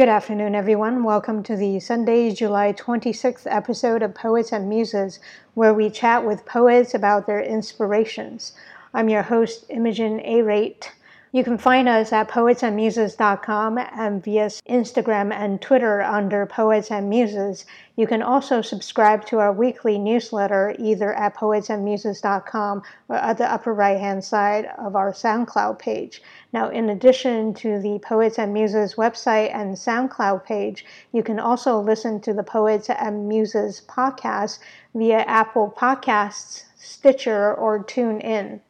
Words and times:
Good 0.00 0.08
afternoon, 0.08 0.54
everyone. 0.54 1.04
Welcome 1.04 1.42
to 1.42 1.54
the 1.54 1.78
Sunday, 1.78 2.30
July 2.30 2.72
26th 2.72 3.42
episode 3.44 4.02
of 4.02 4.14
Poets 4.14 4.50
and 4.50 4.66
Muses, 4.66 5.20
where 5.52 5.74
we 5.74 5.90
chat 5.90 6.24
with 6.24 6.46
poets 6.46 6.94
about 6.94 7.26
their 7.26 7.42
inspirations. 7.42 8.52
I'm 8.94 9.10
your 9.10 9.20
host, 9.20 9.66
Imogen 9.68 10.22
A. 10.24 10.40
Rate. 10.40 10.90
You 11.32 11.44
can 11.44 11.58
find 11.58 11.88
us 11.88 12.12
at 12.12 12.28
poetsandmuses.com 12.28 13.78
and 13.78 14.24
via 14.24 14.46
Instagram 14.46 15.32
and 15.32 15.62
Twitter 15.62 16.02
under 16.02 16.44
Poets 16.44 16.90
and 16.90 17.08
Muses. 17.08 17.66
You 17.94 18.08
can 18.08 18.20
also 18.20 18.62
subscribe 18.62 19.24
to 19.26 19.38
our 19.38 19.52
weekly 19.52 19.96
newsletter 19.96 20.74
either 20.76 21.12
at 21.14 21.36
poetsandmuses.com 21.36 22.82
or 23.08 23.14
at 23.14 23.38
the 23.38 23.52
upper 23.52 23.72
right 23.72 24.00
hand 24.00 24.24
side 24.24 24.70
of 24.76 24.96
our 24.96 25.12
SoundCloud 25.12 25.78
page. 25.78 26.20
Now, 26.52 26.68
in 26.68 26.90
addition 26.90 27.54
to 27.54 27.78
the 27.78 28.00
Poets 28.00 28.36
and 28.36 28.52
Muses 28.52 28.96
website 28.96 29.54
and 29.54 29.76
SoundCloud 29.76 30.44
page, 30.44 30.84
you 31.12 31.22
can 31.22 31.38
also 31.38 31.78
listen 31.78 32.20
to 32.22 32.34
the 32.34 32.42
Poets 32.42 32.90
and 32.90 33.28
Muses 33.28 33.82
podcast 33.86 34.58
via 34.96 35.20
Apple 35.20 35.72
Podcasts, 35.78 36.64
Stitcher, 36.74 37.54
or 37.54 37.84
TuneIn. 37.84 38.62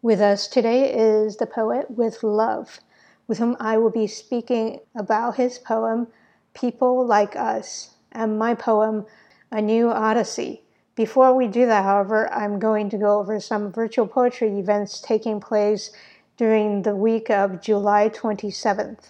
With 0.00 0.20
us 0.20 0.46
today 0.46 0.94
is 0.94 1.38
the 1.38 1.46
poet 1.46 1.90
with 1.90 2.22
love, 2.22 2.78
with 3.26 3.38
whom 3.38 3.56
I 3.58 3.78
will 3.78 3.90
be 3.90 4.06
speaking 4.06 4.78
about 4.94 5.34
his 5.34 5.58
poem, 5.58 6.06
People 6.54 7.04
Like 7.04 7.34
Us, 7.34 7.96
and 8.12 8.38
my 8.38 8.54
poem, 8.54 9.06
A 9.50 9.60
New 9.60 9.90
Odyssey. 9.90 10.62
Before 10.94 11.34
we 11.34 11.48
do 11.48 11.66
that, 11.66 11.82
however, 11.82 12.32
I'm 12.32 12.60
going 12.60 12.88
to 12.90 12.96
go 12.96 13.18
over 13.18 13.40
some 13.40 13.72
virtual 13.72 14.06
poetry 14.06 14.56
events 14.56 15.00
taking 15.00 15.40
place 15.40 15.90
during 16.36 16.82
the 16.82 16.94
week 16.94 17.28
of 17.28 17.60
July 17.60 18.08
27th. 18.08 19.08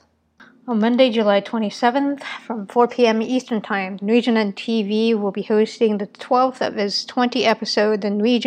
On 0.69 0.81
Monday, 0.81 1.11
July 1.11 1.41
27th, 1.41 2.23
from 2.45 2.67
4 2.67 2.89
p.m. 2.89 3.23
Eastern 3.23 3.63
Time, 3.63 3.99
Nui 4.03 4.21
TV 4.21 5.19
will 5.19 5.31
be 5.31 5.41
hosting 5.41 5.97
the 5.97 6.09
12th 6.09 6.61
of 6.61 6.77
its 6.77 7.07
20 7.07 7.47
episode, 7.47 8.03
the 8.03 8.11
Nui 8.11 8.39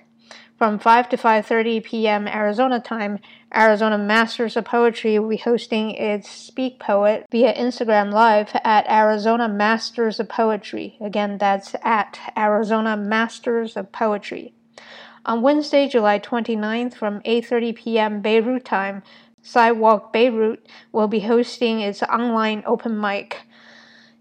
From 0.60 0.78
5 0.78 1.08
to 1.08 1.16
5:30 1.16 1.82
p.m. 1.84 2.28
Arizona 2.28 2.80
time, 2.80 3.20
Arizona 3.56 3.96
Masters 3.96 4.58
of 4.58 4.66
Poetry 4.66 5.18
will 5.18 5.30
be 5.30 5.38
hosting 5.38 5.92
its 5.92 6.30
Speak 6.30 6.78
Poet 6.78 7.24
via 7.30 7.54
Instagram 7.54 8.12
Live 8.12 8.50
at 8.62 8.86
Arizona 8.86 9.48
Masters 9.48 10.20
of 10.20 10.28
Poetry. 10.28 10.98
Again, 11.00 11.38
that's 11.38 11.74
at 11.82 12.18
Arizona 12.36 12.94
Masters 12.94 13.74
of 13.74 13.90
Poetry. 13.90 14.52
On 15.24 15.40
Wednesday, 15.40 15.88
July 15.88 16.18
29th 16.18 16.92
from 16.92 17.22
8:30 17.22 17.76
p.m. 17.76 18.20
Beirut 18.20 18.66
time, 18.66 19.02
Sidewalk 19.40 20.12
Beirut 20.12 20.66
will 20.92 21.08
be 21.08 21.20
hosting 21.20 21.80
its 21.80 22.02
online 22.02 22.62
open 22.66 23.00
mic. 23.00 23.46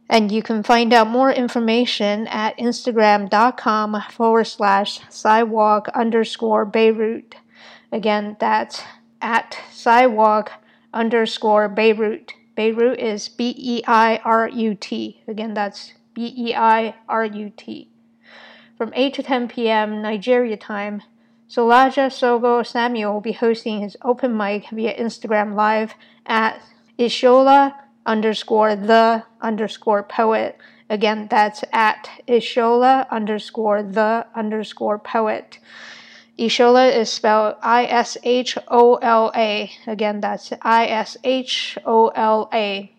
And 0.10 0.32
you 0.32 0.42
can 0.42 0.64
find 0.64 0.92
out 0.92 1.08
more 1.08 1.32
information 1.32 2.28
at 2.28 2.58
instagram.com 2.58 4.02
forward 4.10 4.46
slash 4.46 5.02
sidewalk 5.10 5.88
underscore 5.94 6.66
Beirut. 6.66 7.36
Again, 7.92 8.36
that's 8.40 8.82
at 9.22 9.60
sidewalk 9.72 10.52
underscore 10.94 11.70
Beirut. 11.70 12.34
Beirut 12.56 13.00
is 13.00 13.30
B 13.30 13.54
E 13.58 13.84
I 13.88 14.18
R 14.26 14.50
U 14.50 14.74
T. 14.74 15.22
Again, 15.28 15.54
that's 15.54 15.94
B 16.16 16.34
E 16.36 16.56
I 16.56 16.96
R 17.08 17.26
U 17.26 17.52
T. 17.56 17.90
From 18.78 18.92
8 18.96 19.14
to 19.14 19.24
10 19.24 19.48
p.m. 19.48 20.02
Nigeria 20.02 20.58
time, 20.58 21.04
Solaja 21.50 22.08
Sogo 22.08 22.66
Samuel 22.66 23.14
will 23.14 23.22
be 23.22 23.34
hosting 23.34 23.82
his 23.82 23.98
open 24.04 24.36
mic 24.36 24.70
via 24.72 24.98
Instagram 24.98 25.54
Live 25.56 25.94
at 26.26 26.62
Ishola 26.98 27.76
underscore 28.10 28.76
the 28.76 29.24
underscore 29.40 30.02
poet. 30.02 30.58
Again, 30.90 31.28
that's 31.30 31.64
at 31.72 32.10
Ishola 32.28 33.08
underscore 33.12 33.84
the 33.84 34.26
underscore 34.34 34.98
poet. 34.98 35.60
Ishola 36.40 36.92
is 36.96 37.12
spelled 37.12 37.56
I 37.62 37.86
S 37.86 38.18
H 38.24 38.58
O 38.68 38.96
L 38.96 39.32
A. 39.36 39.72
Again, 39.86 40.22
that's 40.22 40.52
I 40.64 40.88
S 40.88 41.18
H 41.24 41.78
O 41.86 42.08
L 42.08 42.50
A. 42.52 42.92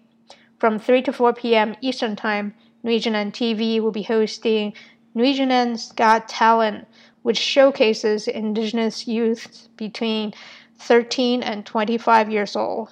From 0.60 0.78
3 0.78 1.02
to 1.02 1.12
4 1.12 1.32
p.m. 1.32 1.74
Eastern 1.80 2.14
Time, 2.14 2.54
Nwe 2.84 3.02
Jinan 3.02 3.32
TV 3.32 3.80
will 3.80 3.90
be 3.90 4.04
hosting 4.04 4.74
Nwe 5.16 5.34
Jinan's 5.34 5.90
Got 5.92 6.28
Talent, 6.28 6.86
which 7.22 7.38
showcases 7.38 8.28
Indigenous 8.28 9.08
youth 9.08 9.68
between 9.76 10.34
13 10.78 11.42
and 11.42 11.66
25 11.66 12.30
years 12.30 12.54
old. 12.54 12.90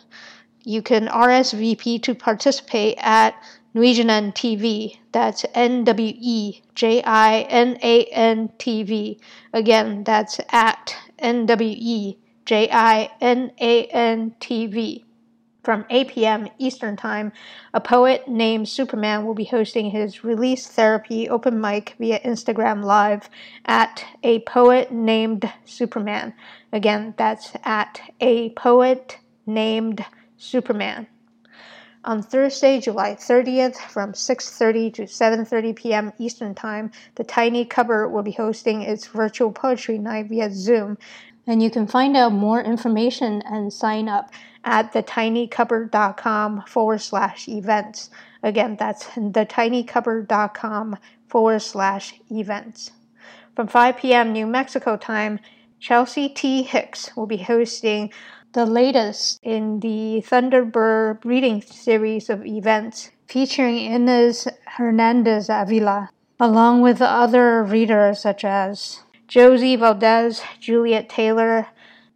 You 0.69 0.83
can 0.83 1.07
RSVP 1.07 2.03
to 2.03 2.15
participate 2.15 2.99
at 3.01 3.35
Nwe 3.75 3.95
Jinan 3.95 4.35
TV. 4.35 4.99
That's 5.13 5.47
N 5.55 5.83
W 5.85 6.13
E 6.15 6.61
J 6.75 7.03
I 7.03 7.41
N 7.49 7.79
A 7.83 8.05
N 8.05 8.51
T 8.59 8.83
V. 8.83 9.19
Again, 9.55 10.05
that's 10.05 10.39
at 10.51 10.95
N 11.19 11.47
W 11.47 11.75
E 11.75 12.19
J 12.45 12.69
I 12.71 13.11
N 13.19 13.51
A 13.59 13.87
N 13.87 14.35
T 14.41 14.67
V. 14.67 15.07
From 15.65 15.87
8 15.89 16.09
p.m. 16.09 16.49
Eastern 16.59 16.99
Time, 16.99 17.33
a 17.73 17.81
poet 17.81 18.29
named 18.29 18.69
Superman 18.69 19.25
will 19.25 19.33
be 19.33 19.45
hosting 19.47 19.91
his 19.91 20.23
release 20.23 20.67
therapy 20.67 21.31
open 21.31 21.63
mic 21.63 21.95
via 21.99 22.21
Instagram 22.21 22.85
Live 22.85 23.31
at 23.65 24.05
a 24.23 24.41
poet 24.41 24.93
named 24.93 25.51
Superman. 25.65 26.35
Again, 26.75 27.15
that's 27.17 27.53
at 27.65 28.03
a 28.21 28.51
poet 28.51 29.17
named 29.47 30.05
Superman. 30.39 31.07
On 32.05 32.23
Thursday, 32.23 32.81
July 32.81 33.17
30th, 33.17 33.77
from 33.77 34.13
6:30 34.13 34.95
to 34.95 35.03
7:30 35.03 35.77
p.m. 35.77 36.13
Eastern 36.17 36.55
Time, 36.55 36.91
the 37.17 37.25
Tiny 37.25 37.65
Cupboard 37.65 38.09
will 38.09 38.23
be 38.23 38.33
hosting 38.33 38.83
its 38.83 39.09
virtual 39.09 39.53
poetry 39.53 39.99
night 39.99 40.27
via 40.27 40.51
Zoom. 40.51 40.97
And 41.47 41.63
you 41.63 41.71
can 41.71 41.87
find 41.87 42.17
out 42.17 42.33
more 42.33 42.63
information 42.63 43.43
and 43.43 43.73
sign 43.73 44.09
up 44.09 44.31
at 44.65 44.93
thetinycupboard.com 44.93 46.63
forward 46.67 47.01
slash 47.01 47.49
events. 47.49 48.11
Again, 48.43 48.77
that's 48.79 49.05
thetinycupboard.com 49.05 50.97
forward 51.27 51.61
slash 51.61 52.15
events. 52.31 52.93
From 53.57 53.67
5 53.67 53.97
p.m. 53.97 54.33
New 54.33 54.47
Mexico 54.47 54.97
time, 54.97 55.41
Chelsea 55.81 56.29
T. 56.29 56.63
Hicks 56.63 57.17
will 57.17 57.27
be 57.27 57.39
hosting 57.39 58.13
the 58.59 58.67
latest 58.67 59.39
in 59.45 59.79
the 59.79 60.21
Thunderbird 60.27 61.25
reading 61.25 61.63
series 61.63 62.29
of 62.29 62.45
events 62.45 63.13
featuring 63.29 63.79
Inez 63.79 64.49
Hernandez 64.67 65.49
Avila, 65.49 66.11
along 66.41 66.81
with 66.83 67.01
other 67.01 67.63
readers 67.63 68.19
such 68.19 68.45
as 68.45 69.05
Josie 69.29 69.77
Valdez, 69.77 70.43
Juliet 70.59 71.09
Taylor, 71.09 71.69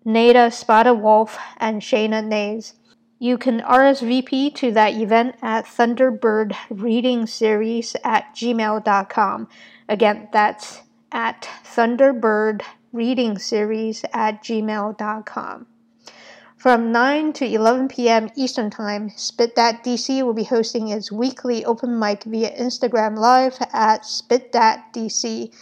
Nada 0.04 0.50
Spada 0.50 0.92
Wolf, 0.92 1.38
and 1.58 1.80
Shayna 1.80 2.26
Nays. 2.26 2.74
You 3.20 3.38
can 3.38 3.60
RSVP 3.60 4.52
to 4.56 4.72
that 4.72 4.94
event 4.94 5.36
at 5.42 5.64
Thunderbird 5.64 6.56
Reading 6.70 7.28
Series 7.28 7.94
at 8.02 8.34
gmail.com. 8.34 9.48
Again, 9.88 10.28
that's 10.32 10.80
at 11.12 11.48
Thunderbird 11.64 12.62
Reading 12.92 13.38
Series 13.38 14.04
at 14.12 14.42
gmail.com. 14.42 15.66
From 16.62 16.92
9 16.92 17.32
to 17.32 17.44
11 17.44 17.88
p.m. 17.88 18.30
Eastern 18.36 18.70
Time, 18.70 19.10
Spit 19.16 19.56
Dat 19.56 19.82
DC 19.82 20.22
will 20.22 20.32
be 20.32 20.44
hosting 20.44 20.86
its 20.86 21.10
weekly 21.10 21.64
open 21.64 21.98
mic 21.98 22.22
via 22.22 22.56
Instagram 22.56 23.18
Live 23.18 23.58
at 23.72 24.06
Spit 24.06 24.52
Dat 24.52 24.78
DC. 24.92 25.52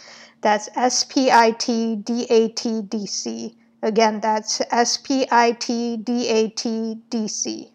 That's 0.41 0.69
S 0.75 1.03
P 1.05 1.31
I 1.31 1.53
T 1.57 1.95
D 1.95 2.27
A 2.29 2.49
T 2.49 2.83
D 2.83 3.07
C. 3.07 3.57
Again, 3.81 4.19
that's 4.19 4.61
S 4.69 4.97
P 4.97 5.25
I 5.31 5.53
T 5.53 5.97
D 5.97 6.27
A 6.27 6.49
T 6.49 6.99
D 7.09 7.27
C. 7.27 7.71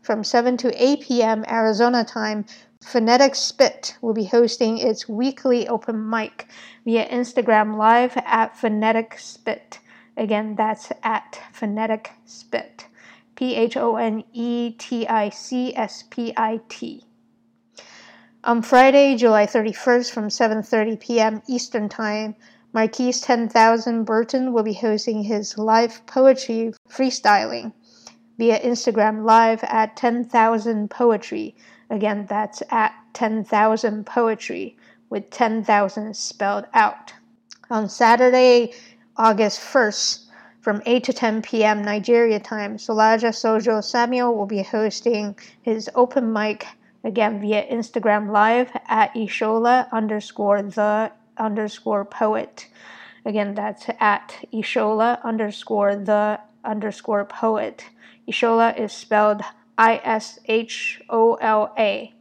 From 0.00 0.22
7 0.22 0.56
to 0.58 0.70
8 0.80 1.00
p.m. 1.00 1.44
Arizona 1.50 2.04
time, 2.04 2.44
Phonetic 2.80 3.34
Spit 3.34 3.98
will 4.00 4.14
be 4.14 4.26
hosting 4.26 4.78
its 4.78 5.08
weekly 5.08 5.66
open 5.66 6.08
mic 6.08 6.46
via 6.84 7.04
Instagram 7.08 7.76
Live 7.76 8.16
at 8.18 8.56
Phonetic 8.56 9.18
Spit. 9.18 9.80
Again, 10.16 10.54
that's 10.54 10.92
at 11.02 11.40
Phonetic 11.52 12.12
Spit. 12.24 12.86
P 13.34 13.56
H 13.56 13.76
O 13.76 13.96
N 13.96 14.22
E 14.32 14.70
T 14.70 15.06
I 15.08 15.28
C 15.28 15.74
S 15.74 16.04
P 16.08 16.32
I 16.36 16.60
T. 16.68 17.04
On 18.44 18.62
Friday, 18.62 19.16
July 19.16 19.46
31st 19.46 20.12
from 20.12 20.28
7:30 20.28 21.00
p.m. 21.00 21.42
Eastern 21.48 21.88
Time, 21.88 22.36
Marquise 22.72 23.20
10,000 23.20 24.04
Burton 24.04 24.52
will 24.52 24.62
be 24.62 24.74
hosting 24.74 25.22
his 25.22 25.56
live 25.56 26.04
poetry 26.06 26.72
freestyling 26.88 27.72
via 28.36 28.58
Instagram 28.60 29.24
Live 29.24 29.62
at 29.64 29.96
10,000 29.96 30.90
Poetry. 30.90 31.56
Again, 31.88 32.26
that's 32.28 32.62
at 32.70 32.92
10,000 33.14 34.04
Poetry 34.04 34.76
with 35.08 35.30
10,000 35.30 36.16
spelled 36.16 36.66
out. 36.74 37.12
On 37.70 37.88
Saturday, 37.88 38.72
August 39.16 39.60
1st, 39.60 40.24
from 40.60 40.82
8 40.86 41.04
to 41.04 41.12
10 41.12 41.42
p.m. 41.42 41.82
Nigeria 41.82 42.40
time, 42.40 42.76
Solaja 42.76 43.30
Sojo 43.30 43.82
Samuel 43.82 44.34
will 44.34 44.46
be 44.46 44.62
hosting 44.62 45.36
his 45.62 45.88
open 45.94 46.32
mic 46.32 46.66
again 47.04 47.40
via 47.40 47.64
Instagram 47.68 48.32
Live 48.32 48.70
at 48.88 49.14
Ishola 49.14 49.88
underscore 49.92 50.62
the 50.62 51.12
underscore 51.36 52.04
poet. 52.04 52.66
Again, 53.24 53.54
that's 53.54 53.86
at 54.00 54.36
Ishola 54.52 55.22
underscore 55.22 55.94
the 55.94 56.40
underscore 56.64 57.24
poet. 57.24 57.84
Ishola 58.28 58.76
is 58.76 58.92
spelled 58.92 59.42
I 59.78 60.00
S 60.02 60.40
H 60.46 61.00
O 61.08 61.34
L 61.34 61.72
A. 61.78 62.13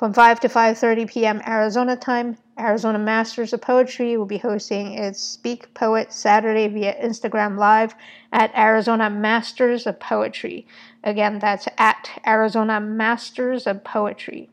From 0.00 0.14
5 0.14 0.40
to 0.40 0.48
5:30 0.48 1.10
p.m. 1.10 1.42
Arizona 1.46 1.94
time, 1.94 2.38
Arizona 2.58 2.98
Masters 2.98 3.52
of 3.52 3.60
Poetry 3.60 4.16
will 4.16 4.24
be 4.24 4.38
hosting 4.38 4.94
its 4.94 5.20
Speak 5.20 5.74
Poet 5.74 6.10
Saturday 6.10 6.68
via 6.68 6.94
Instagram 6.94 7.58
Live 7.58 7.94
at 8.32 8.50
Arizona 8.56 9.10
Masters 9.10 9.86
of 9.86 10.00
Poetry. 10.00 10.66
Again, 11.04 11.38
that's 11.38 11.68
at 11.76 12.08
Arizona 12.26 12.80
Masters 12.80 13.66
of 13.66 13.84
Poetry. 13.84 14.48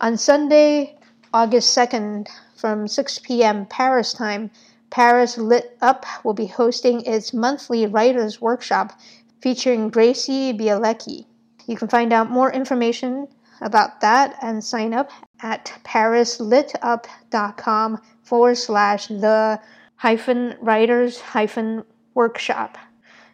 On 0.00 0.16
Sunday, 0.16 0.96
August 1.34 1.76
2nd, 1.76 2.28
from 2.54 2.86
6 2.86 3.18
p.m. 3.18 3.66
Paris 3.66 4.12
time, 4.12 4.48
Paris 4.90 5.36
Lit 5.36 5.76
Up 5.82 6.06
will 6.22 6.34
be 6.34 6.46
hosting 6.46 7.00
its 7.00 7.34
monthly 7.34 7.84
writers 7.84 8.40
workshop 8.40 8.92
featuring 9.40 9.88
Gracie 9.88 10.52
Bielecki. 10.52 11.24
You 11.66 11.76
can 11.76 11.88
find 11.88 12.12
out 12.12 12.30
more 12.30 12.52
information 12.52 13.26
about 13.62 14.00
that 14.00 14.36
and 14.42 14.62
sign 14.62 14.92
up 14.92 15.10
at 15.40 15.72
parislitup.com 15.84 18.00
forward 18.22 18.56
slash 18.56 19.06
the 19.06 19.60
hyphen 19.96 20.56
writers 20.60 21.20
hyphen 21.20 21.84
workshop. 22.14 22.76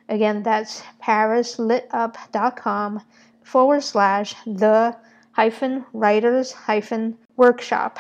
Again, 0.09 0.43
that's 0.43 0.83
parislitup.com 1.03 3.03
forward 3.43 3.83
slash 3.83 4.35
the 4.47 4.97
hyphen 5.33 5.85
writers 5.93 6.53
hyphen 6.53 7.19
workshop. 7.37 7.99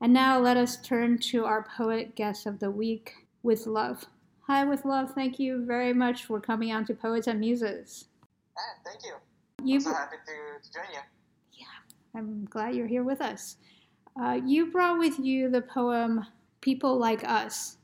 And 0.00 0.12
now 0.12 0.38
let 0.38 0.56
us 0.56 0.80
turn 0.80 1.18
to 1.30 1.44
our 1.44 1.66
poet 1.76 2.14
guest 2.14 2.46
of 2.46 2.58
the 2.58 2.70
week 2.70 3.14
with 3.42 3.66
love. 3.66 4.06
Hi, 4.46 4.64
with 4.64 4.84
love. 4.84 5.12
Thank 5.14 5.38
you 5.38 5.64
very 5.64 5.92
much 5.92 6.24
for 6.24 6.40
coming 6.40 6.72
on 6.72 6.84
to 6.86 6.94
Poets 6.94 7.26
and 7.26 7.40
Muses. 7.40 8.06
Ah, 8.56 8.80
thank 8.84 9.04
you. 9.04 9.14
You 9.64 9.76
I'm 9.76 9.80
so 9.80 9.92
happy 9.92 10.16
to, 10.26 10.66
to 10.66 10.72
join 10.72 10.92
you. 10.92 11.00
Yeah, 11.52 12.18
I'm 12.18 12.44
glad 12.46 12.74
you're 12.74 12.86
here 12.86 13.04
with 13.04 13.20
us. 13.20 13.56
Uh, 14.20 14.40
you 14.44 14.70
brought 14.70 14.98
with 14.98 15.18
you 15.18 15.50
the 15.50 15.62
poem 15.62 16.26
People 16.60 16.98
Like 16.98 17.24
Us. 17.24 17.76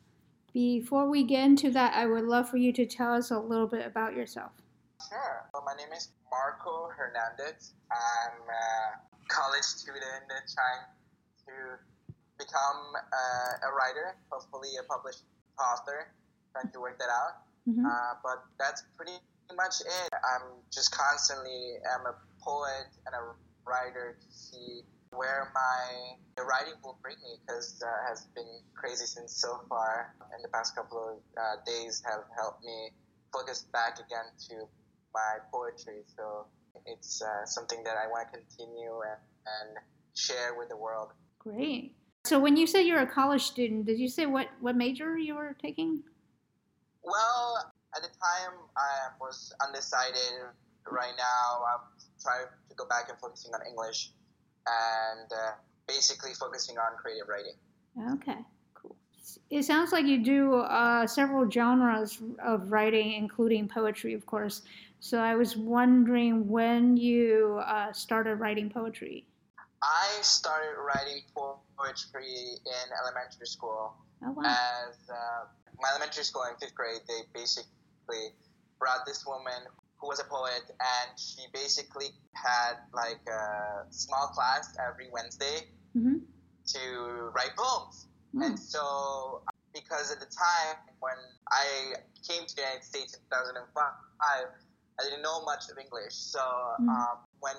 Before 0.52 1.08
we 1.08 1.23
get 1.23 1.44
into 1.44 1.70
that, 1.70 1.94
I 1.94 2.06
would 2.06 2.25
love 2.25 2.49
for 2.49 2.56
you 2.56 2.73
to 2.73 2.87
tell 2.87 3.12
us 3.12 3.31
a 3.31 3.38
little 3.38 3.67
bit 3.67 3.87
about 3.87 4.14
yourself. 4.14 4.52
Sure. 5.08 5.49
Well, 5.52 5.62
my 5.64 5.75
name 5.75 5.93
is 5.94 6.08
Marco 6.31 6.88
Hernandez. 6.96 7.75
I'm 7.93 8.40
a 8.40 8.99
college 9.28 9.62
student 9.62 10.25
trying 10.28 10.84
to 11.46 11.78
become 12.38 12.96
uh, 12.96 13.69
a 13.69 13.70
writer, 13.73 14.17
hopefully 14.31 14.70
a 14.81 14.84
published 14.84 15.25
author, 15.61 16.08
trying 16.52 16.73
to 16.73 16.81
work 16.81 16.99
that 16.99 17.08
out. 17.08 17.44
Mm-hmm. 17.69 17.84
Uh, 17.84 18.14
but 18.23 18.44
that's 18.58 18.84
pretty 18.96 19.19
much 19.54 19.81
it. 19.81 20.12
I'm 20.12 20.58
just 20.72 20.90
constantly 20.90 21.76
am 21.94 22.06
a 22.06 22.14
poet 22.43 22.88
and 23.06 23.14
a 23.14 23.34
writer 23.69 24.19
to 24.20 24.26
see 24.31 24.82
where 25.10 25.50
my 25.54 26.16
the 26.37 26.43
writing 26.43 26.75
will 26.85 26.99
bring 27.02 27.16
me 27.25 27.40
because 27.40 27.82
uh, 27.82 28.09
has 28.09 28.26
been 28.35 28.61
crazy 28.75 29.06
since 29.06 29.32
so 29.32 29.61
far. 29.68 30.14
And 30.32 30.44
the 30.44 30.49
past 30.49 30.75
couple 30.75 30.99
of 30.99 31.18
uh, 31.37 31.62
days 31.64 32.02
have 32.04 32.25
helped 32.37 32.64
me 32.64 32.90
focus 33.32 33.66
back 33.73 33.99
again 33.99 34.26
to 34.49 34.68
my 35.14 35.38
poetry. 35.50 36.02
So 36.16 36.47
it's 36.85 37.23
uh, 37.23 37.47
something 37.47 37.82
that 37.85 37.97
I 37.97 38.09
want 38.09 38.32
to 38.32 38.38
continue 38.38 39.00
and, 39.00 39.21
and 39.47 39.78
share 40.14 40.54
with 40.59 40.68
the 40.68 40.76
world. 40.76 41.12
Great. 41.38 41.94
So 42.25 42.38
when 42.38 42.56
you 42.56 42.66
said 42.66 42.80
you're 42.80 43.00
a 43.00 43.06
college 43.06 43.42
student, 43.42 43.87
did 43.87 43.99
you 43.99 44.09
say 44.09 44.26
what, 44.26 44.49
what 44.61 44.76
major 44.76 45.16
you 45.16 45.37
were 45.37 45.56
taking? 45.61 46.02
Well, 47.02 47.73
at 47.97 48.03
the 48.03 48.09
time 48.09 48.53
I 48.76 49.17
was 49.21 49.53
undecided. 49.67 50.53
Right 50.88 51.15
now 51.17 51.65
I'm 51.67 51.81
trying 52.23 52.47
to 52.69 52.75
go 52.76 52.87
back 52.87 53.09
and 53.09 53.19
focusing 53.19 53.53
on 53.55 53.61
English 53.67 54.12
and 54.67 55.31
uh, 55.33 55.53
basically 55.88 56.33
focusing 56.35 56.79
on 56.79 56.97
creative 56.97 57.29
writing. 57.29 57.57
Okay, 58.15 58.38
cool. 58.75 58.95
It 59.50 59.65
sounds 59.65 59.93
like 59.93 60.05
you 60.07 60.23
do 60.23 60.55
uh, 60.55 61.07
several 61.07 61.50
genres 61.50 62.23
of 62.45 62.71
writing, 62.71 63.15
including 63.15 63.69
poetry, 63.69 64.15
of 64.15 64.26
course. 64.26 64.62
So 65.00 65.19
I 65.19 65.35
was 65.35 65.57
wondering 65.57 66.49
when 66.49 66.97
you 66.97 67.61
uh, 67.67 67.93
started 67.93 68.37
writing 68.37 68.71
poetry. 68.71 69.26
I 69.83 70.19
started 70.23 70.76
writing 70.79 71.23
poetry 71.35 72.59
in 72.65 72.87
elementary 73.03 73.47
school. 73.47 73.95
Oh, 74.25 74.33
wow. 74.33 74.43
As 74.45 74.97
uh, 75.11 75.47
my 75.81 75.88
elementary 75.91 76.25
school 76.25 76.43
in 76.50 76.57
fifth 76.59 76.75
grade, 76.75 77.00
they 77.07 77.21
basically 77.35 77.71
brought 78.78 79.06
this 79.06 79.25
woman 79.26 79.66
who 79.98 80.08
was 80.08 80.20
a 80.20 80.25
poet, 80.25 80.62
and 80.68 81.18
she 81.18 81.42
basically 81.52 82.06
had 82.34 82.75
like 82.92 83.20
a 83.28 83.84
small 83.90 84.28
class 84.28 84.76
every 84.78 85.08
Wednesday 85.12 85.68
hmm 85.92 86.18
to 86.66 87.30
write 87.34 87.54
poems. 87.56 88.08
Mm. 88.34 88.46
And 88.46 88.58
so, 88.58 89.40
because 89.72 90.10
at 90.10 90.18
the 90.18 90.26
time 90.26 90.76
when 90.98 91.14
I 91.50 91.94
came 92.26 92.44
to 92.44 92.56
the 92.56 92.62
United 92.62 92.82
States 92.82 93.14
in 93.14 93.20
2005, 93.30 93.70
I 94.20 95.02
didn't 95.04 95.22
know 95.22 95.44
much 95.44 95.70
of 95.70 95.78
English. 95.78 96.14
So, 96.14 96.40
Mm. 96.80 96.88
um, 96.88 97.18
when 97.38 97.54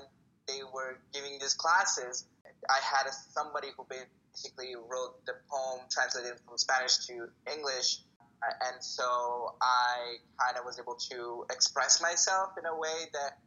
they 0.47 0.59
were 0.73 0.99
giving 1.13 1.39
these 1.39 1.53
classes, 1.53 2.25
I 2.69 2.79
had 2.83 3.07
a, 3.07 3.13
somebody 3.13 3.69
who 3.77 3.85
basically 3.87 4.75
wrote 4.75 5.25
the 5.25 5.35
poem, 5.49 5.87
translated 5.89 6.39
from 6.45 6.57
Spanish 6.57 6.97
to 7.07 7.29
English, 7.51 8.01
and 8.44 8.84
so 8.84 9.56
I 9.62 10.17
kind 10.39 10.58
of 10.58 10.65
was 10.65 10.79
able 10.79 10.96
to 11.12 11.46
express 11.51 12.01
myself 12.01 12.51
in 12.58 12.65
a 12.65 12.75
way 12.75 13.10
that 13.13 13.39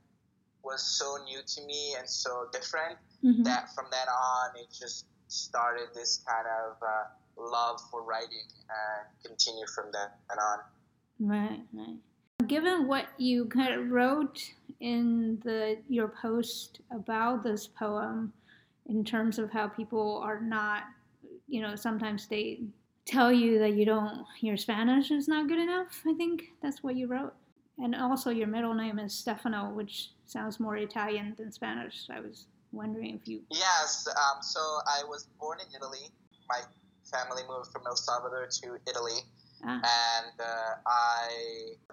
was 0.62 0.82
so 0.82 1.16
new 1.24 1.40
to 1.46 1.64
me 1.64 1.94
and 1.98 2.08
so 2.08 2.46
different 2.52 2.98
mm-hmm. 3.24 3.42
that 3.44 3.74
from 3.74 3.86
then 3.90 4.06
on 4.08 4.50
it 4.56 4.66
just 4.70 5.06
started 5.28 5.88
this 5.94 6.22
kind 6.28 6.46
of 6.46 6.76
uh, 6.82 7.04
love 7.50 7.80
for 7.90 8.02
writing 8.02 8.48
and 8.68 9.24
continue 9.24 9.66
from 9.74 9.86
then 9.92 10.08
and 10.30 10.38
on. 10.40 10.58
Right, 11.20 11.60
right. 11.72 12.48
Given 12.48 12.86
what 12.88 13.06
you 13.18 13.46
kind 13.46 13.74
of 13.74 13.90
wrote 13.90 14.42
in 14.80 15.38
the 15.44 15.78
your 15.88 16.08
post 16.08 16.80
about 16.90 17.44
this 17.44 17.66
poem, 17.66 18.32
in 18.86 19.04
terms 19.04 19.38
of 19.38 19.50
how 19.50 19.68
people 19.68 20.20
are 20.24 20.40
not, 20.40 20.84
you 21.48 21.60
know, 21.60 21.76
sometimes 21.76 22.26
they 22.26 22.60
tell 23.10 23.32
you 23.32 23.58
that 23.58 23.74
you 23.74 23.84
don't, 23.84 24.24
your 24.40 24.56
Spanish 24.56 25.10
is 25.10 25.26
not 25.26 25.48
good 25.48 25.58
enough. 25.58 26.02
I 26.06 26.14
think 26.14 26.44
that's 26.62 26.82
what 26.82 26.96
you 26.96 27.08
wrote. 27.08 27.34
And 27.78 27.94
also, 27.94 28.30
your 28.30 28.46
middle 28.46 28.74
name 28.74 28.98
is 28.98 29.14
Stefano, 29.14 29.70
which 29.70 30.10
sounds 30.26 30.60
more 30.60 30.76
Italian 30.76 31.34
than 31.38 31.50
Spanish. 31.50 32.08
I 32.10 32.20
was 32.20 32.46
wondering 32.72 33.18
if 33.20 33.26
you. 33.26 33.40
Yes. 33.50 34.06
Um, 34.06 34.42
so 34.42 34.60
I 34.86 35.02
was 35.08 35.26
born 35.40 35.58
in 35.60 35.74
Italy. 35.74 36.12
My 36.48 36.60
family 37.10 37.42
moved 37.48 37.72
from 37.72 37.82
El 37.86 37.96
Salvador 37.96 38.48
to 38.62 38.76
Italy. 38.86 39.20
Ah. 39.64 39.80
And 39.80 40.40
uh, 40.40 40.72
I 40.86 41.28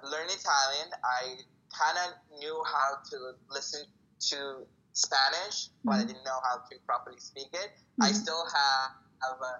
learned 0.03 0.29
Italian. 0.29 0.89
I 1.03 1.39
kind 1.71 1.97
of 2.05 2.39
knew 2.39 2.63
how 2.65 2.97
to 3.11 3.17
listen 3.49 3.83
to 4.29 4.65
Spanish, 4.93 5.69
but 5.83 5.91
mm-hmm. 5.91 6.01
I 6.01 6.05
didn't 6.05 6.25
know 6.25 6.39
how 6.43 6.57
to 6.57 6.75
properly 6.85 7.19
speak 7.19 7.49
it. 7.53 7.71
Mm-hmm. 7.71 8.03
I 8.03 8.11
still 8.11 8.43
have, 8.45 8.91
have 9.23 9.39
a, 9.41 9.53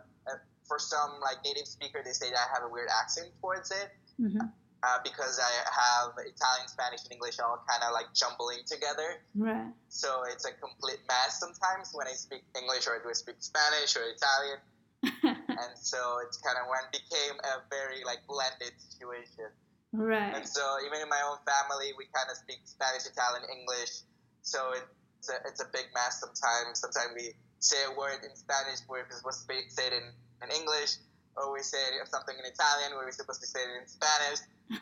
for 0.68 0.80
some 0.80 1.20
like 1.22 1.44
native 1.44 1.68
speaker, 1.68 2.02
they 2.04 2.12
say 2.12 2.30
that 2.30 2.40
I 2.40 2.54
have 2.54 2.64
a 2.64 2.72
weird 2.72 2.90
accent 2.92 3.30
towards 3.42 3.72
it. 3.72 3.90
Mm-hmm 4.22 4.48
uh, 4.84 5.00
because 5.04 5.40
I 5.42 5.52
have 5.74 6.14
Italian, 6.22 6.68
Spanish, 6.68 7.04
and 7.04 7.14
English 7.14 7.40
all 7.40 7.64
kind 7.66 7.82
of 7.82 7.94
like 7.94 8.14
jumbling 8.14 8.62
together. 8.68 9.20
Right. 9.34 9.74
So 9.90 10.24
it's 10.30 10.46
a 10.46 10.54
complete 10.54 11.02
mess 11.10 11.40
sometimes 11.42 11.92
when 11.94 12.06
I 12.06 12.14
speak 12.14 12.46
English 12.54 12.86
or 12.86 13.02
do 13.02 13.10
I 13.10 13.18
speak 13.18 13.42
Spanish 13.42 13.98
or 13.98 14.06
Italian. 14.06 14.60
and 15.50 15.74
so 15.78 16.22
it's 16.26 16.38
kind 16.42 16.58
of 16.58 16.70
when 16.70 16.82
it 16.90 16.94
became 16.94 17.38
a 17.42 17.66
very 17.74 18.06
like 18.06 18.22
blended 18.30 18.74
situation. 18.78 19.50
Right. 19.94 20.36
And 20.36 20.46
so 20.46 20.62
even 20.86 21.02
in 21.02 21.10
my 21.10 21.22
own 21.26 21.42
family, 21.42 21.98
we 21.98 22.06
kind 22.14 22.30
of 22.30 22.38
speak 22.38 22.62
Spanish, 22.66 23.10
Italian, 23.10 23.50
English. 23.50 24.06
So 24.46 24.78
it's 24.78 25.30
a, 25.30 25.38
it's 25.50 25.62
a 25.62 25.70
big 25.74 25.90
mess 25.94 26.22
sometimes. 26.22 26.86
Sometimes 26.86 27.18
we 27.18 27.34
say 27.60 27.82
a 27.90 27.94
word 27.98 28.22
in 28.22 28.34
Spanish 28.38 28.86
where 28.86 29.10
we're 29.10 29.18
supposed 29.18 29.50
to 29.50 29.74
say 29.74 29.90
it 29.90 29.94
in, 29.94 30.06
in 30.44 30.50
English, 30.52 30.98
or 31.36 31.54
we 31.54 31.62
say 31.62 31.78
something 32.06 32.36
in 32.38 32.46
Italian 32.46 32.98
we're 32.98 33.12
supposed 33.12 33.42
to 33.42 33.48
say 33.48 33.60
it 33.60 33.82
in 33.82 33.88
Spanish 33.88 34.40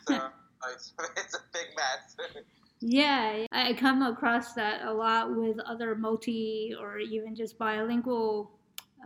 so 0.07 0.29
it's, 0.73 0.93
it's 1.17 1.35
a 1.35 1.39
big 1.53 1.67
mess. 1.75 2.43
Yeah, 2.81 3.45
I 3.51 3.73
come 3.73 4.01
across 4.01 4.53
that 4.53 4.85
a 4.85 4.93
lot 4.93 5.35
with 5.35 5.59
other 5.59 5.95
multi 5.95 6.75
or 6.79 6.99
even 6.99 7.35
just 7.35 7.57
bilingual 7.57 8.51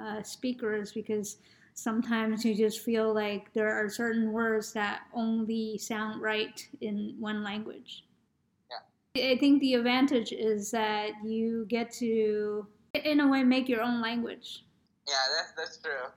uh, 0.02 0.24
speakers 0.24 0.92
because 0.92 1.38
sometimes 1.74 2.44
you 2.44 2.56
just 2.56 2.82
feel 2.82 3.14
like 3.14 3.54
there 3.54 3.74
are 3.74 3.90
certain 3.90 4.32
words 4.32 4.74
that 4.74 5.02
only 5.14 5.78
sound 5.78 6.22
right 6.22 6.68
in 6.82 7.16
one 7.20 7.44
language. 7.44 8.06
Yeah. 9.16 9.32
I 9.32 9.38
think 9.38 9.62
the 9.62 9.76
advantage 9.76 10.32
is 10.32 10.72
that 10.72 11.12
you 11.24 11.66
get 11.70 11.92
to, 11.94 12.68
in 12.96 13.20
a 13.22 13.28
way, 13.28 13.44
make 13.44 13.70
your 13.70 13.82
own 13.82 14.02
language. 14.02 14.66
Yeah, 15.08 15.16
that's, 15.38 15.54
that's 15.56 15.78
true 15.78 16.12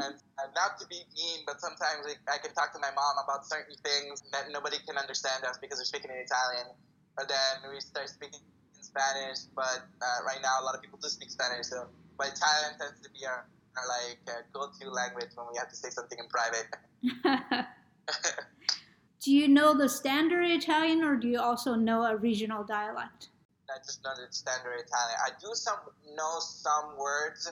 and, 0.00 0.14
and 0.20 0.50
not 0.54 0.78
to 0.80 0.86
be 0.86 1.00
mean, 1.16 1.44
but 1.46 1.60
sometimes 1.60 2.06
I 2.28 2.38
can 2.38 2.52
talk 2.54 2.72
to 2.72 2.80
my 2.80 2.90
mom 2.94 3.16
about 3.22 3.46
certain 3.46 3.76
things 3.82 4.22
that 4.32 4.52
nobody 4.52 4.76
can 4.86 4.96
understand 4.96 5.44
us 5.44 5.58
because 5.58 5.78
we're 5.78 5.88
speaking 5.88 6.10
in 6.10 6.20
Italian. 6.20 6.72
But 7.16 7.28
then 7.28 7.72
we 7.72 7.80
start 7.80 8.08
speaking 8.08 8.40
in 8.40 8.82
Spanish. 8.82 9.48
But 9.54 9.88
uh, 10.00 10.18
right 10.26 10.40
now, 10.42 10.60
a 10.60 10.64
lot 10.64 10.74
of 10.74 10.82
people 10.82 10.98
do 11.00 11.08
speak 11.08 11.30
Spanish. 11.30 11.66
So, 11.66 11.88
but 12.18 12.28
Italian 12.36 12.78
tends 12.78 13.00
to 13.00 13.10
be 13.10 13.24
our, 13.24 13.48
our 13.76 13.86
like 13.88 14.20
uh, 14.28 14.44
go-to 14.52 14.90
language 14.90 15.32
when 15.34 15.46
we 15.50 15.58
have 15.58 15.68
to 15.68 15.76
say 15.76 15.90
something 15.90 16.18
in 16.18 16.28
private. 16.28 16.68
do 19.24 19.32
you 19.32 19.48
know 19.48 19.76
the 19.76 19.88
standard 19.88 20.44
Italian, 20.44 21.02
or 21.02 21.16
do 21.16 21.28
you 21.28 21.40
also 21.40 21.74
know 21.74 22.04
a 22.04 22.16
regional 22.16 22.64
dialect? 22.64 23.28
I 23.70 23.78
just 23.84 24.04
know 24.04 24.10
the 24.14 24.30
standard 24.30 24.78
Italian. 24.86 25.16
I 25.26 25.30
do 25.40 25.50
some 25.54 25.78
know 26.14 26.38
some 26.40 26.96
words, 26.98 27.50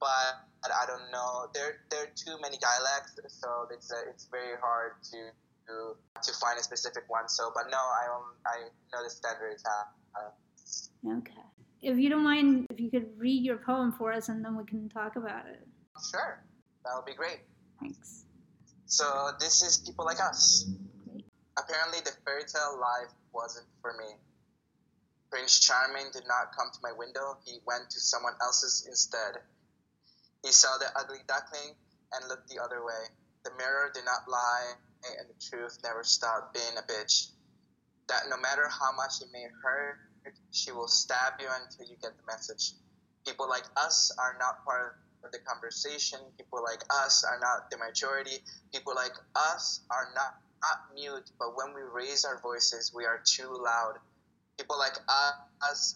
but 0.00 0.48
I 0.64 0.86
don't 0.86 1.10
know. 1.12 1.46
There 1.54 1.80
there 1.90 2.04
are 2.04 2.12
too 2.14 2.36
many 2.40 2.58
dialects, 2.58 3.18
so 3.28 3.68
it's 3.72 3.92
uh, 3.92 4.10
it's 4.10 4.26
very 4.30 4.56
hard 4.60 4.92
to, 5.12 5.18
to 5.66 5.74
to 6.22 6.38
find 6.38 6.58
a 6.58 6.62
specific 6.62 7.04
one. 7.08 7.28
So, 7.28 7.50
but 7.54 7.70
no, 7.70 7.78
I 7.78 8.14
um, 8.14 8.24
I 8.46 8.56
know 8.92 9.02
the 9.04 9.10
standard 9.10 9.56
Italian. 9.58 11.20
Okay. 11.20 11.32
If 11.80 11.98
you 11.98 12.10
don't 12.10 12.24
mind, 12.24 12.66
if 12.70 12.80
you 12.80 12.90
could 12.90 13.06
read 13.16 13.44
your 13.44 13.58
poem 13.58 13.92
for 13.92 14.12
us, 14.12 14.28
and 14.28 14.44
then 14.44 14.56
we 14.56 14.64
can 14.64 14.88
talk 14.88 15.16
about 15.16 15.46
it. 15.46 15.66
Sure, 16.10 16.42
that 16.84 16.90
would 16.94 17.06
be 17.06 17.14
great. 17.14 17.40
Thanks. 17.80 18.24
So 18.86 19.30
this 19.38 19.62
is 19.62 19.78
people 19.78 20.04
like 20.04 20.20
us. 20.20 20.70
Great. 21.08 21.24
Apparently, 21.56 22.00
the 22.04 22.12
fairy 22.24 22.42
tale 22.42 22.78
life 22.80 23.12
wasn't 23.32 23.66
for 23.80 23.92
me. 23.98 24.14
Prince 25.30 25.60
Charming 25.60 26.10
did 26.12 26.24
not 26.26 26.56
come 26.56 26.68
to 26.72 26.78
my 26.82 26.92
window. 26.96 27.36
He 27.44 27.58
went 27.66 27.90
to 27.90 28.00
someone 28.00 28.32
else's 28.42 28.86
instead. 28.88 29.42
He 30.42 30.52
saw 30.52 30.78
the 30.78 30.90
ugly 30.96 31.18
duckling 31.26 31.74
and 32.12 32.28
looked 32.28 32.48
the 32.48 32.62
other 32.62 32.84
way. 32.84 33.04
The 33.44 33.50
mirror 33.56 33.90
did 33.92 34.04
not 34.04 34.28
lie, 34.28 34.72
and 35.18 35.28
the 35.28 35.38
truth 35.40 35.78
never 35.82 36.02
stopped 36.04 36.54
being 36.54 36.76
a 36.76 36.82
bitch. 36.82 37.30
That 38.08 38.28
no 38.28 38.36
matter 38.36 38.68
how 38.68 38.92
much 38.96 39.20
it 39.20 39.28
may 39.32 39.46
hurt, 39.62 39.98
she 40.50 40.72
will 40.72 40.88
stab 40.88 41.34
you 41.40 41.48
until 41.48 41.86
you 41.86 41.96
get 42.00 42.16
the 42.16 42.26
message. 42.26 42.72
People 43.26 43.48
like 43.48 43.64
us 43.76 44.12
are 44.18 44.36
not 44.38 44.64
part 44.64 44.98
of 45.24 45.32
the 45.32 45.38
conversation. 45.40 46.20
People 46.36 46.62
like 46.62 46.82
us 46.90 47.24
are 47.24 47.38
not 47.40 47.70
the 47.70 47.76
majority. 47.76 48.38
People 48.72 48.94
like 48.94 49.12
us 49.36 49.80
are 49.90 50.08
not, 50.14 50.40
not 50.62 50.94
mute, 50.94 51.30
but 51.38 51.56
when 51.56 51.74
we 51.74 51.82
raise 51.82 52.24
our 52.24 52.40
voices, 52.40 52.92
we 52.94 53.04
are 53.04 53.20
too 53.24 53.50
loud. 53.50 53.94
People 54.56 54.78
like 54.78 54.96
us 55.08 55.34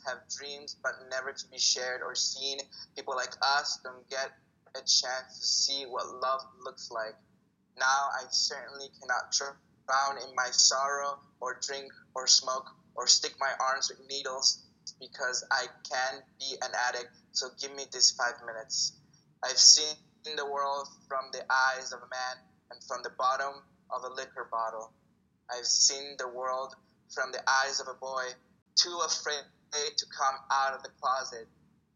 have 0.07 0.19
dreams 0.29 0.77
but 0.83 0.93
never 1.11 1.33
to 1.33 1.49
be 1.49 1.59
shared 1.59 2.03
or 2.03 2.15
seen. 2.15 2.59
People 2.97 3.17
like 3.17 3.35
us 3.43 3.79
don't 3.83 4.09
get 4.09 4.31
a 4.75 4.81
chance 4.81 5.39
to 5.41 5.47
see 5.47 5.85
what 5.85 6.07
love 6.21 6.41
looks 6.65 6.91
like. 6.91 7.15
Now 7.79 8.09
I 8.15 8.25
certainly 8.31 8.89
cannot 9.01 9.33
drown 9.33 10.19
in 10.29 10.35
my 10.35 10.51
sorrow 10.51 11.19
or 11.41 11.59
drink 11.67 11.93
or 12.15 12.27
smoke 12.27 12.69
or 12.95 13.07
stick 13.07 13.33
my 13.41 13.53
arms 13.61 13.91
with 13.91 14.07
needles 14.09 14.65
because 15.01 15.45
I 15.51 15.67
can 15.89 16.23
be 16.39 16.57
an 16.63 16.71
addict. 16.89 17.11
So 17.33 17.49
give 17.61 17.75
me 17.75 17.85
these 17.93 18.11
five 18.13 18.35
minutes. 18.47 18.93
I've 19.43 19.59
seen 19.59 19.97
the 20.37 20.47
world 20.47 20.89
from 21.09 21.31
the 21.33 21.43
eyes 21.51 21.93
of 21.93 21.99
a 21.99 22.09
man 22.09 22.37
and 22.71 22.83
from 22.85 23.03
the 23.03 23.11
bottom 23.19 23.63
of 23.91 24.05
a 24.05 24.15
liquor 24.15 24.49
bottle. 24.51 24.93
I've 25.51 25.67
seen 25.67 26.17
the 26.19 26.29
world 26.29 26.75
from 27.15 27.33
the 27.33 27.43
eyes 27.49 27.81
of 27.81 27.89
a 27.89 27.95
boy 27.95 28.25
too 28.77 28.99
afraid 29.05 29.45
to 29.97 30.07
come 30.17 30.37
out 30.51 30.75
of 30.75 30.83
the 30.83 30.91
closet 31.01 31.49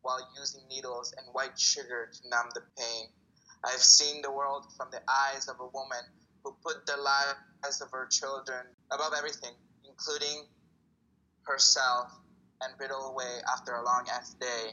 while 0.02 0.21
using 0.38 0.61
needles 0.71 1.12
and 1.16 1.26
white 1.33 1.59
sugar 1.59 2.09
to 2.12 2.28
numb 2.28 2.49
the 2.54 2.62
pain. 2.78 3.06
I've 3.64 3.83
seen 3.83 4.23
the 4.23 4.30
world 4.30 4.66
from 4.76 4.88
the 4.90 5.02
eyes 5.09 5.49
of 5.49 5.56
a 5.61 5.66
woman 5.66 6.04
who 6.45 6.56
put 6.62 6.87
the 6.87 6.97
lives 6.97 7.80
of 7.80 7.90
her 7.90 8.06
children 8.06 8.64
above 8.92 9.12
everything, 9.16 9.52
including 9.85 10.47
herself, 11.42 12.12
and 12.62 12.73
riddle 12.80 13.11
away 13.11 13.38
after 13.52 13.75
a 13.75 13.85
long 13.85 14.06
ass 14.12 14.35
day. 14.35 14.73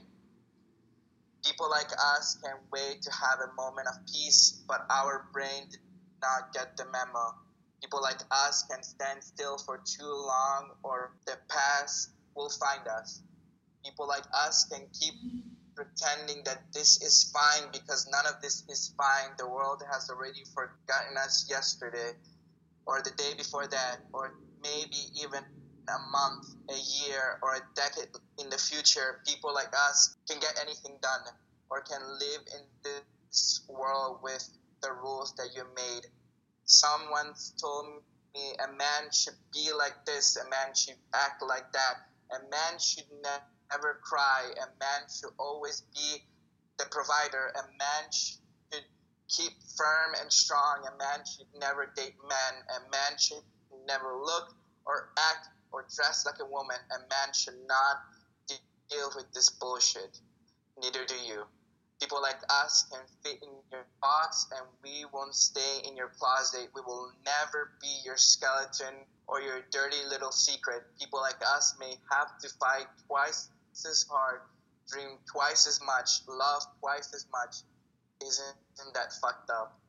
People 1.43 1.69
like 1.69 1.91
us 2.15 2.37
can't 2.43 2.61
wait 2.71 3.01
to 3.01 3.11
have 3.11 3.39
a 3.39 3.53
moment 3.55 3.87
of 3.87 3.95
peace, 4.05 4.63
but 4.67 4.85
our 4.89 5.27
brain 5.33 5.67
did 5.69 5.81
not 6.21 6.53
get 6.53 6.77
the 6.77 6.85
memo. 6.85 7.35
People 7.83 8.01
like 8.01 8.21
us 8.31 8.63
can 8.71 8.81
stand 8.81 9.21
still 9.21 9.57
for 9.57 9.81
too 9.83 10.07
long, 10.07 10.71
or 10.83 11.11
the 11.27 11.35
past 11.49 12.11
will 12.33 12.49
find 12.49 12.87
us. 12.87 13.21
People 13.83 14.07
like 14.07 14.23
us 14.33 14.63
can 14.71 14.87
keep 14.93 15.13
pretending 15.75 16.43
that 16.45 16.63
this 16.71 17.01
is 17.03 17.29
fine 17.35 17.67
because 17.73 18.07
none 18.09 18.25
of 18.25 18.41
this 18.41 18.63
is 18.69 18.95
fine. 18.97 19.35
The 19.37 19.49
world 19.49 19.83
has 19.91 20.09
already 20.09 20.45
forgotten 20.55 21.17
us 21.17 21.45
yesterday, 21.49 22.13
or 22.85 23.01
the 23.01 23.11
day 23.11 23.33
before 23.35 23.67
that, 23.67 23.97
or 24.13 24.33
maybe 24.63 25.11
even 25.21 25.43
a 25.43 25.99
month, 26.09 26.55
a 26.69 26.79
year, 27.03 27.37
or 27.43 27.55
a 27.55 27.61
decade 27.75 28.07
in 28.39 28.49
the 28.49 28.57
future. 28.57 29.19
People 29.27 29.53
like 29.53 29.73
us 29.89 30.15
can 30.29 30.39
get 30.39 30.57
anything 30.61 30.95
done, 31.01 31.35
or 31.69 31.81
can 31.81 31.99
live 31.99 32.41
in 32.55 32.63
this 32.83 33.65
world 33.67 34.19
with 34.23 34.47
the 34.81 34.91
rules 34.93 35.35
that 35.35 35.49
you 35.53 35.63
made 35.75 36.07
Someone 36.65 37.33
told 37.59 38.03
me 38.33 38.55
a 38.63 38.71
man 38.73 39.11
should 39.11 39.37
be 39.53 39.71
like 39.77 40.05
this, 40.05 40.37
a 40.37 40.49
man 40.49 40.73
should 40.75 40.97
act 41.13 41.43
like 41.43 41.71
that, 41.73 41.95
a 42.31 42.39
man 42.49 42.79
should 42.79 43.07
never 43.21 43.99
cry, 44.03 44.51
a 44.57 44.67
man 44.79 45.09
should 45.09 45.33
always 45.37 45.81
be 45.93 46.23
the 46.77 46.85
provider, 46.89 47.53
a 47.55 47.67
man 47.77 48.11
should 48.11 48.39
keep 49.29 49.53
firm 49.77 50.13
and 50.21 50.31
strong. 50.31 50.85
A 50.87 50.97
man 50.97 51.25
should 51.25 51.47
never 51.59 51.91
date 51.95 52.15
men. 52.21 52.53
A 52.69 52.89
man 52.91 53.17
should 53.17 53.43
never 53.87 54.15
look 54.21 54.55
or 54.85 55.09
act 55.17 55.49
or 55.71 55.85
dress 55.95 56.25
like 56.25 56.39
a 56.39 56.45
woman. 56.45 56.77
A 56.91 56.99
man 56.99 57.33
should 57.33 57.57
not 57.67 57.97
deal 58.89 59.11
with 59.15 59.31
this 59.33 59.49
bullshit. 59.49 60.19
Neither 60.81 61.05
do 61.05 61.15
you. 61.15 61.43
People 61.99 62.21
like 62.21 62.39
us 62.49 62.85
can 62.91 63.01
fit 63.23 63.41
in 63.41 63.49
your 63.71 63.85
box 64.01 64.47
and 64.51 64.67
we 64.83 65.05
won't 65.13 65.33
stay 65.33 65.81
in 65.87 65.95
your 65.95 66.11
closet. 66.19 66.67
We 66.75 66.81
will 66.81 67.11
never 67.25 67.71
be 67.81 67.91
your 68.03 68.17
skeleton 68.17 68.93
or 69.27 69.41
your 69.41 69.61
dirty 69.71 70.03
little 70.09 70.31
secret. 70.31 70.83
People 70.99 71.21
like 71.21 71.41
us 71.55 71.75
may 71.79 71.95
have 72.11 72.37
to 72.39 72.49
fight 72.59 72.87
twice 73.07 73.49
as 73.89 74.05
hard, 74.09 74.41
dream 74.89 75.17
twice 75.31 75.67
as 75.67 75.79
much, 75.85 76.21
love 76.27 76.63
twice 76.79 77.13
as 77.13 77.25
much. 77.31 77.63
Isn't, 78.25 78.93
that 78.93 79.11
fucked 79.21 79.49
up? 79.49 79.79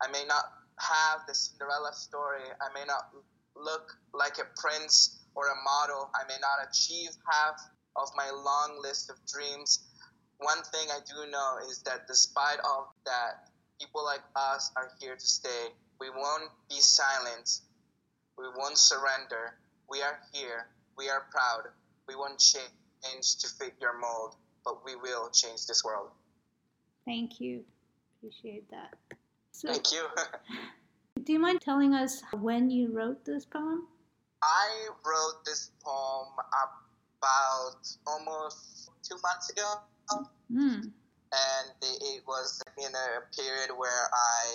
I 0.00 0.08
may 0.10 0.24
not 0.26 0.44
have 0.78 1.26
the 1.26 1.34
Cinderella 1.34 1.92
story. 1.92 2.44
I 2.60 2.72
may 2.78 2.84
not 2.86 3.10
look 3.56 3.92
like 4.14 4.38
a 4.38 4.46
prince 4.60 5.20
or 5.34 5.48
a 5.48 5.62
model. 5.64 6.10
I 6.14 6.26
may 6.28 6.36
not 6.40 6.68
achieve 6.68 7.10
half 7.30 7.60
of 7.96 8.08
my 8.16 8.30
long 8.30 8.80
list 8.82 9.10
of 9.10 9.16
dreams. 9.26 9.80
One 10.38 10.62
thing 10.64 10.88
I 10.90 11.00
do 11.06 11.30
know 11.30 11.56
is 11.70 11.82
that 11.82 12.06
despite 12.06 12.58
all 12.64 12.94
that, 13.06 13.48
people 13.80 14.04
like 14.04 14.22
us 14.34 14.70
are 14.76 14.90
here 15.00 15.14
to 15.14 15.26
stay. 15.26 15.68
We 16.00 16.10
won't 16.10 16.50
be 16.68 16.76
silent. 16.76 17.60
We 18.38 18.44
won't 18.56 18.78
surrender. 18.78 19.54
We 19.88 20.02
are 20.02 20.18
here. 20.32 20.66
We 20.96 21.08
are 21.08 21.24
proud. 21.30 21.70
We 22.08 22.16
won't 22.16 22.38
change 22.38 23.36
to 23.36 23.48
fit 23.48 23.74
your 23.80 23.98
mold, 23.98 24.36
but 24.64 24.84
we 24.84 24.96
will 24.96 25.30
change 25.30 25.66
this 25.66 25.82
world. 25.84 26.10
Thank 27.04 27.40
you. 27.40 27.64
Appreciate 28.18 28.70
that. 28.70 28.94
So, 29.52 29.68
Thank 29.72 29.92
you. 29.92 30.06
do 31.24 31.32
you 31.32 31.38
mind 31.38 31.60
telling 31.62 31.94
us 31.94 32.22
when 32.40 32.70
you 32.70 32.92
wrote 32.92 33.24
this 33.24 33.46
poem? 33.46 33.86
I 34.42 34.88
wrote 35.04 35.44
this 35.46 35.70
poem 35.82 36.28
about 37.18 37.88
almost 38.06 38.90
two 39.02 39.16
months 39.22 39.50
ago. 39.50 39.80
Mm. 40.52 40.92
And 41.32 41.66
it 41.82 42.22
was 42.26 42.62
in 42.78 42.94
a 42.94 43.08
period 43.34 43.70
where 43.76 44.08
I 44.14 44.46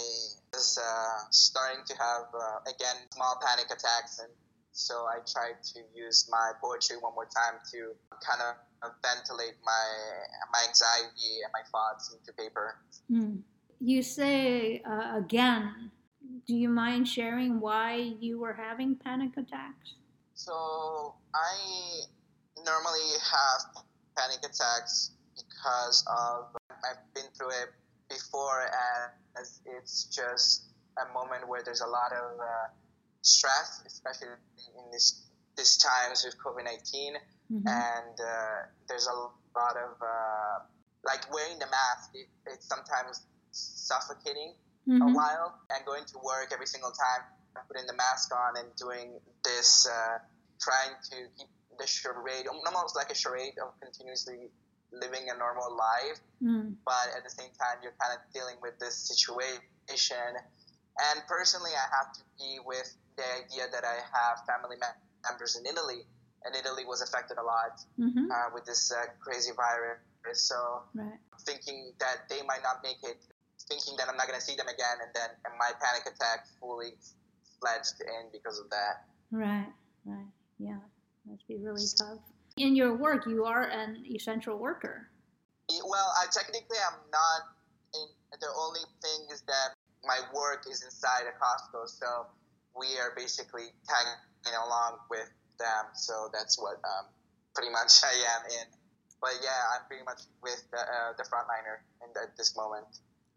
was 0.53 0.79
uh, 0.81 1.27
starting 1.29 1.83
to 1.85 1.93
have, 1.97 2.27
uh, 2.33 2.59
again, 2.69 2.95
small 3.11 3.39
panic 3.45 3.65
attacks. 3.65 4.19
And 4.19 4.29
so 4.71 5.05
I 5.05 5.19
tried 5.27 5.61
to 5.75 5.79
use 5.93 6.29
my 6.31 6.51
poetry 6.61 6.97
one 6.97 7.13
more 7.13 7.27
time 7.27 7.59
to 7.71 7.93
kind 8.25 8.41
of 8.41 8.91
ventilate 9.03 9.55
my, 9.65 9.87
my 10.51 10.63
anxiety 10.67 11.43
and 11.43 11.51
my 11.53 11.61
thoughts 11.71 12.15
into 12.15 12.31
paper. 12.33 12.77
Mm. 13.11 13.41
You 13.79 14.01
say 14.01 14.81
uh, 14.89 15.17
again. 15.17 15.91
Do 16.47 16.55
you 16.55 16.69
mind 16.69 17.07
sharing 17.07 17.59
why 17.59 18.15
you 18.19 18.39
were 18.39 18.53
having 18.53 18.95
panic 18.95 19.37
attacks? 19.37 19.95
So 20.33 21.13
I 21.35 22.01
normally 22.65 23.11
have 23.31 23.83
panic 24.17 24.39
attacks 24.39 25.11
because 25.43 26.05
of 26.07 26.55
I've 26.69 27.13
been 27.13 27.29
through 27.37 27.49
it 27.49 27.69
before, 28.09 28.61
and 28.65 29.45
it's 29.77 30.05
just 30.05 30.71
a 30.97 31.13
moment 31.13 31.47
where 31.47 31.61
there's 31.63 31.81
a 31.81 31.87
lot 31.87 32.11
of 32.11 32.39
uh, 32.39 32.67
stress, 33.21 33.83
especially 33.85 34.27
in 34.27 34.91
this 34.91 35.27
this 35.57 35.77
times 35.77 36.23
with 36.23 36.35
COVID 36.39 36.63
19 36.63 37.13
mm-hmm. 37.51 37.67
and 37.67 38.15
uh, 38.17 38.71
there's 38.87 39.07
a 39.07 39.13
lot 39.13 39.75
of 39.75 39.99
uh, 40.01 40.63
like 41.05 41.31
wearing 41.33 41.59
the 41.59 41.67
mask. 41.67 42.11
It, 42.13 42.27
it's 42.47 42.67
sometimes 42.67 43.25
suffocating 43.51 44.53
mm-hmm. 44.87 45.01
a 45.01 45.13
while, 45.13 45.59
and 45.69 45.85
going 45.85 46.05
to 46.05 46.17
work 46.23 46.51
every 46.53 46.67
single 46.67 46.91
time, 46.91 47.23
putting 47.67 47.85
the 47.87 47.95
mask 47.95 48.31
on 48.33 48.57
and 48.57 48.67
doing 48.75 49.19
this, 49.43 49.87
uh, 49.87 50.17
trying 50.61 50.95
to 51.11 51.17
keep 51.37 51.49
the 51.79 51.87
charade, 51.87 52.47
almost 52.47 52.95
like 52.95 53.09
a 53.11 53.15
charade 53.15 53.57
of 53.63 53.73
continuously 53.81 54.51
living 54.91 55.31
a 55.31 55.37
normal 55.37 55.71
life, 55.71 56.19
mm. 56.43 56.75
but 56.85 57.15
at 57.15 57.23
the 57.23 57.29
same 57.31 57.51
time, 57.55 57.79
you're 57.81 57.95
kind 57.99 58.11
of 58.11 58.21
dealing 58.35 58.59
with 58.61 58.77
this 58.79 58.95
situation. 58.95 60.35
And 60.35 61.17
personally, 61.27 61.71
I 61.71 61.87
have 61.95 62.11
to 62.13 62.23
be 62.37 62.59
with 62.65 62.91
the 63.15 63.23
idea 63.39 63.71
that 63.71 63.83
I 63.87 64.03
have 64.03 64.43
family 64.45 64.75
members 65.23 65.55
in 65.55 65.65
Italy, 65.65 66.03
and 66.43 66.55
Italy 66.55 66.83
was 66.83 67.01
affected 67.01 67.37
a 67.37 67.43
lot 67.43 67.79
mm-hmm. 67.99 68.27
uh, 68.31 68.51
with 68.53 68.65
this 68.65 68.91
uh, 68.91 69.07
crazy 69.19 69.51
virus. 69.55 69.99
So, 70.33 70.83
right. 70.93 71.17
thinking 71.47 71.93
that 71.99 72.29
they 72.29 72.43
might 72.45 72.61
not 72.61 72.83
make 72.83 73.01
it, 73.03 73.17
thinking 73.67 73.95
that 73.97 74.07
I'm 74.07 74.17
not 74.17 74.27
going 74.27 74.39
to 74.39 74.45
see 74.45 74.55
them 74.55 74.67
again, 74.67 75.01
and 75.01 75.09
then 75.15 75.29
and 75.45 75.53
my 75.57 75.71
panic 75.81 76.05
attack 76.05 76.45
fully 76.59 76.93
fledged 77.59 78.01
in 78.01 78.29
because 78.31 78.59
of 78.59 78.69
that. 78.69 79.07
Right, 79.31 79.71
right, 80.05 80.29
yeah. 80.59 80.77
Must 81.25 81.47
be 81.47 81.57
really 81.57 81.81
tough. 81.97 82.19
In 82.57 82.75
your 82.75 82.95
work, 82.95 83.25
you 83.25 83.45
are 83.45 83.63
an 83.63 84.03
essential 84.05 84.57
worker. 84.57 85.07
Well, 85.69 86.11
I 86.19 86.25
technically 86.31 86.77
I'm 86.77 86.99
not. 87.11 87.41
In, 87.93 88.07
the 88.39 88.47
only 88.57 88.81
thing 89.01 89.27
is 89.31 89.41
that 89.47 89.75
my 90.03 90.19
work 90.33 90.65
is 90.69 90.83
inside 90.83 91.23
a 91.27 91.35
Costco, 91.35 91.87
so 91.87 92.27
we 92.77 92.97
are 92.99 93.13
basically 93.15 93.71
tagging 93.87 94.57
along 94.65 94.97
with 95.09 95.29
them. 95.59 95.85
So 95.93 96.29
that's 96.33 96.59
what 96.59 96.75
um, 96.83 97.05
pretty 97.55 97.71
much 97.71 98.03
I 98.03 98.15
am 98.35 98.43
in. 98.51 98.67
But 99.21 99.37
yeah, 99.43 99.75
I'm 99.75 99.85
pretty 99.87 100.03
much 100.03 100.21
with 100.41 100.63
the, 100.71 100.79
uh, 100.79 101.13
the 101.17 101.23
frontliner 101.23 101.85
at 102.01 102.35
this 102.35 102.57
moment. 102.57 102.87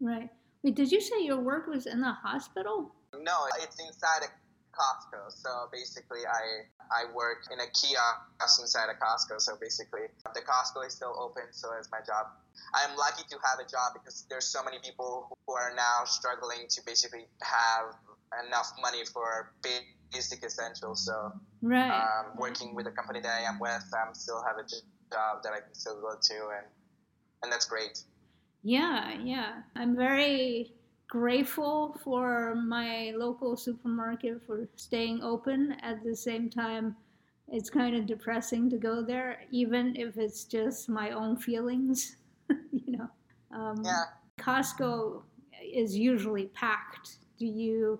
Right. 0.01 0.29
Wait, 0.63 0.75
did 0.75 0.91
you 0.91 0.99
say 0.99 1.21
your 1.21 1.39
work 1.39 1.67
was 1.67 1.85
in 1.85 2.01
the 2.01 2.11
hospital? 2.11 2.95
No, 3.13 3.47
it's 3.61 3.79
inside 3.79 4.23
a 4.23 4.29
Costco. 4.75 5.31
So 5.31 5.49
basically, 5.71 6.27
I 6.27 6.67
I 6.91 7.11
work 7.15 7.47
in 7.51 7.59
a 7.59 7.67
kiosk 7.71 8.59
inside 8.61 8.89
a 8.91 8.97
Costco. 8.99 9.39
So 9.39 9.55
basically, 9.59 10.11
the 10.33 10.41
Costco 10.41 10.85
is 10.85 10.93
still 10.93 11.15
open. 11.17 11.43
So 11.51 11.69
it's 11.79 11.89
my 11.91 11.99
job. 12.05 12.27
I'm 12.73 12.95
lucky 12.95 13.23
to 13.29 13.37
have 13.43 13.59
a 13.59 13.67
job 13.67 13.93
because 13.93 14.25
there's 14.29 14.45
so 14.45 14.63
many 14.63 14.77
people 14.83 15.37
who 15.47 15.53
are 15.53 15.73
now 15.75 16.05
struggling 16.05 16.67
to 16.69 16.81
basically 16.85 17.25
have 17.41 17.95
enough 18.45 18.71
money 18.81 19.03
for 19.05 19.53
basic 20.11 20.43
essentials. 20.43 21.05
So 21.05 21.31
right. 21.61 21.91
um, 21.91 22.37
working 22.37 22.75
with 22.75 22.85
the 22.85 22.91
company 22.91 23.21
that 23.21 23.41
I 23.41 23.49
am 23.49 23.59
with, 23.59 23.83
I'm 23.95 24.13
still 24.13 24.43
have 24.43 24.57
a 24.57 24.67
job 25.11 25.43
that 25.43 25.53
I 25.53 25.61
can 25.61 25.73
still 25.73 26.01
go 26.01 26.15
to, 26.19 26.33
and 26.57 26.67
and 27.43 27.51
that's 27.51 27.65
great. 27.65 27.99
Yeah, 28.63 29.13
yeah. 29.23 29.61
I'm 29.75 29.95
very 29.95 30.73
grateful 31.07 31.97
for 32.03 32.55
my 32.55 33.13
local 33.15 33.55
supermarket 33.55 34.41
for 34.45 34.67
staying 34.75 35.21
open. 35.23 35.75
At 35.81 36.03
the 36.03 36.15
same 36.15 36.49
time, 36.49 36.95
it's 37.47 37.69
kind 37.69 37.95
of 37.95 38.05
depressing 38.05 38.69
to 38.71 38.77
go 38.77 39.03
there, 39.03 39.41
even 39.51 39.95
if 39.95 40.17
it's 40.17 40.45
just 40.45 40.89
my 40.89 41.11
own 41.11 41.37
feelings. 41.37 42.17
you 42.49 42.97
know, 42.97 43.09
um, 43.51 43.81
yeah. 43.83 44.03
Costco 44.39 45.21
is 45.61 45.95
usually 45.95 46.47
packed. 46.47 47.17
Do 47.37 47.45
you? 47.45 47.99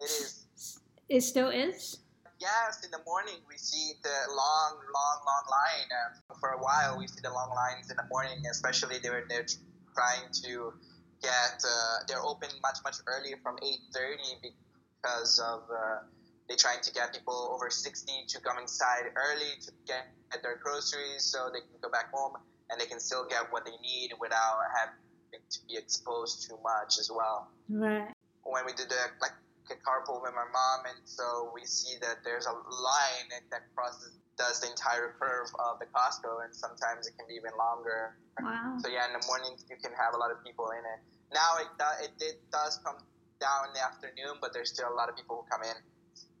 It 0.00 0.04
is. 0.04 0.80
It 1.08 1.20
still 1.20 1.50
is. 1.50 1.98
Yes, 2.40 2.84
in 2.84 2.90
the 2.90 3.00
morning 3.06 3.36
we 3.48 3.56
see 3.56 3.92
the 4.02 4.10
long, 4.28 4.76
long, 4.92 5.18
long 5.24 5.44
line. 5.50 6.38
For 6.40 6.50
a 6.50 6.58
while, 6.58 6.98
we 6.98 7.06
see 7.06 7.20
the 7.22 7.30
long 7.30 7.54
lines 7.54 7.90
in 7.90 7.96
the 7.96 8.04
morning, 8.10 8.42
especially 8.50 8.98
they 8.98 9.10
were 9.10 9.24
they're 9.28 9.46
trying 9.94 10.30
to 10.42 10.74
get 11.24 11.56
uh, 11.64 12.04
they're 12.06 12.22
open 12.22 12.52
much 12.60 12.78
much 12.84 13.00
earlier 13.08 13.40
from 13.40 13.56
8:30 13.56 14.44
because 14.44 15.40
of 15.40 15.64
uh, 15.72 16.04
they're 16.48 16.60
trying 16.60 16.84
to 16.84 16.92
get 16.92 17.12
people 17.12 17.56
over 17.56 17.70
60 17.70 17.80
to 18.28 18.40
come 18.40 18.60
inside 18.60 19.08
early 19.16 19.56
to 19.64 19.72
get, 19.88 20.12
get 20.30 20.42
their 20.44 20.60
groceries 20.60 21.24
so 21.24 21.48
they 21.48 21.64
can 21.64 21.80
go 21.80 21.88
back 21.88 22.12
home 22.12 22.36
and 22.68 22.76
they 22.80 22.84
can 22.84 23.00
still 23.00 23.24
get 23.24 23.48
what 23.50 23.64
they 23.64 23.76
need 23.80 24.12
without 24.20 24.60
having 24.76 25.00
to 25.32 25.58
be 25.66 25.76
exposed 25.76 26.46
too 26.48 26.58
much 26.62 27.00
as 27.00 27.10
well. 27.10 27.48
Right. 27.68 28.12
When 28.44 28.64
we 28.66 28.72
did 28.72 28.88
the 28.92 29.00
like 29.20 29.32
a 29.72 29.80
carpool 29.80 30.20
with 30.20 30.36
my 30.36 30.44
mom, 30.52 30.84
and 30.84 31.00
so 31.08 31.48
we 31.56 31.64
see 31.64 31.96
that 32.04 32.20
there's 32.24 32.44
a 32.44 32.52
line 32.52 33.28
that 33.50 33.64
crosses 33.74 34.12
does 34.36 34.60
the 34.60 34.68
entire 34.68 35.14
curve 35.14 35.46
of 35.62 35.78
the 35.78 35.86
Costco, 35.94 36.42
and 36.44 36.50
sometimes 36.50 37.06
it 37.06 37.14
can 37.16 37.26
be 37.30 37.38
even 37.38 37.54
longer. 37.56 38.18
Wow. 38.42 38.76
So 38.82 38.90
yeah, 38.90 39.06
in 39.06 39.14
the 39.14 39.24
morning 39.26 39.54
you 39.70 39.76
can 39.78 39.94
have 39.94 40.12
a 40.14 40.18
lot 40.18 40.30
of 40.34 40.42
people 40.42 40.68
in 40.74 40.82
it. 40.82 41.00
Now 41.34 41.58
it 41.58 41.66
do, 41.76 41.84
it, 42.04 42.12
it 42.20 42.40
does 42.52 42.78
come 42.84 42.96
down 43.40 43.68
in 43.68 43.74
the 43.74 43.82
afternoon, 43.82 44.38
but 44.40 44.52
there's 44.52 44.70
still 44.70 44.88
a 44.88 44.94
lot 44.94 45.08
of 45.08 45.16
people 45.16 45.42
who 45.42 45.50
come 45.50 45.62
in. 45.68 45.76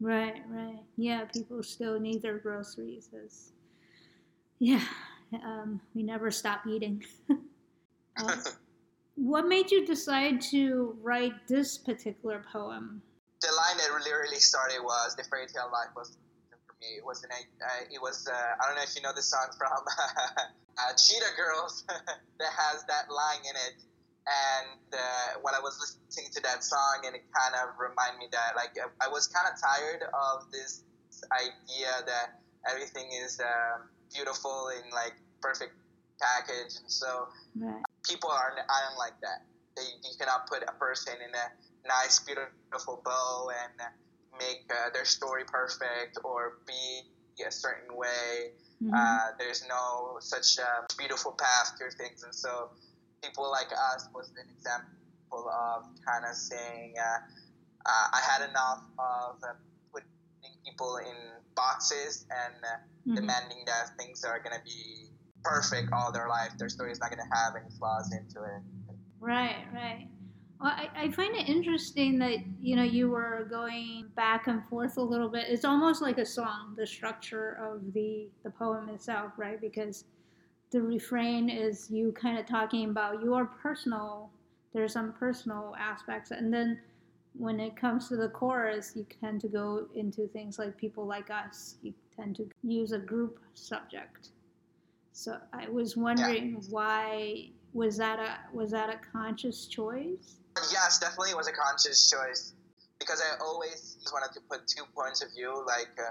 Right, 0.00 0.42
right. 0.48 0.78
Yeah, 0.96 1.24
people 1.24 1.62
still 1.64 1.98
need 1.98 2.22
their 2.22 2.38
groceries. 2.38 3.10
As, 3.24 3.52
yeah, 4.60 4.84
um, 5.44 5.80
we 5.94 6.04
never 6.04 6.30
stop 6.30 6.60
eating. 6.66 7.02
uh, 8.16 8.36
what 9.16 9.48
made 9.48 9.70
you 9.72 9.84
decide 9.84 10.40
to 10.52 10.96
write 11.02 11.48
this 11.48 11.76
particular 11.76 12.44
poem? 12.52 13.02
The 13.40 13.48
line 13.48 13.76
that 13.78 13.92
really, 13.92 14.12
really 14.12 14.40
started 14.40 14.78
was 14.80 15.16
the 15.16 15.24
fairy 15.24 15.46
tale 15.48 15.70
life 15.72 15.90
was 15.96 16.16
for 16.66 16.74
me. 16.80 16.96
It 16.96 17.04
was 17.04 17.24
an, 17.24 17.30
uh, 17.32 17.84
it 17.90 18.00
was 18.00 18.28
uh, 18.30 18.32
I 18.32 18.66
don't 18.66 18.76
know 18.76 18.82
if 18.82 18.94
you 18.94 19.02
know 19.02 19.12
the 19.14 19.22
song 19.22 19.48
from 19.58 19.72
uh, 20.38 20.92
Cheetah 20.96 21.34
Girls 21.36 21.84
that 21.88 22.52
has 22.56 22.84
that 22.84 23.10
line 23.10 23.42
in 23.42 23.56
it 23.56 23.82
and 24.26 24.80
uh, 24.92 25.40
when 25.42 25.54
I 25.54 25.60
was 25.60 25.76
listening 25.80 26.32
to 26.32 26.40
that 26.42 26.64
song, 26.64 27.04
and 27.04 27.14
it 27.14 27.24
kind 27.32 27.54
of 27.60 27.76
reminded 27.76 28.18
me 28.18 28.28
that 28.32 28.56
like 28.56 28.72
I 29.00 29.08
was 29.08 29.28
kind 29.28 29.46
of 29.52 29.60
tired 29.60 30.02
of 30.08 30.50
this 30.50 30.84
idea 31.32 31.92
that 32.06 32.40
everything 32.68 33.12
is 33.12 33.40
uh, 33.40 33.84
beautiful 34.12 34.70
in 34.72 34.90
like 34.92 35.14
perfect 35.40 35.76
package, 36.20 36.80
and 36.80 36.88
so 36.88 37.28
right. 37.56 37.82
people 38.08 38.30
aren't 38.30 38.58
aren't 38.58 38.98
like 38.98 39.20
that. 39.20 39.44
They, 39.76 39.84
you 40.08 40.16
cannot 40.18 40.46
put 40.48 40.62
a 40.62 40.72
person 40.72 41.14
in 41.20 41.34
a 41.34 41.46
nice, 41.86 42.20
beautiful 42.20 43.02
bow 43.04 43.50
and 43.52 43.76
make 44.38 44.64
uh, 44.70 44.90
their 44.92 45.04
story 45.04 45.44
perfect 45.46 46.18
or 46.24 46.58
be 46.66 47.42
a 47.44 47.50
certain 47.50 47.94
way. 47.96 48.52
Mm-hmm. 48.82 48.94
Uh, 48.94 49.36
there's 49.38 49.64
no 49.68 50.16
such 50.20 50.58
a 50.58 50.86
beautiful 50.96 51.32
path 51.32 51.76
to 51.78 51.90
things, 51.96 52.22
and 52.22 52.34
so 52.34 52.70
people 53.24 53.50
like 53.50 53.72
us 53.72 54.08
was 54.14 54.30
an 54.30 54.48
example 54.56 54.88
of 55.32 55.84
kind 56.04 56.24
of 56.28 56.34
saying, 56.36 56.94
uh, 56.98 57.18
uh, 57.86 58.06
I 58.12 58.20
had 58.20 58.48
enough 58.48 58.84
of 58.98 59.36
uh, 59.42 59.52
putting 59.92 60.08
people 60.64 60.98
in 60.98 61.16
boxes 61.54 62.26
and 62.30 62.54
uh, 62.64 62.68
mm-hmm. 62.76 63.14
demanding 63.14 63.64
that 63.66 63.90
things 63.98 64.24
are 64.24 64.38
going 64.38 64.56
to 64.56 64.64
be 64.64 65.08
perfect 65.42 65.92
all 65.92 66.12
their 66.12 66.28
life. 66.28 66.52
Their 66.58 66.68
story 66.68 66.92
is 66.92 67.00
not 67.00 67.10
going 67.10 67.22
to 67.22 67.36
have 67.36 67.54
any 67.56 67.70
flaws 67.78 68.12
into 68.12 68.42
it. 68.42 68.62
Right, 69.20 69.64
right. 69.72 70.08
Well, 70.60 70.72
I, 70.72 70.88
I 70.96 71.10
find 71.10 71.34
it 71.34 71.48
interesting 71.48 72.18
that 72.20 72.38
you 72.60 72.76
know 72.76 72.84
you 72.84 73.10
were 73.10 73.46
going 73.50 74.06
back 74.14 74.46
and 74.46 74.64
forth 74.68 74.96
a 74.96 75.02
little 75.02 75.28
bit. 75.28 75.46
It's 75.48 75.64
almost 75.64 76.00
like 76.00 76.18
a 76.18 76.24
song, 76.24 76.74
the 76.76 76.86
structure 76.86 77.58
of 77.60 77.92
the 77.92 78.28
the 78.44 78.50
poem 78.50 78.88
itself, 78.88 79.32
right? 79.36 79.60
Because 79.60 80.04
the 80.74 80.82
refrain 80.82 81.48
is 81.48 81.88
you 81.88 82.10
kind 82.10 82.36
of 82.36 82.44
talking 82.46 82.90
about 82.90 83.22
your 83.22 83.44
personal 83.46 84.28
there's 84.72 84.92
some 84.92 85.12
personal 85.12 85.72
aspects 85.78 86.32
and 86.32 86.52
then 86.52 86.80
when 87.38 87.60
it 87.60 87.76
comes 87.76 88.08
to 88.08 88.16
the 88.16 88.28
chorus 88.30 88.92
you 88.96 89.06
tend 89.20 89.40
to 89.40 89.46
go 89.46 89.86
into 89.94 90.26
things 90.26 90.58
like 90.58 90.76
people 90.76 91.06
like 91.06 91.30
us 91.30 91.76
you 91.82 91.94
tend 92.16 92.34
to 92.34 92.50
use 92.64 92.90
a 92.90 92.98
group 92.98 93.38
subject 93.54 94.30
so 95.12 95.36
i 95.52 95.68
was 95.68 95.96
wondering 95.96 96.54
yeah. 96.54 96.68
why 96.70 97.48
was 97.72 97.96
that 97.96 98.18
a 98.18 98.36
was 98.52 98.72
that 98.72 98.90
a 98.90 98.98
conscious 99.12 99.66
choice 99.66 100.40
yes 100.72 100.98
definitely 100.98 101.30
it 101.30 101.36
was 101.36 101.46
a 101.46 101.52
conscious 101.52 102.10
choice 102.10 102.54
because 102.98 103.22
i 103.22 103.40
always 103.40 103.96
wanted 104.12 104.34
to 104.34 104.40
put 104.50 104.66
two 104.66 104.82
points 104.92 105.22
of 105.22 105.32
view 105.36 105.64
like 105.68 105.96
uh, 106.00 106.10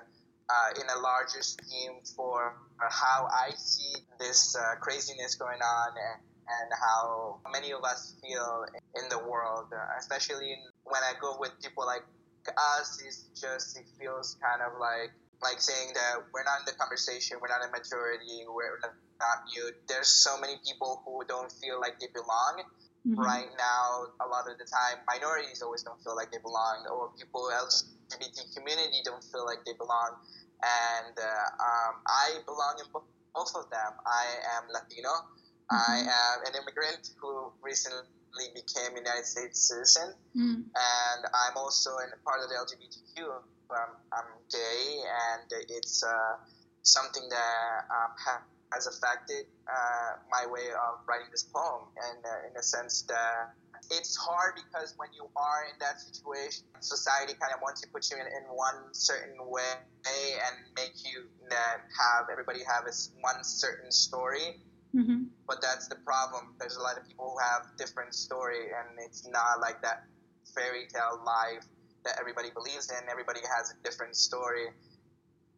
uh, 0.50 0.80
in 0.80 0.88
a 0.96 1.00
larger 1.02 1.42
scheme 1.42 2.00
for 2.16 2.56
how 2.90 3.28
I 3.32 3.52
see 3.56 3.96
this 4.24 4.56
uh, 4.56 4.80
craziness 4.80 5.36
going 5.36 5.60
on 5.60 5.90
and, 5.92 6.20
and, 6.48 6.70
how 6.80 7.40
many 7.52 7.72
of 7.72 7.84
us 7.84 8.16
feel 8.24 8.66
in 8.96 9.10
the 9.10 9.20
world, 9.20 9.68
uh, 9.72 10.00
especially 10.00 10.56
when 10.84 11.04
I 11.04 11.14
go 11.20 11.36
with 11.40 11.52
people 11.62 11.86
like 11.86 12.04
us. 12.48 13.04
It's 13.06 13.28
just 13.36 13.78
it 13.78 13.86
feels 14.00 14.38
kind 14.40 14.62
of 14.64 14.80
like 14.80 15.12
like 15.42 15.60
saying 15.60 15.92
that 15.94 16.24
we're 16.32 16.44
not 16.44 16.64
in 16.64 16.66
the 16.66 16.78
conversation, 16.80 17.38
we're 17.42 17.52
not 17.52 17.68
a 17.68 17.72
majority, 17.72 18.48
we're 18.48 18.80
not 19.20 19.44
mute. 19.52 19.76
There's 19.88 20.08
so 20.08 20.40
many 20.40 20.56
people 20.64 21.04
who 21.04 21.24
don't 21.28 21.52
feel 21.52 21.80
like 21.80 22.00
they 22.00 22.08
belong. 22.12 22.64
Mm-hmm. 23.04 23.20
Right 23.20 23.52
now, 23.60 24.16
a 24.24 24.28
lot 24.32 24.48
of 24.48 24.56
the 24.56 24.64
time, 24.64 25.04
minorities 25.04 25.60
always 25.62 25.84
don't 25.84 26.00
feel 26.04 26.16
like 26.16 26.32
they 26.32 26.40
belong, 26.40 26.88
or 26.88 27.12
people 27.20 27.52
LGBT 27.52 28.56
community 28.56 29.04
don't 29.04 29.24
feel 29.28 29.44
like 29.44 29.60
they 29.68 29.76
belong 29.76 30.16
and 30.64 31.16
uh, 31.20 31.48
um, 31.60 31.94
I 32.08 32.40
belong 32.48 32.80
in 32.80 32.88
both 32.92 33.04
of 33.36 33.70
them. 33.70 33.92
I 34.06 34.26
am 34.58 34.70
Latino. 34.70 35.10
Mm-hmm. 35.10 35.76
I 35.76 35.98
am 36.06 36.38
an 36.46 36.54
immigrant 36.62 37.10
who 37.20 37.52
recently 37.62 38.52
became 38.54 38.94
a 38.94 39.00
United 39.02 39.26
States 39.26 39.70
citizen, 39.70 40.14
mm. 40.36 40.62
and 40.62 41.22
I'm 41.24 41.56
also 41.58 41.98
in 42.04 42.10
part 42.26 42.42
of 42.44 42.50
the 42.50 42.56
LGBTQ. 42.56 43.26
Um, 43.74 43.98
I'm 44.14 44.30
gay, 44.52 45.02
and 45.02 45.50
it's 45.70 46.04
uh, 46.04 46.38
something 46.84 47.24
that 47.30 47.90
um, 47.90 48.12
ha- 48.20 48.46
has 48.74 48.86
affected 48.88 49.46
uh, 49.66 50.20
my 50.30 50.46
way 50.52 50.70
of 50.70 51.02
writing 51.08 51.28
this 51.32 51.44
poem, 51.44 51.90
and 51.96 52.20
uh, 52.26 52.50
in 52.50 52.54
a 52.58 52.62
sense 52.62 53.04
that 53.04 53.56
it's 53.94 54.16
hard 54.16 54.56
because 54.56 54.94
when 54.98 55.10
you 55.14 55.30
are 55.36 55.66
in 55.70 55.78
that 55.80 56.02
situation, 56.02 56.66
society 56.80 57.34
kind 57.40 57.54
of 57.54 57.62
wants 57.62 57.82
to 57.82 57.88
put 57.90 58.10
you 58.10 58.18
in, 58.18 58.28
in 58.28 58.44
one 58.50 58.94
certain 58.94 59.38
way 59.46 59.78
and 60.06 60.56
make 60.76 60.94
you 61.06 61.24
have 61.64 62.28
everybody 62.32 62.60
have 62.60 62.86
a, 62.86 62.94
one 63.22 63.44
certain 63.44 63.92
story. 63.92 64.62
Mm-hmm. 64.96 65.24
But 65.48 65.58
that's 65.62 65.88
the 65.88 65.96
problem. 66.06 66.54
There's 66.60 66.78
a 66.78 66.82
lot 66.82 66.98
of 66.98 67.08
people 67.08 67.34
who 67.34 67.40
have 67.42 67.76
different 67.78 68.14
story, 68.14 68.70
and 68.70 69.00
it's 69.00 69.28
not 69.28 69.60
like 69.60 69.82
that 69.82 70.06
fairy 70.54 70.86
tale 70.94 71.22
life 71.26 71.66
that 72.06 72.18
everybody 72.20 72.50
believes 72.54 72.92
in. 72.92 73.10
Everybody 73.10 73.40
has 73.58 73.72
a 73.72 73.84
different 73.84 74.16
story. 74.16 74.68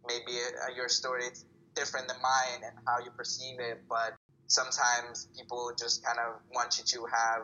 Maybe 0.08 0.40
uh, 0.40 0.76
your 0.76 0.88
story 0.88 1.26
is 1.26 1.46
different 1.76 2.08
than 2.08 2.18
mine 2.22 2.64
and 2.64 2.76
how 2.88 3.04
you 3.04 3.12
perceive 3.12 3.60
it, 3.60 3.84
but 3.90 4.16
sometimes 4.48 5.28
people 5.36 5.72
just 5.78 6.06
kind 6.06 6.20
of 6.20 6.40
want 6.54 6.78
you 6.78 6.84
to 6.84 7.06
have 7.06 7.44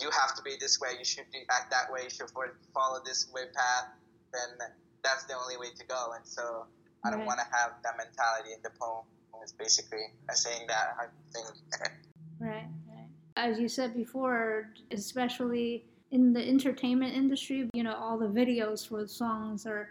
you 0.00 0.10
have 0.10 0.34
to 0.36 0.42
be 0.42 0.54
this 0.60 0.80
way 0.80 0.90
you 0.98 1.04
should 1.04 1.24
act 1.50 1.70
that 1.70 1.90
way 1.90 2.04
you 2.04 2.10
should 2.10 2.28
follow 2.74 3.00
this 3.04 3.28
way 3.34 3.42
path 3.54 3.88
then 4.32 4.68
that's 5.02 5.24
the 5.24 5.34
only 5.34 5.56
way 5.56 5.68
to 5.76 5.86
go. 5.86 6.12
And 6.14 6.26
so 6.26 6.66
i 7.04 7.10
don't 7.10 7.20
right. 7.20 7.26
want 7.26 7.40
to 7.40 7.46
have 7.56 7.72
that 7.82 7.96
mentality 7.96 8.52
in 8.52 8.60
the 8.62 8.70
poem 8.78 9.04
is 9.44 9.52
basically 9.52 10.06
saying 10.32 10.66
that 10.68 10.96
i 11.00 11.06
think. 11.32 11.46
Right 12.38 12.68
right. 12.88 13.08
As 13.36 13.58
you 13.58 13.68
said 13.68 13.94
before 13.94 14.68
especially 14.90 15.86
in 16.10 16.34
the 16.34 16.46
entertainment 16.46 17.14
industry 17.14 17.70
you 17.72 17.82
know 17.82 17.94
all 17.94 18.18
the 18.18 18.26
videos 18.26 18.86
for 18.86 19.02
the 19.02 19.08
songs 19.08 19.66
are 19.66 19.88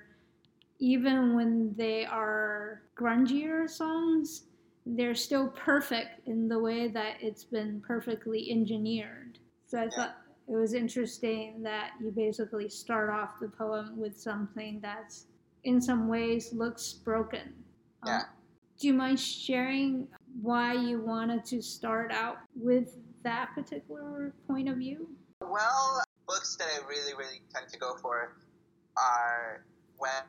even 0.77 1.35
when 1.35 1.73
they 1.75 2.05
are 2.05 2.81
grungier 2.95 3.67
songs 3.69 4.43
they're 4.85 5.15
still 5.15 5.49
perfect 5.49 6.27
in 6.27 6.47
the 6.47 6.59
way 6.59 6.87
that 6.87 7.15
it's 7.19 7.43
been 7.43 7.81
perfectly 7.85 8.51
engineered. 8.51 9.39
So 9.65 9.79
I 9.79 9.89
thought 9.89 10.17
it 10.47 10.55
was 10.55 10.73
interesting 10.73 11.63
that 11.63 11.91
you 11.99 12.11
basically 12.11 12.69
start 12.69 13.09
off 13.09 13.39
the 13.41 13.49
poem 13.49 13.97
with 13.97 14.17
something 14.17 14.79
that's 14.81 15.25
in 15.63 15.81
some 15.81 16.07
ways 16.07 16.53
looks 16.53 16.93
broken. 16.93 17.53
Um, 18.03 18.07
yeah. 18.07 18.17
Um, 18.17 18.25
do 18.79 18.87
you 18.87 18.93
mind 18.93 19.19
sharing 19.19 20.07
why 20.41 20.73
you 20.73 21.01
wanted 21.01 21.45
to 21.45 21.61
start 21.61 22.11
out 22.11 22.37
with 22.55 22.97
that 23.23 23.49
particular 23.55 24.33
point 24.47 24.69
of 24.69 24.77
view? 24.77 25.09
Well, 25.41 26.03
books 26.27 26.57
that 26.57 26.67
I 26.67 26.87
really, 26.87 27.13
really 27.17 27.41
tend 27.53 27.69
to 27.69 27.79
go 27.79 27.95
for 28.01 28.35
are 28.97 29.65
when 29.97 30.23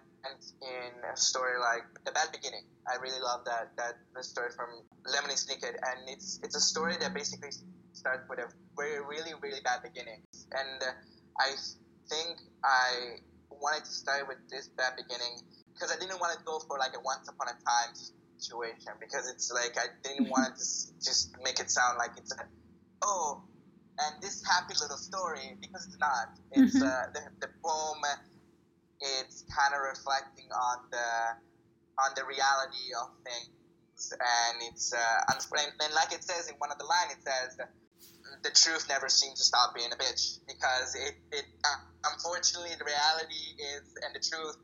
in 0.63 0.93
a 1.07 1.17
story 1.17 1.59
like 1.61 1.85
The 2.05 2.13
Bad 2.13 2.33
Beginning. 2.33 2.65
I 2.87 2.99
really 3.01 3.21
love 3.21 3.45
that 3.47 3.71
that 3.77 3.95
the 4.15 4.23
story 4.23 4.51
from 4.55 4.69
Lemony 5.07 5.35
Snicket, 5.35 5.75
and 5.75 6.09
it's 6.09 6.41
it's 6.43 6.57
a 6.57 6.61
story 6.61 6.95
that 7.01 7.15
basically 7.15 7.51
starts 7.93 8.29
with 8.29 8.39
a 8.39 8.49
very 8.77 9.01
really 9.05 9.35
really 9.43 9.61
bad 9.65 9.83
beginning. 9.83 10.23
And 10.53 10.83
uh, 10.83 10.93
I 11.39 11.55
think 12.09 12.41
I 12.65 13.23
wanted 13.51 13.85
to 13.85 13.91
start 13.91 14.29
with 14.29 14.39
this 14.51 14.69
bad 14.69 14.95
beginning 14.97 15.43
because 15.75 15.95
I 15.95 15.99
didn't 15.99 16.21
want 16.21 16.39
to 16.39 16.45
go 16.45 16.59
for 16.67 16.79
like 16.79 16.95
a 16.97 17.01
once 17.01 17.29
upon 17.29 17.49
a 17.49 17.57
time 17.65 17.95
situation 18.39 18.93
because 19.01 19.29
it's 19.31 19.51
like 19.53 19.77
I 19.79 19.91
didn't 20.03 20.31
want 20.35 20.57
to 20.57 20.65
just 21.03 21.35
make 21.43 21.61
it 21.61 21.71
sound 21.71 21.99
like 21.99 22.13
it's 22.17 22.33
a 22.33 22.45
oh 23.03 23.43
and 23.99 24.23
this 24.23 24.45
happy 24.45 24.75
little 24.81 24.99
story 24.99 25.57
because 25.61 25.87
it's 25.87 25.99
not. 25.99 26.37
It's 26.53 26.77
mm-hmm. 26.77 26.87
uh, 26.87 27.13
the 27.15 27.23
the 27.41 27.49
poem 27.65 28.03
it's 29.01 29.45
kind 29.53 29.75
of 29.75 29.81
reflecting 29.81 30.49
on 30.53 30.79
the 30.91 31.09
on 31.99 32.13
the 32.15 32.25
reality 32.25 32.93
of 33.01 33.09
things, 33.25 34.13
and 34.13 34.57
it's 34.69 34.93
uh, 34.93 35.33
and 35.33 35.95
like 35.95 36.13
it 36.13 36.25
says 36.25 36.49
in 36.49 36.57
one 36.57 36.71
of 36.71 36.79
the 36.79 36.85
lines, 36.85 37.17
it 37.17 37.23
says 37.25 37.57
the 38.43 38.51
truth 38.51 38.87
never 38.89 39.09
seems 39.09 39.39
to 39.39 39.45
stop 39.45 39.75
being 39.75 39.91
a 39.93 39.97
bitch 39.97 40.41
because 40.47 40.95
it 40.95 41.15
it 41.33 41.47
uh, 41.65 41.81
unfortunately 42.13 42.71
the 42.79 42.85
reality 42.85 43.45
is 43.59 43.97
and 44.05 44.15
the 44.15 44.23
truth 44.23 44.57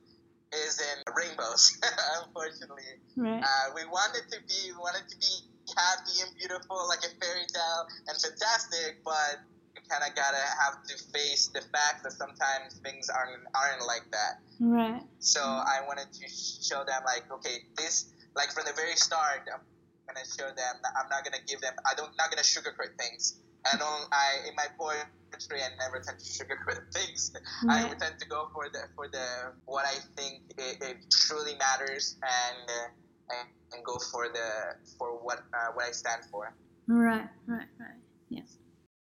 is 0.52 0.80
in 0.80 0.96
rainbows. 1.16 1.78
unfortunately, 2.24 3.00
right. 3.16 3.40
uh, 3.40 3.66
we 3.74 3.84
wanted 3.88 4.28
to 4.30 4.38
be 4.46 4.72
we 4.72 4.78
wanted 4.78 5.08
to 5.08 5.16
be 5.16 5.32
happy 5.76 6.20
and 6.20 6.30
beautiful 6.36 6.76
like 6.88 7.00
a 7.00 7.12
fairy 7.20 7.46
tale 7.48 7.82
and 8.08 8.16
fantastic, 8.20 9.00
but 9.04 9.40
kind 9.88 10.04
of 10.04 10.14
gotta 10.16 10.42
have 10.60 10.82
to 10.88 10.94
face 11.12 11.48
the 11.48 11.60
fact 11.72 12.04
that 12.04 12.12
sometimes 12.12 12.80
things 12.84 13.08
aren't 13.08 13.44
aren't 13.54 13.86
like 13.86 14.04
that. 14.10 14.40
Right. 14.60 15.02
So 15.18 15.40
I 15.40 15.80
wanted 15.86 16.12
to 16.12 16.24
show 16.28 16.84
them 16.84 17.02
like, 17.04 17.30
okay, 17.32 17.64
this 17.76 18.12
like 18.36 18.52
from 18.52 18.64
the 18.66 18.72
very 18.72 18.96
start, 18.96 19.48
I'm 19.52 19.60
gonna 20.06 20.26
show 20.26 20.48
them. 20.48 20.74
I'm 20.96 21.08
not 21.08 21.24
gonna 21.24 21.42
give 21.46 21.60
them. 21.60 21.74
I 21.84 21.94
don't 21.94 22.12
not 22.16 22.30
gonna 22.30 22.46
sugarcoat 22.46 22.96
things. 22.98 23.40
I 23.64 23.76
don't. 23.76 24.06
I 24.12 24.48
in 24.48 24.54
my 24.56 24.66
poetry, 24.76 25.60
I 25.62 25.70
never 25.78 26.00
tend 26.00 26.18
to 26.18 26.26
sugarcoat 26.26 26.92
things. 26.96 27.32
Right. 27.64 27.86
I 27.86 27.94
tend 27.94 28.18
to 28.18 28.26
go 28.28 28.48
for 28.52 28.68
the 28.72 28.88
for 28.96 29.08
the 29.08 29.54
what 29.66 29.84
I 29.84 29.96
think 30.16 30.42
it, 30.58 30.82
it 30.82 30.96
truly 31.10 31.54
matters 31.56 32.16
and. 32.22 32.68
Uh, 32.68 32.92
and, 33.30 33.48
and 33.72 33.84
go 33.84 33.98
for 34.10 34.28
the 34.28 34.76
for 34.98 35.18
what 35.22 35.38
uh, 35.54 35.72
what 35.74 35.86
I 35.86 35.92
stand 35.92 36.22
for. 36.30 36.54
Right, 36.86 37.28
right, 37.46 37.68
right. 37.78 38.01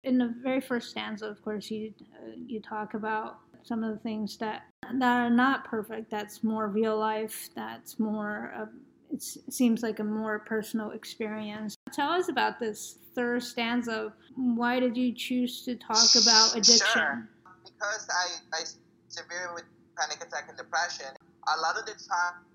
In 0.03 0.17
the 0.17 0.33
very 0.41 0.61
first 0.61 0.91
stanza, 0.91 1.25
of 1.25 1.41
course, 1.43 1.69
you 1.69 1.93
uh, 2.15 2.31
you 2.35 2.61
talk 2.61 2.93
about 2.93 3.39
some 3.63 3.83
of 3.83 3.93
the 3.93 3.99
things 3.99 4.37
that 4.37 4.63
that 4.93 5.21
are 5.21 5.29
not 5.29 5.65
perfect. 5.65 6.09
That's 6.09 6.43
more 6.43 6.67
real 6.67 6.97
life. 6.97 7.49
That's 7.55 7.99
more. 7.99 8.53
Uh, 8.57 8.65
it 9.11 9.21
seems 9.21 9.83
like 9.83 9.99
a 9.99 10.03
more 10.03 10.39
personal 10.39 10.91
experience. 10.91 11.75
Tell 11.91 12.11
us 12.11 12.29
about 12.29 12.59
this 12.59 12.99
third 13.15 13.43
stanza. 13.43 14.13
Why 14.35 14.79
did 14.79 14.95
you 14.95 15.13
choose 15.13 15.65
to 15.65 15.75
talk 15.75 16.15
about 16.15 16.51
addiction? 16.51 16.87
Sure. 16.93 17.29
Because 17.65 18.07
I, 18.09 18.57
I 18.57 18.63
severe 19.09 19.51
with 19.53 19.65
panic 19.97 20.23
attack 20.25 20.45
and 20.47 20.57
depression, 20.57 21.07
a 21.47 21.59
lot 21.59 21.77
of 21.77 21.85
the 21.85 21.93
time 21.93 22.45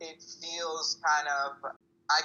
it 0.00 0.22
feels 0.40 0.98
kind 1.04 1.28
of 1.28 1.72
I 2.08 2.20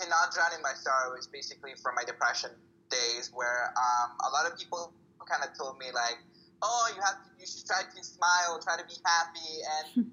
cannot 0.00 0.32
drown 0.32 0.50
in 0.56 0.62
my 0.62 0.72
sorrow. 0.74 1.14
It's 1.16 1.26
basically 1.26 1.72
from 1.80 1.94
my 1.94 2.04
depression 2.04 2.50
days 2.90 3.30
where 3.32 3.72
um, 3.78 4.18
a 4.26 4.30
lot 4.34 4.50
of 4.50 4.58
people 4.58 4.92
kind 5.24 5.42
of 5.46 5.56
told 5.56 5.78
me 5.78 5.86
like, 5.94 6.18
oh, 6.62 6.90
you 6.94 7.00
have 7.00 7.22
to, 7.22 7.28
you 7.38 7.46
should 7.46 7.64
try 7.64 7.82
to 7.86 8.00
smile, 8.04 8.60
try 8.60 8.76
to 8.76 8.84
be 8.84 8.98
happy, 9.06 9.54
and 9.64 10.10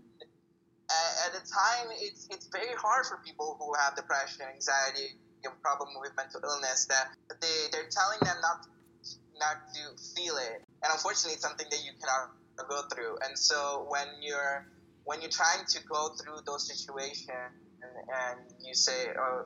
at 1.27 1.33
the 1.33 1.43
time, 1.43 1.91
it's 1.99 2.27
it's 2.31 2.47
very 2.47 2.71
hard 2.79 3.05
for 3.05 3.19
people 3.25 3.57
who 3.59 3.73
have 3.75 3.95
depression, 3.95 4.47
anxiety, 4.47 5.19
a 5.45 5.49
problem 5.61 5.89
with 5.99 6.15
mental 6.15 6.39
illness 6.43 6.87
that 6.87 7.11
they 7.41 7.67
they're 7.71 7.91
telling 7.91 8.19
them 8.23 8.37
not 8.41 8.63
to, 8.63 8.69
not 9.39 9.57
to 9.75 9.81
feel 10.15 10.37
it, 10.37 10.63
and 10.83 10.89
unfortunately, 10.91 11.35
it's 11.35 11.43
something 11.43 11.67
that 11.69 11.83
you 11.83 11.91
cannot 11.99 12.31
go 12.69 12.81
through. 12.93 13.17
And 13.27 13.37
so 13.37 13.85
when 13.89 14.07
you're 14.21 14.65
when 15.03 15.21
you're 15.21 15.31
trying 15.31 15.65
to 15.67 15.79
go 15.87 16.09
through 16.19 16.43
those 16.45 16.67
situations 16.67 17.27
and, 17.31 17.95
and 18.11 18.39
you 18.63 18.73
say, 18.73 19.07
oh, 19.17 19.45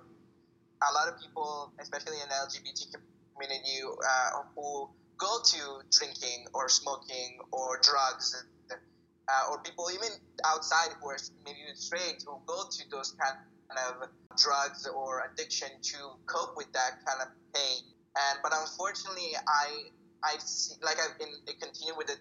a 0.82 0.91
lot 0.94 1.08
of 1.08 1.20
people, 1.22 1.72
especially 1.80 2.17
in 2.17 2.30
the 2.30 2.36
LGBT 2.36 2.91
community, 3.34 3.82
uh, 3.84 4.44
who 4.56 4.89
go 5.17 5.39
to 5.44 5.62
drinking 5.91 6.48
or 6.54 6.67
smoking 6.67 7.38
or 7.52 7.80
drugs 7.82 8.44
uh, 9.32 9.52
or 9.52 9.60
people 9.60 9.88
even 9.94 10.10
outside 10.46 10.89
who 11.00 11.10
are 11.10 11.17
maybe 11.46 11.60
straight 11.76 12.24
who 12.26 12.38
go 12.46 12.63
to 12.70 12.89
those 12.89 13.12
kind 13.12 13.38
of 13.88 14.10
drugs 14.36 14.88
or 14.88 15.30
addiction 15.32 15.70
to 15.82 15.98
cope 16.26 16.58
with 16.58 16.72
that 16.74 17.00
kind 17.06 17.22
of 17.22 17.28
pain. 17.54 17.84
And 18.15 18.39
but 18.44 18.52
unfortunately, 18.54 19.32
I 19.48 19.67
I 20.24 20.38
see 20.39 20.76
like 20.82 20.98
I've 21.00 21.17
been 21.17 21.32
continue 21.60 21.96
with 21.96 22.08
the, 22.08 22.17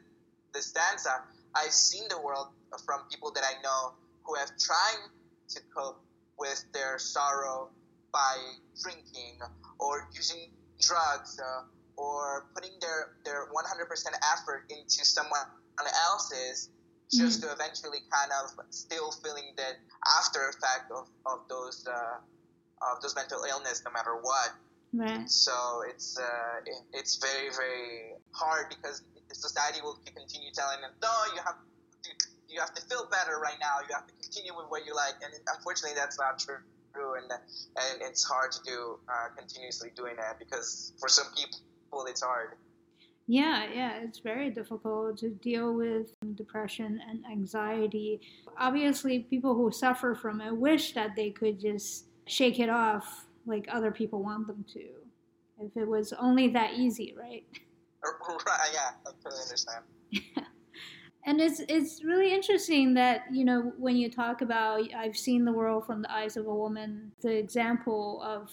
the 0.54 0.62
stanza. 0.62 1.22
I've 1.54 1.72
seen 1.72 2.04
the 2.08 2.20
world 2.20 2.48
from 2.86 3.00
people 3.10 3.32
that 3.32 3.42
I 3.42 3.60
know 3.62 3.94
who 4.22 4.34
have 4.36 4.52
tried 4.58 5.02
to 5.48 5.60
cope 5.74 6.00
with 6.38 6.64
their 6.72 6.98
sorrow 6.98 7.70
by 8.12 8.36
drinking 8.80 9.40
or 9.80 10.08
using 10.14 10.50
drugs 10.80 11.38
uh, 11.38 11.62
or 11.96 12.46
putting 12.54 12.72
their, 12.80 13.12
their 13.24 13.46
100% 13.46 13.52
effort 14.32 14.64
into 14.70 15.04
someone 15.04 15.46
else's 16.10 16.70
just 17.10 17.40
mm. 17.40 17.48
to 17.48 17.52
eventually 17.52 17.98
kind 18.12 18.30
of 18.42 18.54
still 18.70 19.10
feeling 19.10 19.52
that 19.56 19.82
after 20.18 20.48
effect 20.48 20.90
of, 20.94 21.08
of 21.26 21.40
those 21.48 21.86
uh, 21.90 22.20
of 22.80 23.02
those 23.02 23.14
mental 23.14 23.42
illness 23.48 23.82
no 23.84 23.90
matter 23.90 24.14
what. 24.22 24.54
Right. 24.92 25.28
So 25.28 25.82
it's 25.88 26.18
uh, 26.18 26.62
it, 26.64 26.82
it's 26.92 27.16
very 27.16 27.50
very 27.50 28.14
hard 28.32 28.68
because 28.70 29.02
the 29.28 29.34
society 29.34 29.80
will 29.82 29.98
continue 30.04 30.50
telling 30.54 30.80
them 30.80 30.90
no 31.02 31.10
you 31.34 31.42
have 31.42 31.58
to 32.04 32.10
you 32.48 32.60
have 32.60 32.74
to 32.74 32.82
feel 32.86 33.06
better 33.10 33.38
right 33.42 33.58
now. 33.60 33.82
You 33.88 33.94
have 33.94 34.06
to 34.06 34.14
continue 34.22 34.54
with 34.54 34.66
what 34.68 34.86
you 34.86 34.94
like. 34.94 35.14
And 35.22 35.32
unfortunately 35.56 35.98
that's 35.98 36.18
not 36.18 36.38
true 36.38 36.62
and 36.94 37.30
and 37.30 38.02
it's 38.02 38.24
hard 38.24 38.52
to 38.52 38.60
do 38.64 38.98
uh, 39.08 39.28
continuously 39.36 39.90
doing 39.96 40.16
that 40.16 40.38
because 40.38 40.92
for 40.98 41.08
some 41.08 41.26
people 41.36 42.06
it's 42.06 42.22
hard 42.22 42.56
yeah, 43.30 43.68
yeah, 43.72 44.00
it's 44.02 44.18
very 44.18 44.50
difficult 44.50 45.18
to 45.18 45.30
deal 45.30 45.72
with 45.72 46.12
depression 46.34 47.00
and 47.08 47.24
anxiety. 47.30 48.20
Obviously, 48.58 49.20
people 49.20 49.54
who 49.54 49.70
suffer 49.70 50.16
from 50.16 50.40
it 50.40 50.56
wish 50.56 50.94
that 50.94 51.14
they 51.14 51.30
could 51.30 51.60
just 51.60 52.06
shake 52.26 52.58
it 52.58 52.68
off 52.68 53.26
like 53.46 53.68
other 53.70 53.92
people 53.92 54.20
want 54.20 54.48
them 54.48 54.64
to. 54.72 54.82
If 55.60 55.76
it 55.76 55.86
was 55.86 56.12
only 56.14 56.48
that 56.48 56.74
easy, 56.74 57.14
right? 57.16 57.44
Right, 58.02 58.70
yeah, 58.72 58.92
I 59.06 59.10
totally 59.22 59.42
understand. 59.42 59.84
And 61.24 61.40
it's 61.40 61.60
it's 61.60 62.02
really 62.02 62.32
interesting 62.32 62.94
that, 62.94 63.24
you 63.30 63.44
know, 63.44 63.72
when 63.76 63.96
you 63.96 64.10
talk 64.10 64.40
about 64.40 64.82
I've 64.94 65.16
seen 65.16 65.44
the 65.44 65.52
world 65.52 65.86
from 65.86 66.02
the 66.02 66.12
eyes 66.12 66.36
of 66.36 66.46
a 66.46 66.54
woman, 66.54 67.12
the 67.20 67.36
example 67.36 68.22
of 68.22 68.50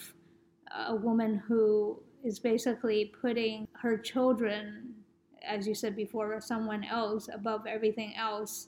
a 0.87 0.95
woman 0.95 1.41
who 1.47 2.01
is 2.23 2.39
basically 2.39 3.13
putting 3.21 3.67
her 3.81 3.97
children, 3.97 4.93
as 5.47 5.65
you 5.65 5.73
said 5.73 5.95
before, 5.95 6.33
or 6.33 6.41
someone 6.41 6.83
else 6.83 7.29
above 7.33 7.65
everything 7.67 8.13
else, 8.17 8.67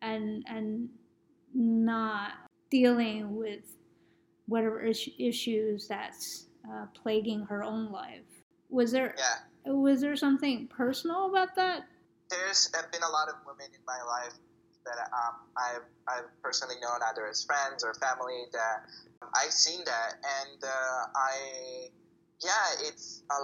and 0.00 0.44
and 0.48 0.88
not 1.52 2.32
dealing 2.70 3.36
with 3.36 3.76
whatever 4.46 4.80
is- 4.82 5.10
issues 5.18 5.88
that's 5.88 6.46
uh, 6.70 6.86
plaguing 6.94 7.44
her 7.44 7.62
own 7.62 7.92
life. 7.92 8.24
Was 8.70 8.92
there 8.92 9.14
yeah. 9.18 9.72
was 9.72 10.00
there 10.00 10.16
something 10.16 10.68
personal 10.68 11.28
about 11.28 11.54
that? 11.56 11.86
There's 12.30 12.68
been 12.92 13.02
a 13.02 13.12
lot 13.12 13.28
of 13.28 13.36
women 13.46 13.70
in 13.72 13.82
my 13.86 14.02
life 14.02 14.34
that 14.86 15.10
um, 15.10 15.34
I've, 15.58 15.86
I've 16.06 16.30
personally 16.42 16.76
known 16.80 17.02
either 17.10 17.26
as 17.26 17.44
friends 17.44 17.82
or 17.82 17.94
family 17.94 18.46
that 18.52 18.86
I've 19.34 19.52
seen 19.52 19.82
that, 19.84 20.10
and 20.22 20.62
uh, 20.62 21.02
I 21.14 21.90
yeah, 22.42 22.86
it's 22.86 23.22
a 23.30 23.40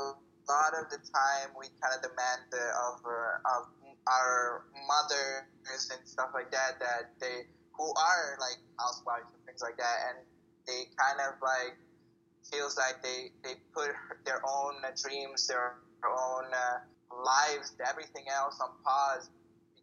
lot 0.49 0.73
of 0.79 0.91
the 0.91 0.99
time 0.99 1.51
we 1.59 1.67
kind 1.83 1.95
of 1.97 2.03
demand 2.03 2.41
the, 2.51 2.63
of 2.63 3.03
uh, 3.03 3.59
of 3.59 3.63
our 4.07 4.65
mothers 4.87 5.91
and 5.91 6.03
stuff 6.07 6.31
like 6.35 6.51
that 6.51 6.79
that 6.81 7.15
they 7.21 7.47
who 7.73 7.89
are 7.95 8.37
like 8.41 8.59
housewives 8.79 9.31
and 9.35 9.43
things 9.47 9.63
like 9.63 9.77
that, 9.77 9.97
and 10.11 10.19
they 10.67 10.87
kind 10.95 11.19
of 11.21 11.35
like 11.43 11.77
feels 12.51 12.77
like 12.77 13.03
they 13.03 13.33
they 13.43 13.59
put 13.75 13.91
their 14.25 14.43
own 14.47 14.75
dreams, 15.03 15.47
their 15.47 15.79
own 16.05 16.45
uh, 16.53 16.79
lives, 17.21 17.75
everything 17.85 18.25
else 18.33 18.59
on 18.61 18.71
pause 18.85 19.29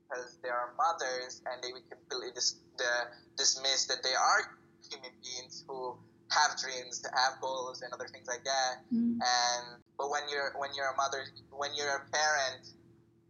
because 0.10 0.38
they 0.42 0.50
are 0.50 0.74
mothers, 0.78 1.42
and 1.46 1.62
they 1.62 1.70
completely 1.90 2.34
dis- 2.34 2.58
the, 2.78 2.92
dismiss 3.38 3.86
that 3.86 4.02
they 4.04 4.16
are 4.18 4.58
human 4.90 5.12
beings 5.22 5.64
who 5.68 5.96
have 6.32 6.58
dreams, 6.58 7.02
to 7.02 7.10
have 7.14 7.42
goals, 7.42 7.82
and 7.82 7.94
other 7.94 8.08
things 8.12 8.28
like 8.28 8.44
that. 8.44 8.82
Mm. 8.94 9.18
And 9.22 9.66
but 9.98 10.10
when 10.10 10.24
you're 10.30 10.54
when 10.58 10.72
you're 10.76 10.90
a 10.90 10.98
mother, 10.98 11.26
when 11.52 11.72
you're 11.76 11.90
a 11.90 12.06
parent, 12.10 12.66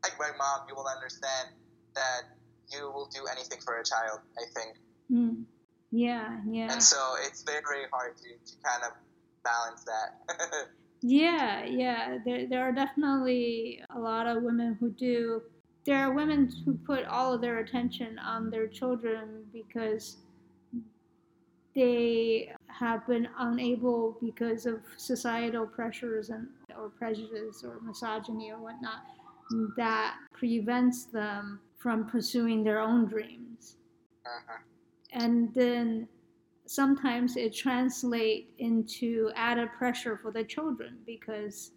like 0.04 0.16
my 0.20 0.32
mom, 0.38 0.68
you 0.68 0.76
will 0.76 0.88
understand 0.88 1.56
that 1.96 2.22
you 2.72 2.92
will 2.92 3.10
do 3.14 3.28
anything 3.32 3.60
for 3.64 3.80
a 3.80 3.84
child. 3.84 4.20
I 4.38 4.46
think. 4.56 4.78
Mm. 5.12 5.44
Yeah, 5.92 6.40
yeah. 6.48 6.72
And 6.72 6.84
so 6.84 6.98
it's 7.26 7.44
very 7.44 7.62
very 7.68 7.86
hard 7.92 8.16
to, 8.18 8.24
to 8.24 8.54
kind 8.64 8.84
of 8.84 8.92
balance 9.44 9.84
that. 9.86 10.70
yeah, 11.02 11.66
yeah. 11.66 12.18
There 12.26 12.48
there 12.48 12.64
are 12.64 12.72
definitely 12.72 13.82
a 13.96 14.00
lot 14.00 14.28
of 14.28 14.44
women 14.44 14.78
who 14.80 14.92
do. 14.92 15.42
There 15.86 15.98
are 15.98 16.14
women 16.14 16.52
who 16.66 16.74
put 16.74 17.06
all 17.06 17.34
of 17.34 17.42
their 17.42 17.60
attention 17.60 18.20
on 18.20 18.50
their 18.50 18.68
children 18.68 19.46
because 19.54 20.18
they 21.74 22.52
have 22.68 23.08
been 23.08 23.28
unable 23.40 24.18
because 24.22 24.66
of 24.66 24.82
societal 24.98 25.66
pressures 25.66 26.30
and 26.30 26.48
or 26.78 26.90
prejudice 26.90 27.64
or 27.64 27.80
misogyny 27.82 28.52
or 28.52 28.60
whatnot 28.60 29.04
that 29.78 30.16
prevents 30.34 31.06
them 31.06 31.60
from 31.78 32.06
pursuing 32.06 32.64
their 32.64 32.80
own 32.80 33.06
dreams. 33.06 33.78
Uh-huh. 34.26 34.58
And 35.14 35.54
then 35.54 36.08
sometimes 36.70 37.36
it 37.36 37.54
translates 37.54 38.52
into 38.60 39.32
added 39.36 39.70
pressure 39.78 40.18
for 40.22 40.32
the 40.32 40.44
children 40.44 40.98
because 41.06 41.72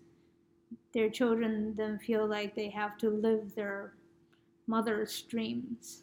their 0.92 1.08
children 1.08 1.74
then 1.76 1.98
feel 1.98 2.26
like 2.26 2.54
they 2.54 2.68
have 2.68 2.98
to 2.98 3.10
live 3.10 3.54
their 3.54 3.94
mother's 4.66 5.22
dreams. 5.22 6.02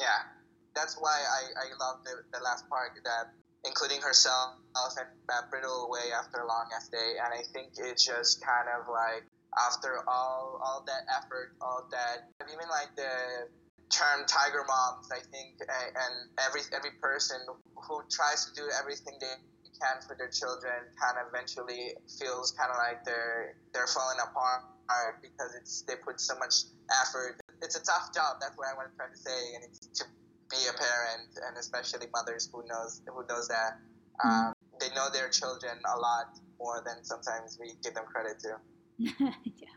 Yeah 0.00 0.34
that's 0.74 0.98
why 0.98 1.14
I, 1.14 1.42
I 1.54 1.66
love 1.78 2.04
the, 2.04 2.22
the 2.36 2.42
last 2.42 2.68
part 2.68 2.98
that 3.04 3.32
including 3.64 4.02
herself 4.02 4.60
and 4.98 5.08
that 5.28 5.50
brittle 5.50 5.86
away 5.86 6.12
after 6.12 6.42
a 6.42 6.46
long 6.46 6.68
ass 6.74 6.88
day 6.88 7.16
and 7.22 7.32
I 7.32 7.42
think 7.54 7.72
it's 7.78 8.04
just 8.04 8.44
kind 8.44 8.68
of 8.68 8.90
like 8.90 9.24
after 9.56 10.02
all 10.06 10.60
all 10.60 10.84
that 10.86 11.06
effort 11.16 11.54
all 11.62 11.86
that 11.90 12.28
even 12.42 12.68
like 12.68 12.94
the 12.96 13.48
term 13.90 14.24
tiger 14.26 14.64
moms 14.66 15.08
I 15.12 15.20
think 15.30 15.60
and 15.60 16.14
every 16.40 16.62
every 16.72 16.96
person 17.00 17.36
who 17.76 18.02
tries 18.10 18.46
to 18.46 18.50
do 18.56 18.64
everything 18.80 19.14
they 19.20 19.36
can 19.76 20.00
for 20.06 20.16
their 20.16 20.30
children 20.30 20.88
kind 20.96 21.18
of 21.18 21.28
eventually 21.28 21.94
feels 22.06 22.52
kind 22.52 22.70
of 22.70 22.78
like 22.78 23.04
they're 23.04 23.56
they're 23.72 23.90
falling 23.90 24.18
apart 24.22 25.20
because 25.20 25.52
it's 25.58 25.82
they 25.88 25.96
put 26.00 26.20
so 26.20 26.34
much 26.38 26.68
effort 27.02 27.40
it's 27.62 27.76
a 27.76 27.84
tough 27.84 28.12
job 28.14 28.36
that's 28.40 28.56
what 28.56 28.68
I 28.68 28.74
want 28.76 28.92
to 28.92 28.94
try 28.96 29.08
to 29.08 29.16
say 29.16 29.56
and 29.56 29.64
it's 29.64 29.86
to 30.00 30.04
be 30.50 30.68
a 30.68 30.76
parent, 30.76 31.30
and 31.46 31.56
especially 31.58 32.06
mothers 32.12 32.48
who 32.52 32.62
knows 32.68 33.02
who 33.06 33.24
knows 33.28 33.48
that 33.48 33.78
um, 34.22 34.52
they 34.80 34.88
know 34.94 35.08
their 35.12 35.28
children 35.28 35.74
a 35.94 35.98
lot 35.98 36.38
more 36.58 36.82
than 36.84 37.02
sometimes 37.04 37.58
we 37.60 37.72
give 37.82 37.94
them 37.94 38.04
credit 38.04 38.38
to. 38.40 38.56
yeah. 38.98 39.73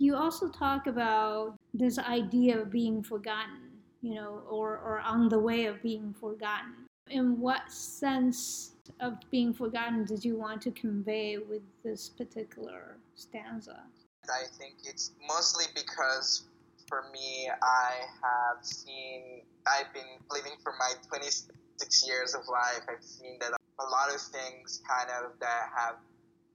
You 0.00 0.16
also 0.16 0.48
talk 0.48 0.86
about 0.86 1.56
this 1.74 1.98
idea 1.98 2.58
of 2.58 2.70
being 2.70 3.02
forgotten, 3.02 3.68
you 4.00 4.14
know, 4.14 4.42
or, 4.48 4.78
or 4.78 5.00
on 5.00 5.28
the 5.28 5.38
way 5.38 5.66
of 5.66 5.82
being 5.82 6.14
forgotten. 6.18 6.86
In 7.10 7.38
what 7.38 7.70
sense 7.70 8.76
of 9.00 9.18
being 9.30 9.52
forgotten 9.52 10.06
did 10.06 10.24
you 10.24 10.38
want 10.38 10.62
to 10.62 10.70
convey 10.70 11.36
with 11.36 11.60
this 11.84 12.08
particular 12.08 12.96
stanza? 13.14 13.82
I 14.24 14.44
think 14.58 14.76
it's 14.84 15.12
mostly 15.28 15.66
because 15.74 16.44
for 16.88 17.04
me, 17.12 17.50
I 17.62 17.92
have 18.22 18.64
seen, 18.64 19.42
I've 19.66 19.92
been 19.92 20.16
living 20.30 20.54
for 20.62 20.72
my 20.78 20.92
26 21.08 22.08
years 22.08 22.34
of 22.34 22.40
life. 22.50 22.86
I've 22.88 23.04
seen 23.04 23.36
that 23.40 23.52
a 23.52 23.84
lot 23.84 24.14
of 24.14 24.20
things 24.22 24.80
kind 24.88 25.10
of 25.22 25.38
that 25.40 25.68
have 25.76 25.96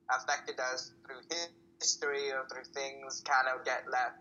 affected 0.09 0.59
us 0.59 0.93
through 1.05 1.21
history 1.85 2.33
or 2.33 2.49
through 2.49 2.65
things 2.73 3.21
kind 3.29 3.45
of 3.53 3.61
get 3.61 3.85
left 3.85 4.17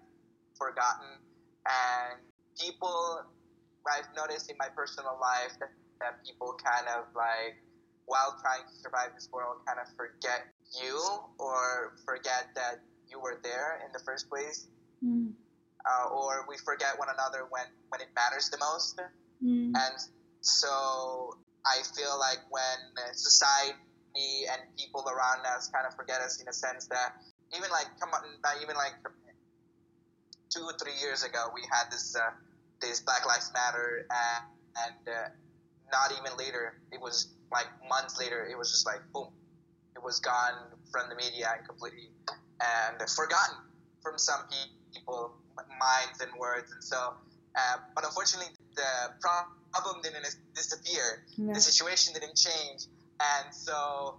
forgotten. 0.61 1.17
And 1.65 2.21
people, 2.61 3.25
I've 3.89 4.13
noticed 4.13 4.53
in 4.53 4.57
my 4.61 4.69
personal 4.77 5.17
life 5.17 5.57
that, 5.61 5.73
that 6.05 6.21
people 6.29 6.53
kind 6.61 6.85
of 6.93 7.09
like, 7.17 7.57
while 8.05 8.37
trying 8.45 8.69
to 8.69 8.75
survive 8.85 9.17
this 9.17 9.33
world, 9.33 9.65
kind 9.65 9.81
of 9.81 9.89
forget 9.97 10.53
you 10.77 11.01
or 11.41 11.97
forget 12.05 12.53
that 12.53 12.85
you 13.09 13.17
were 13.17 13.41
there 13.41 13.81
in 13.81 13.89
the 13.97 14.03
first 14.05 14.29
place. 14.29 14.69
Mm. 15.01 15.33
Uh, 15.85 16.09
or 16.13 16.45
we 16.49 16.57
forget 16.65 16.97
one 17.01 17.09
another 17.09 17.49
when, 17.49 17.65
when 17.89 18.01
it 18.01 18.09
matters 18.17 18.49
the 18.53 18.61
most. 18.61 19.01
Mm. 19.41 19.73
And 19.73 19.97
so 20.41 21.37
I 21.65 21.81
feel 21.97 22.17
like 22.21 22.45
when 22.53 22.77
society 23.13 24.49
and 24.53 24.61
people 24.77 25.05
around 25.09 25.45
us 25.45 25.69
kind 25.73 25.87
of 25.89 25.97
forget 25.97 26.21
us 26.21 26.41
in 26.41 26.49
a 26.49 26.53
sense 26.53 26.89
that 26.89 27.17
even 27.57 27.71
like 27.71 27.89
come 28.01 28.11
on, 28.11 28.23
not 28.43 28.57
even 28.63 28.77
like 28.77 28.95
two 30.51 30.63
or 30.63 30.75
three 30.79 30.95
years 31.01 31.25
ago, 31.25 31.51
we 31.55 31.63
had 31.71 31.91
this 31.91 32.15
uh, 32.17 32.31
this 32.81 33.01
Black 33.01 33.27
Lives 33.27 33.51
Matter, 33.53 34.07
and, 34.11 34.45
and 34.87 35.09
uh, 35.09 35.29
not 35.91 36.13
even 36.19 36.37
later, 36.39 36.75
it 36.93 37.01
was 37.01 37.29
like 37.53 37.67
months 37.89 38.19
later, 38.19 38.47
it 38.47 38.57
was 38.57 38.71
just 38.71 38.87
like 38.87 39.01
boom, 39.13 39.29
it 39.97 40.03
was 40.03 40.21
gone 40.21 40.71
from 40.91 41.09
the 41.09 41.17
media 41.17 41.55
and 41.57 41.67
completely 41.67 42.09
and 42.61 43.11
forgotten 43.11 43.57
from 44.03 44.19
some 44.19 44.41
people 44.93 45.35
minds 45.79 46.21
and 46.21 46.31
words, 46.39 46.71
and 46.73 46.83
so. 46.83 47.15
Uh, 47.57 47.79
but 47.95 48.05
unfortunately, 48.05 48.51
the 48.75 49.15
problem 49.21 50.03
didn't 50.03 50.27
disappear. 50.55 51.23
Yeah. 51.37 51.53
The 51.55 51.61
situation 51.61 52.13
didn't 52.13 52.35
change, 52.35 52.87
and 53.21 53.55
so 53.55 54.19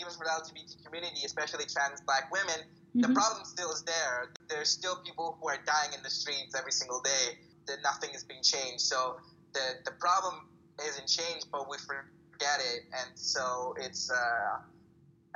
even 0.00 0.12
for 0.12 0.24
the 0.24 0.30
LGBT 0.30 0.84
community, 0.84 1.24
especially 1.24 1.64
trans 1.64 2.00
Black 2.02 2.30
women, 2.32 2.60
mm-hmm. 2.60 3.00
the 3.00 3.08
problem 3.14 3.44
still 3.44 3.70
is 3.72 3.82
there. 3.82 4.32
There's 4.48 4.68
still 4.68 4.96
people 5.04 5.38
who 5.40 5.48
are 5.48 5.58
dying 5.66 5.92
in 5.96 6.02
the 6.02 6.10
streets 6.10 6.54
every 6.54 6.72
single 6.72 7.00
day. 7.00 7.38
That 7.66 7.82
nothing 7.82 8.10
is 8.14 8.22
being 8.22 8.44
changed. 8.44 8.82
So 8.82 9.18
the 9.52 9.82
the 9.84 9.90
problem 9.98 10.46
isn't 10.78 11.08
changed, 11.08 11.50
but 11.50 11.68
we 11.68 11.78
forget 11.78 12.60
it, 12.60 12.86
and 12.92 13.10
so 13.18 13.74
it's. 13.78 14.10
Uh, 14.10 14.62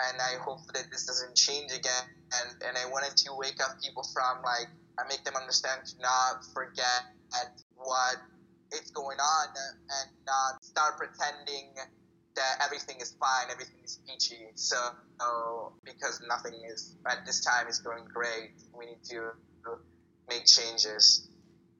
and 0.09 0.17
I 0.17 0.41
hope 0.41 0.65
that 0.73 0.89
this 0.91 1.05
doesn't 1.05 1.37
change 1.37 1.73
again. 1.73 2.07
And 2.41 2.55
and 2.65 2.79
I 2.79 2.89
wanted 2.89 3.17
to 3.27 3.35
wake 3.35 3.61
up 3.63 3.83
people 3.83 4.05
from 4.15 4.43
like 4.43 4.69
I 4.99 5.09
make 5.09 5.25
them 5.25 5.35
understand 5.37 5.85
to 5.87 5.95
not 6.01 6.45
forget 6.55 7.11
what 7.77 8.17
is 8.73 8.91
going 8.91 9.19
on 9.19 9.49
and 9.57 10.11
not 10.27 10.63
start 10.63 10.97
pretending 10.97 11.75
that 12.37 12.63
everything 12.65 12.97
is 13.01 13.17
fine, 13.19 13.51
everything 13.51 13.81
is 13.85 14.01
peachy. 14.07 14.49
So, 14.55 14.77
because 15.85 16.23
nothing 16.29 16.55
is 16.73 16.97
at 17.07 17.27
this 17.27 17.45
time 17.45 17.69
is 17.69 17.79
going 17.79 18.05
great, 18.05 18.53
we 18.77 18.87
need 18.87 19.05
to 19.11 19.31
make 20.29 20.47
changes. 20.47 21.29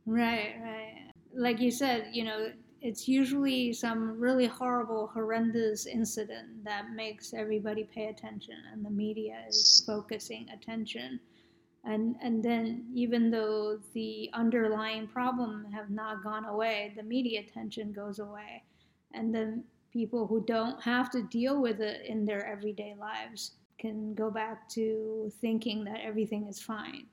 Right, 0.07 0.57
right. 0.63 1.11
Like 1.35 1.61
you 1.61 1.71
said, 1.71 2.09
you 2.13 2.25
know, 2.25 2.53
it's 2.83 3.07
usually 3.07 3.73
some 3.73 4.19
really 4.19 4.47
horrible, 4.47 5.09
horrendous 5.13 5.87
incident 5.87 6.65
that 6.65 6.91
makes 6.91 7.35
everybody 7.35 7.85
pay 7.85 8.07
attention, 8.07 8.57
and 8.73 8.85
the 8.85 8.91
media 8.91 9.45
is 9.49 9.85
focusing 9.87 10.49
attention. 10.49 11.21
And 11.85 12.17
and 12.23 12.43
then 12.43 12.91
even 12.95 13.31
though 13.31 13.79
the 13.95 14.31
underlying 14.33 15.07
problem 15.07 15.67
have 15.73 15.91
not 15.91 16.23
gone 16.23 16.45
away, 16.45 16.93
the 16.97 17.03
media 17.03 17.41
attention 17.41 17.93
goes 17.93 18.19
away, 18.19 18.65
and 19.13 19.35
then 19.35 19.65
people 19.93 20.27
who 20.27 20.45
don't 20.45 20.81
have 20.83 21.11
to 21.11 21.23
deal 21.23 21.61
with 21.61 21.81
it 21.81 22.07
in 22.07 22.25
their 22.25 22.47
everyday 22.47 22.95
lives 22.99 23.53
can 23.79 24.15
go 24.15 24.31
back 24.31 24.69
to 24.69 25.33
thinking 25.41 25.85
that 25.85 26.01
everything 26.05 26.47
is 26.47 26.61
fine. 26.61 27.07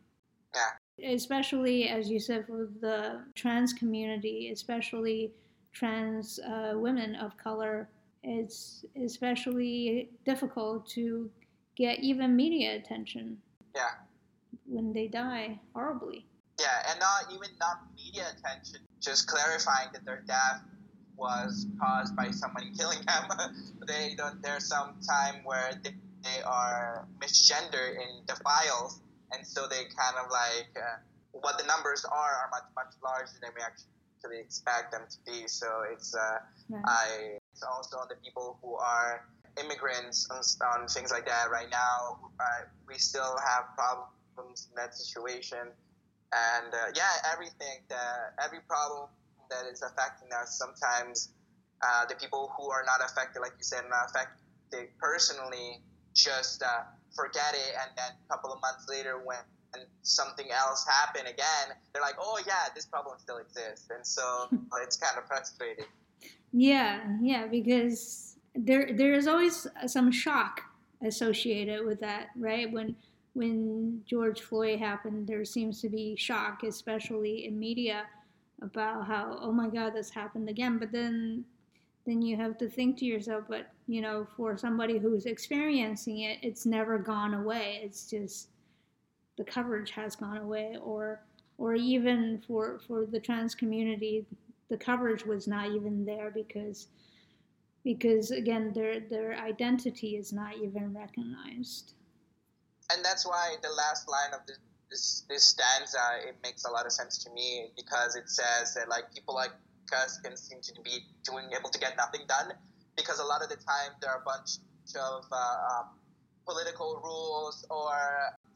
Yeah. 0.53 1.13
Especially, 1.13 1.89
as 1.89 2.09
you 2.09 2.19
said, 2.19 2.45
for 2.47 2.69
the 2.81 3.23
trans 3.35 3.73
community, 3.73 4.49
especially 4.51 5.31
trans 5.71 6.39
uh, 6.39 6.73
women 6.75 7.15
of 7.15 7.37
color, 7.37 7.87
it's 8.23 8.83
especially 9.01 10.09
difficult 10.25 10.87
to 10.89 11.29
get 11.75 11.99
even 11.99 12.35
media 12.35 12.75
attention. 12.75 13.37
Yeah. 13.75 13.91
When 14.65 14.91
they 14.91 15.07
die 15.07 15.59
horribly. 15.73 16.25
Yeah, 16.59 16.89
and 16.89 16.99
not 16.99 17.31
even 17.31 17.49
not 17.59 17.81
media 17.95 18.25
attention, 18.35 18.79
just 18.99 19.27
clarifying 19.27 19.89
that 19.93 20.03
their 20.03 20.23
death 20.25 20.63
was 21.17 21.65
caused 21.81 22.15
by 22.15 22.31
someone 22.31 22.71
killing 22.77 22.99
them. 23.05 23.73
they 23.87 24.13
don't. 24.15 24.41
There's 24.41 24.67
some 24.67 24.95
time 25.07 25.41
where 25.43 25.71
they, 25.83 25.91
they 26.23 26.41
are 26.45 27.07
misgendered 27.19 27.95
in 27.95 28.23
the 28.27 28.35
files, 28.35 29.01
and 29.31 29.45
so 29.45 29.67
they 29.67 29.83
kind 29.97 30.15
of 30.23 30.31
like 30.31 30.69
uh, 30.77 30.97
what 31.31 31.57
the 31.57 31.65
numbers 31.65 32.05
are 32.05 32.13
are 32.13 32.49
much 32.51 32.69
much 32.75 32.93
larger 33.03 33.33
than 33.41 33.51
we 33.55 33.61
actually 33.61 34.39
expect 34.39 34.91
them 34.91 35.01
to 35.09 35.17
be. 35.31 35.47
So 35.47 35.67
it's 35.91 36.15
uh, 36.15 36.39
right. 36.69 36.83
I 36.85 37.37
it's 37.51 37.63
also 37.63 37.97
on 37.97 38.07
the 38.09 38.15
people 38.23 38.57
who 38.61 38.75
are 38.75 39.25
immigrants 39.59 40.27
on, 40.29 40.41
on 40.73 40.87
things 40.87 41.11
like 41.11 41.25
that. 41.25 41.49
Right 41.51 41.69
now, 41.71 42.19
uh, 42.39 42.43
we 42.87 42.95
still 42.95 43.35
have 43.45 43.65
problems 43.75 44.67
in 44.69 44.75
that 44.75 44.95
situation, 44.95 45.65
and 46.31 46.73
uh, 46.73 46.91
yeah, 46.95 47.31
everything 47.33 47.81
that 47.89 48.33
every 48.43 48.59
problem 48.67 49.09
that 49.49 49.65
is 49.71 49.81
affecting 49.81 50.29
us. 50.33 50.57
Sometimes 50.57 51.29
uh, 51.81 52.05
the 52.05 52.15
people 52.15 52.51
who 52.57 52.69
are 52.69 52.83
not 52.85 53.01
affected, 53.03 53.39
like 53.39 53.53
you 53.57 53.63
said, 53.63 53.83
not 53.89 54.09
affected 54.09 54.89
personally, 54.99 55.81
just 56.13 56.63
uh, 56.63 56.83
forget 57.15 57.53
it, 57.53 57.73
and 57.81 57.91
then 57.95 58.11
a 58.25 58.33
couple 58.33 58.51
of 58.51 58.61
months 58.61 58.87
later, 58.89 59.21
when 59.23 59.37
and 59.73 59.83
something 60.01 60.47
else 60.49 60.85
happened 60.87 61.27
again, 61.27 61.75
they're 61.91 62.01
like, 62.01 62.15
oh 62.19 62.39
yeah, 62.47 62.71
this 62.73 62.85
problem 62.85 63.15
still 63.19 63.37
exists, 63.37 63.89
and 63.93 64.05
so 64.05 64.47
it's 64.81 64.95
kind 64.95 65.17
of 65.17 65.27
frustrating. 65.27 65.85
Yeah, 66.53 67.01
yeah, 67.21 67.47
because 67.47 68.37
there 68.55 68.91
there 68.93 69.13
is 69.13 69.27
always 69.27 69.67
some 69.85 70.11
shock 70.11 70.61
associated 71.05 71.85
with 71.85 71.99
that, 71.99 72.29
right? 72.37 72.71
When 72.71 72.95
when 73.33 74.01
George 74.07 74.41
Floyd 74.41 74.79
happened, 74.79 75.27
there 75.27 75.45
seems 75.45 75.79
to 75.81 75.89
be 75.89 76.15
shock, 76.15 76.63
especially 76.63 77.45
in 77.45 77.59
media, 77.59 78.07
about 78.61 79.07
how 79.07 79.37
oh 79.41 79.51
my 79.51 79.67
God, 79.67 79.93
this 79.93 80.09
happened 80.09 80.49
again. 80.49 80.77
But 80.77 80.91
then 80.91 81.45
then 82.05 82.21
you 82.21 82.37
have 82.37 82.57
to 82.57 82.69
think 82.69 82.97
to 82.97 83.05
yourself, 83.05 83.43
but 83.49 83.67
you 83.87 84.01
know, 84.01 84.25
for 84.37 84.57
somebody 84.57 84.97
who's 84.97 85.25
experiencing 85.25 86.21
it, 86.21 86.39
it's 86.41 86.65
never 86.65 86.97
gone 86.97 87.33
away. 87.33 87.81
It's 87.83 88.09
just 88.09 88.49
the 89.37 89.43
coverage 89.43 89.91
has 89.91 90.15
gone 90.15 90.37
away 90.37 90.77
or 90.81 91.21
or 91.57 91.75
even 91.75 92.41
for 92.47 92.79
for 92.87 93.05
the 93.05 93.19
trans 93.19 93.55
community 93.55 94.25
the 94.69 94.77
coverage 94.77 95.25
was 95.25 95.47
not 95.47 95.71
even 95.71 96.05
there 96.05 96.31
because 96.31 96.87
because 97.83 98.31
again 98.31 98.71
their 98.73 98.99
their 98.99 99.33
identity 99.35 100.17
is 100.17 100.33
not 100.33 100.55
even 100.57 100.93
recognized 100.93 101.93
and 102.91 103.03
that's 103.03 103.25
why 103.25 103.55
the 103.61 103.69
last 103.69 104.09
line 104.09 104.33
of 104.33 104.45
this 104.45 104.57
this, 104.89 105.25
this 105.29 105.43
stanza 105.43 105.99
it 106.27 106.35
makes 106.43 106.65
a 106.65 106.71
lot 106.71 106.85
of 106.85 106.91
sense 106.91 107.23
to 107.23 107.31
me 107.31 107.67
because 107.75 108.15
it 108.15 108.29
says 108.29 108.73
that 108.75 108.89
like 108.89 109.13
people 109.13 109.35
like 109.35 109.51
us 109.95 110.19
can 110.19 110.35
seem 110.35 110.59
to 110.61 110.73
be 110.81 110.99
doing 111.23 111.45
able 111.57 111.69
to 111.69 111.79
get 111.79 111.95
nothing 111.95 112.21
done 112.27 112.51
because 112.95 113.19
a 113.19 113.23
lot 113.23 113.41
of 113.41 113.49
the 113.49 113.55
time 113.55 113.91
there 114.01 114.11
are 114.11 114.19
a 114.19 114.25
bunch 114.25 114.57
of 114.95 115.23
uh, 115.31 115.79
um, 115.79 115.85
political 116.45 116.99
rules 117.03 117.65
or 117.69 117.95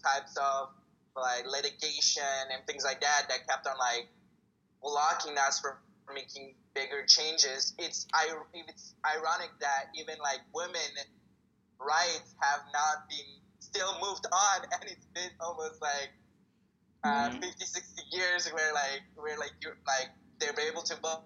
types 0.04 0.36
of 0.38 0.70
like 1.16 1.46
litigation 1.46 2.24
and 2.52 2.66
things 2.66 2.84
like 2.84 3.02
that 3.02 3.28
that 3.30 3.48
kept 3.48 3.68
on 3.68 3.78
like 3.78 4.08
blocking 4.82 5.38
us 5.38 5.60
from 5.60 5.76
making 6.14 6.56
bigger 6.74 7.06
changes. 7.08 7.74
It's 7.78 8.08
it's 8.58 8.96
ironic 9.06 9.52
that 9.60 9.92
even 10.00 10.16
like 10.22 10.40
women 10.54 10.92
rights 11.80 12.36
have 12.40 12.62
not 12.74 13.08
been 13.10 13.42
still 13.60 13.94
moved 14.02 14.26
on 14.32 14.62
and 14.74 14.84
it's 14.90 15.06
been 15.14 15.32
almost 15.40 15.82
like 15.82 16.12
uh, 17.04 17.30
mm-hmm. 17.30 17.42
50 17.42 17.66
60 17.66 18.02
years 18.12 18.50
where 18.54 18.74
like 18.74 19.02
where 19.16 19.38
like 19.38 19.54
you're 19.62 19.78
like 19.88 20.10
they're 20.40 20.68
able 20.68 20.82
to 20.82 20.96
vote 21.02 21.24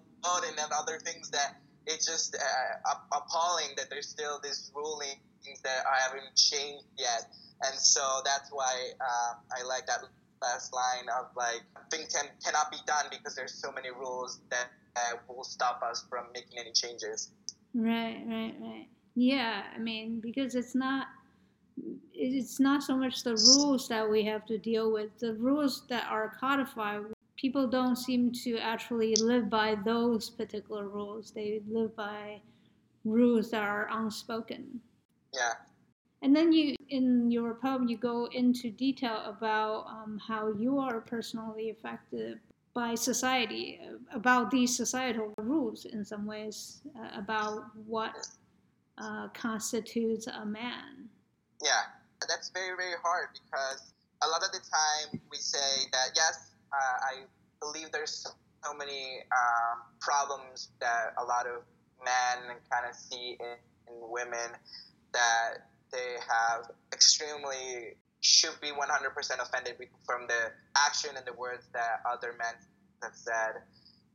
and 0.48 0.58
then 0.58 0.66
other 0.74 0.98
things 0.98 1.30
that 1.30 1.60
it's 1.86 2.06
just 2.06 2.34
uh, 2.34 2.94
appalling 3.12 3.68
that 3.76 3.88
there's 3.90 4.08
still 4.08 4.40
these 4.42 4.72
rulings 4.74 5.20
that 5.62 5.84
haven't 5.86 6.34
changed 6.34 6.84
yet 6.98 7.28
and 7.62 7.74
so 7.78 8.02
that's 8.24 8.50
why 8.50 8.90
um, 9.00 9.36
I 9.56 9.64
like 9.64 9.86
that 9.86 10.00
last 10.42 10.74
line 10.74 11.08
of 11.18 11.26
like 11.36 11.62
things 11.90 12.14
can, 12.14 12.28
cannot 12.44 12.70
be 12.70 12.78
done 12.86 13.06
because 13.10 13.34
there's 13.34 13.54
so 13.54 13.72
many 13.72 13.90
rules 13.90 14.40
that, 14.50 14.68
that 14.94 15.22
will 15.28 15.44
stop 15.44 15.82
us 15.82 16.04
from 16.08 16.26
making 16.34 16.58
any 16.58 16.72
changes. 16.72 17.30
Right, 17.74 18.22
right, 18.26 18.54
right. 18.60 18.86
Yeah, 19.14 19.62
I 19.74 19.78
mean 19.78 20.20
because 20.20 20.54
it's 20.54 20.74
not 20.74 21.06
it's 22.16 22.58
not 22.58 22.82
so 22.82 22.96
much 22.96 23.22
the 23.22 23.34
rules 23.34 23.88
that 23.88 24.08
we 24.08 24.24
have 24.24 24.46
to 24.46 24.58
deal 24.58 24.92
with. 24.92 25.18
The 25.18 25.34
rules 25.34 25.84
that 25.88 26.06
are 26.08 26.34
codified, 26.40 27.02
people 27.36 27.66
don't 27.66 27.96
seem 27.96 28.32
to 28.44 28.58
actually 28.58 29.14
live 29.16 29.50
by 29.50 29.76
those 29.84 30.30
particular 30.30 30.88
rules. 30.88 31.30
They 31.30 31.60
live 31.68 31.94
by 31.94 32.40
rules 33.04 33.50
that 33.50 33.62
are 33.62 33.88
unspoken. 33.90 34.80
Yeah. 35.34 35.52
And 36.22 36.34
then 36.34 36.52
you, 36.52 36.74
in 36.88 37.30
your 37.30 37.54
poem, 37.54 37.88
you 37.88 37.98
go 37.98 38.26
into 38.32 38.70
detail 38.70 39.22
about 39.26 39.86
um, 39.88 40.18
how 40.26 40.52
you 40.52 40.78
are 40.78 41.00
personally 41.00 41.70
affected 41.70 42.40
by 42.74 42.94
society, 42.94 43.80
about 44.12 44.50
these 44.50 44.76
societal 44.76 45.32
rules 45.38 45.84
in 45.84 46.04
some 46.04 46.26
ways, 46.26 46.82
uh, 46.98 47.18
about 47.18 47.64
what 47.86 48.28
uh, 48.98 49.28
constitutes 49.28 50.26
a 50.26 50.44
man. 50.44 51.08
Yeah, 51.62 51.82
that's 52.28 52.50
very, 52.50 52.76
very 52.76 52.98
hard 53.02 53.28
because 53.34 53.92
a 54.22 54.28
lot 54.28 54.42
of 54.42 54.52
the 54.52 54.60
time 54.60 55.20
we 55.30 55.36
say 55.36 55.86
that, 55.92 56.10
yes, 56.14 56.52
uh, 56.72 56.76
I 56.76 57.24
believe 57.60 57.92
there's 57.92 58.26
so 58.64 58.74
many 58.74 59.22
um, 59.32 59.82
problems 60.00 60.68
that 60.80 61.14
a 61.18 61.24
lot 61.24 61.46
of 61.46 61.62
men 62.04 62.56
kind 62.70 62.84
of 62.88 62.94
see 62.94 63.36
in, 63.38 63.56
in 63.88 63.94
women 64.10 64.54
that 65.12 65.68
they 65.92 66.16
have 66.28 66.70
extremely 66.92 67.96
should 68.20 68.58
be 68.60 68.68
100% 68.68 68.74
offended 69.40 69.76
from 70.04 70.26
the 70.26 70.52
action 70.76 71.10
and 71.16 71.24
the 71.26 71.32
words 71.34 71.64
that 71.72 72.02
other 72.10 72.34
men 72.38 72.54
have 73.02 73.14
said. 73.14 73.62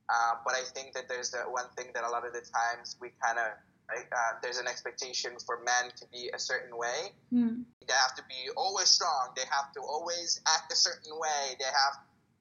Uh, 0.10 0.34
but 0.44 0.54
I 0.54 0.64
think 0.76 0.94
that 0.94 1.08
there's 1.08 1.34
one 1.50 1.66
thing 1.78 1.88
that 1.94 2.04
a 2.04 2.10
lot 2.10 2.26
of 2.28 2.34
the 2.34 2.42
times 2.42 2.98
we 3.00 3.10
kind 3.24 3.40
of 3.40 3.56
Right? 3.90 4.06
Uh, 4.12 4.40
there's 4.42 4.58
an 4.58 4.68
expectation 4.68 5.34
for 5.46 5.60
men 5.64 5.92
to 5.98 6.06
be 6.12 6.30
a 6.34 6.40
certain 6.40 6.78
way. 6.78 7.12
Mm. 7.34 7.64
They 7.88 7.94
have 7.94 8.16
to 8.16 8.24
be 8.30 8.50
always 8.56 8.88
strong. 8.88 9.32
They 9.36 9.44
have 9.52 9.72
to 9.74 9.82
always 9.82 10.40
act 10.48 10.72
a 10.72 10.76
certain 10.76 11.12
way. 11.20 11.56
They 11.60 11.66
have 11.66 12.00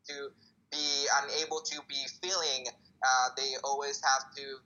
to 0.09 0.30
be 0.70 1.09
unable 1.22 1.61
to 1.61 1.80
be 1.88 1.99
feeling. 2.22 2.66
Uh, 3.03 3.28
they 3.36 3.55
always 3.64 4.01
have 4.05 4.32
to 4.36 4.59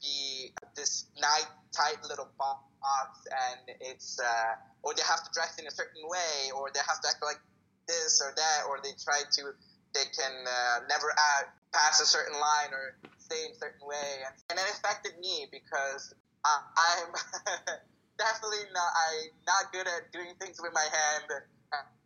be 0.00 0.52
this 0.74 1.06
night 1.20 1.46
tight 1.72 2.02
little 2.08 2.28
box, 2.38 3.26
and 3.30 3.76
it's 3.80 4.18
uh, 4.20 4.54
or 4.82 4.94
they 4.94 5.02
have 5.02 5.24
to 5.24 5.30
dress 5.32 5.58
in 5.58 5.66
a 5.66 5.70
certain 5.70 6.02
way, 6.04 6.50
or 6.56 6.70
they 6.72 6.80
have 6.80 7.00
to 7.00 7.08
act 7.08 7.22
like 7.22 7.40
this 7.86 8.22
or 8.22 8.32
that, 8.34 8.66
or 8.68 8.78
they 8.82 8.92
try 9.02 9.22
to 9.32 9.52
they 9.94 10.10
can 10.10 10.34
uh, 10.46 10.84
never 10.90 11.10
act 11.38 11.54
pass 11.72 12.00
a 12.00 12.06
certain 12.06 12.38
line 12.38 12.70
or 12.70 12.94
stay 13.18 13.50
a 13.50 13.54
certain 13.54 13.82
way, 13.86 14.22
and, 14.26 14.34
and 14.50 14.58
it 14.58 14.66
affected 14.78 15.18
me 15.18 15.46
because 15.50 16.14
I, 16.44 17.02
am 17.02 17.10
definitely 18.18 18.68
not. 18.74 18.90
I'm 18.94 19.32
not 19.46 19.72
good 19.72 19.86
at 19.86 20.12
doing 20.12 20.34
things 20.38 20.60
with 20.62 20.72
my 20.74 20.84
hand. 20.84 21.42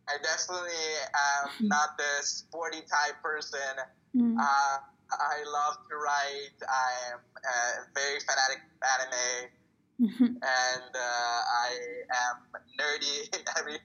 I 0.09 0.17
definitely 0.23 0.73
am 1.13 1.49
mm-hmm. 1.49 1.67
not 1.67 1.97
the 1.97 2.25
sporty 2.25 2.81
type 2.81 3.21
person. 3.21 3.77
Mm. 4.15 4.37
Uh, 4.41 4.77
I 5.13 5.37
love 5.45 5.77
to 5.85 5.95
write. 6.01 6.57
I 6.65 7.13
am 7.13 7.19
a 7.45 7.57
very 7.93 8.17
fanatic 8.25 8.65
anime, 8.81 10.09
mm-hmm. 10.09 10.25
and 10.41 10.91
uh, 10.95 11.39
I 11.45 11.69
am 12.09 12.35
nerdy 12.73 13.29
in 13.37 13.45
every 13.57 13.77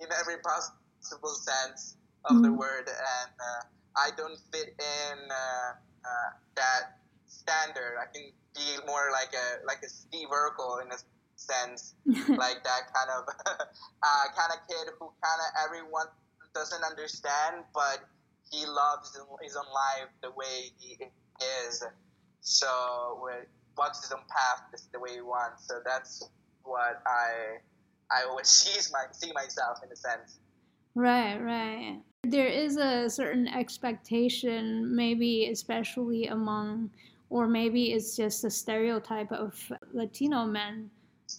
in 0.00 0.08
every 0.20 0.36
possible 0.44 1.32
sense 1.32 1.96
of 2.24 2.36
mm. 2.36 2.42
the 2.42 2.48
mm-hmm. 2.48 2.58
word, 2.58 2.88
and 2.88 3.32
uh, 3.38 3.62
I 3.96 4.10
don't 4.16 4.38
fit 4.52 4.74
in 4.78 5.18
uh, 5.30 5.70
uh, 6.04 6.30
that 6.56 7.00
standard. 7.26 7.96
I 8.00 8.06
can 8.12 8.30
be 8.54 8.86
more 8.86 9.08
like 9.12 9.32
a 9.34 9.66
like 9.66 9.82
a 9.84 9.88
Steve 9.88 10.28
Urkel 10.28 10.82
in 10.82 10.92
a 10.92 10.98
sense, 11.36 11.94
like 12.06 12.62
that 12.64 12.82
kind 12.92 13.10
of 13.16 13.34
uh, 13.46 14.24
kind 14.36 14.52
of 14.52 14.60
kid 14.68 14.92
who 14.98 15.10
kind 15.22 15.40
of 15.40 15.50
everyone 15.66 16.06
doesn't 16.54 16.82
understand, 16.84 17.64
but 17.72 18.00
he 18.50 18.66
loves 18.66 19.16
his 19.42 19.56
own 19.56 19.70
life 19.72 20.10
the 20.22 20.30
way 20.30 20.72
he 20.78 20.98
is. 21.64 21.84
So 22.42 22.66
walks 23.80 24.02
his 24.02 24.12
own 24.12 24.24
path 24.28 24.62
the 24.92 25.00
way 25.00 25.14
he 25.14 25.20
wants. 25.20 25.66
So 25.66 25.80
that's 25.84 26.28
what 26.62 27.02
I 27.06 27.58
I 28.10 28.28
always 28.28 28.48
see 28.60 28.78
my 28.92 29.04
see 29.12 29.32
myself 29.32 29.78
in 29.84 29.90
a 29.90 29.96
sense. 29.96 30.38
Right, 30.94 31.38
right. 31.38 32.00
There 32.22 32.46
is 32.46 32.76
a 32.76 33.08
certain 33.08 33.48
expectation, 33.48 34.94
maybe 34.94 35.48
especially 35.50 36.26
among 36.26 36.90
or 37.30 37.46
maybe 37.46 37.92
it's 37.92 38.16
just 38.16 38.44
a 38.44 38.50
stereotype 38.50 39.30
of 39.30 39.54
Latino 39.92 40.44
men 40.44 40.90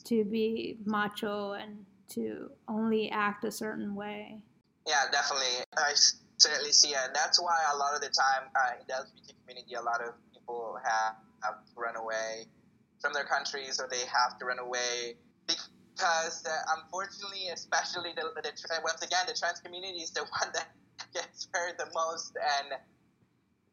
to 0.05 0.23
be 0.23 0.77
macho 0.85 1.51
and 1.53 1.85
to 2.09 2.49
only 2.67 3.11
act 3.11 3.43
a 3.43 3.51
certain 3.51 3.93
way. 3.93 4.41
Yeah, 4.87 5.03
definitely. 5.11 5.65
I 5.77 5.93
certainly 6.37 6.71
see 6.71 6.89
it. 6.89 6.97
And 7.05 7.15
that's 7.15 7.41
why 7.41 7.57
a 7.73 7.77
lot 7.77 7.93
of 7.93 8.01
the 8.01 8.07
time 8.07 8.49
uh, 8.55 8.79
in 8.79 8.85
the 8.87 8.93
LGBT 8.93 9.33
community, 9.41 9.75
a 9.75 9.81
lot 9.81 10.01
of 10.01 10.13
people 10.33 10.79
have, 10.83 11.15
have 11.43 11.65
to 11.65 11.71
run 11.79 11.97
away 11.97 12.45
from 13.01 13.13
their 13.13 13.25
countries 13.25 13.79
or 13.79 13.87
they 13.89 14.05
have 14.07 14.39
to 14.39 14.45
run 14.45 14.59
away 14.59 15.15
uh, 16.03 16.75
unfortunately, 16.77 17.49
especially 17.53 18.11
the, 18.15 18.33
the, 18.35 18.41
the, 18.41 18.79
once 18.83 19.01
again, 19.01 19.25
the 19.27 19.33
trans 19.33 19.59
community 19.59 19.99
is 19.99 20.11
the 20.11 20.21
one 20.41 20.49
that 20.53 20.69
gets 21.13 21.47
hurt 21.53 21.77
the 21.77 21.87
most 21.93 22.37
and 22.37 22.79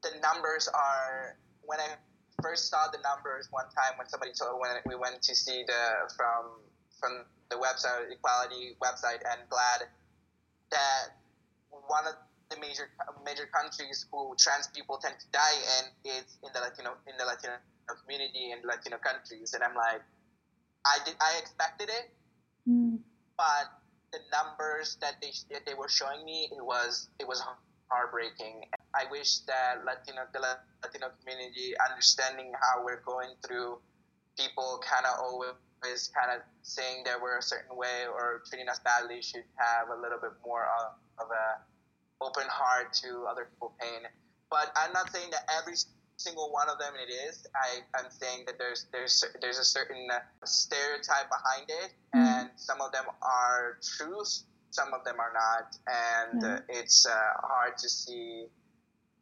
the 0.01 0.11
numbers 0.21 0.67
are 0.67 1.37
when 1.63 1.79
I 1.79 1.95
first 2.41 2.69
saw 2.69 2.87
the 2.91 2.99
numbers 3.03 3.47
one 3.51 3.67
time 3.75 3.99
when 3.99 4.07
somebody 4.07 4.31
told 4.31 4.59
when 4.59 4.71
we 4.87 4.95
went 4.95 5.21
to 5.21 5.35
see 5.35 5.63
the 5.67 6.09
from 6.15 6.63
from 6.99 7.23
the 7.49 7.55
website 7.55 8.11
equality 8.11 8.75
website 8.81 9.19
and 9.27 9.43
glad 9.49 9.87
that 10.71 11.19
one 11.69 12.07
of 12.07 12.15
the 12.49 12.57
major 12.59 12.89
major 13.25 13.45
countries 13.53 14.05
who 14.11 14.33
trans 14.39 14.67
people 14.67 14.97
tend 14.97 15.15
to 15.19 15.27
die 15.31 15.59
in 15.79 16.11
is 16.17 16.37
in 16.43 16.49
the 16.53 16.59
Latino 16.59 16.95
in 17.07 17.15
the 17.17 17.25
Latino 17.25 17.53
community 17.87 18.51
in 18.51 18.59
Latino 18.65 18.97
countries. 18.97 19.53
And 19.53 19.63
I'm 19.63 19.75
like 19.75 20.01
I 20.85 20.97
did 21.05 21.15
I 21.21 21.37
expected 21.39 21.89
it 21.89 22.09
mm. 22.69 22.99
but 23.37 23.65
the 24.11 24.19
numbers 24.31 24.97
that 25.01 25.15
they 25.21 25.31
that 25.51 25.65
they 25.65 25.73
were 25.73 25.89
showing 25.89 26.23
me 26.25 26.49
it 26.51 26.63
was 26.63 27.09
it 27.19 27.27
was 27.27 27.43
heartbreaking 27.89 28.65
I 28.93 29.05
wish 29.11 29.39
that 29.49 29.85
Latino 29.85 30.25
the 30.33 30.39
Latino 30.83 31.11
community 31.21 31.73
understanding 31.89 32.51
how 32.53 32.83
we're 32.83 33.01
going 33.01 33.33
through 33.45 33.77
people 34.37 34.81
kind 34.81 35.05
of 35.05 35.19
always 35.19 36.09
kind 36.15 36.31
of 36.35 36.41
saying 36.61 37.03
that 37.05 37.21
we're 37.21 37.37
a 37.37 37.41
certain 37.41 37.75
way 37.75 38.07
or 38.11 38.41
treating 38.47 38.67
us 38.67 38.79
badly 38.79 39.21
should 39.21 39.43
have 39.55 39.89
a 39.89 39.99
little 39.99 40.19
bit 40.19 40.31
more 40.45 40.63
of, 40.63 41.25
of 41.25 41.27
a 41.31 42.23
open 42.23 42.47
heart 42.49 42.93
to 42.93 43.25
other 43.29 43.47
people's 43.51 43.73
pain. 43.79 44.03
But 44.49 44.71
I'm 44.75 44.91
not 44.93 45.11
saying 45.11 45.29
that 45.31 45.47
every 45.59 45.75
single 46.19 46.51
one 46.51 46.69
of 46.69 46.77
them 46.77 46.93
it 46.99 47.11
is. 47.11 47.47
I, 47.55 47.79
I'm 47.97 48.11
saying 48.11 48.43
that 48.45 48.57
there's 48.59 48.87
there's 48.91 49.23
there's 49.41 49.57
a 49.57 49.63
certain 49.63 50.07
stereotype 50.43 51.29
behind 51.31 51.69
it, 51.69 51.91
mm-hmm. 52.13 52.19
and 52.19 52.49
some 52.55 52.81
of 52.81 52.91
them 52.91 53.05
are 53.21 53.77
true, 53.97 54.21
some 54.69 54.93
of 54.93 55.03
them 55.05 55.15
are 55.19 55.33
not, 55.33 55.77
and 55.87 56.43
mm-hmm. 56.43 56.63
it's 56.69 57.05
uh, 57.05 57.11
hard 57.41 57.77
to 57.77 57.89
see 57.89 58.45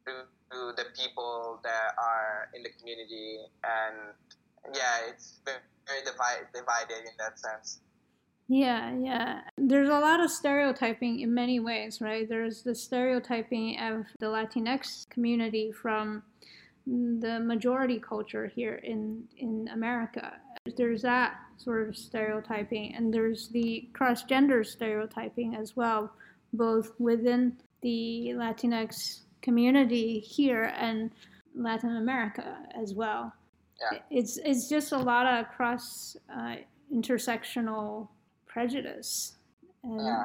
through 0.03 0.73
the 0.75 0.85
people 0.97 1.59
that 1.63 1.93
are 1.97 2.49
in 2.55 2.63
the 2.63 2.69
community, 2.79 3.37
and 3.63 4.75
yeah, 4.75 5.09
it's 5.09 5.39
very, 5.45 5.59
very 5.85 6.01
divide, 6.03 6.47
divided 6.53 7.05
in 7.05 7.15
that 7.19 7.39
sense. 7.39 7.79
Yeah, 8.49 8.95
yeah. 8.97 9.41
There's 9.57 9.89
a 9.89 9.99
lot 9.99 10.23
of 10.23 10.31
stereotyping 10.31 11.19
in 11.19 11.33
many 11.33 11.59
ways, 11.59 11.99
right? 11.99 12.27
There's 12.27 12.63
the 12.63 12.75
stereotyping 12.75 13.77
of 13.77 14.05
the 14.19 14.27
Latinx 14.27 15.09
community 15.09 15.73
from 15.73 16.23
the 16.87 17.39
majority 17.39 17.99
culture 17.99 18.47
here 18.47 18.75
in 18.75 19.23
in 19.37 19.67
America. 19.73 20.33
There's 20.75 21.01
that 21.01 21.35
sort 21.57 21.87
of 21.87 21.95
stereotyping, 21.95 22.95
and 22.95 23.13
there's 23.13 23.49
the 23.49 23.89
cross 23.93 24.23
gender 24.23 24.63
stereotyping 24.63 25.55
as 25.55 25.75
well, 25.75 26.11
both 26.53 26.93
within 26.99 27.57
the 27.81 28.31
Latinx 28.35 29.21
community 29.41 30.19
here 30.19 30.73
and 30.77 31.11
Latin 31.55 31.97
America 31.97 32.57
as 32.81 32.93
well. 32.93 33.33
Yeah. 33.79 33.99
It's 34.09 34.37
it's 34.37 34.69
just 34.69 34.91
a 34.91 34.97
lot 34.97 35.25
of 35.25 35.49
cross 35.49 36.15
uh, 36.33 36.55
intersectional 36.93 38.07
prejudice. 38.45 39.35
And, 39.83 40.01
yeah. 40.01 40.23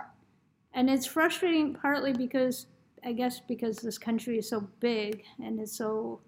and 0.74 0.88
it's 0.88 1.06
frustrating 1.06 1.74
partly 1.74 2.12
because 2.12 2.66
I 3.04 3.12
guess 3.12 3.40
because 3.40 3.78
this 3.78 3.98
country 3.98 4.38
is 4.38 4.48
so 4.48 4.68
big 4.80 5.24
and 5.42 5.60
it's 5.60 5.76
so 5.76 6.20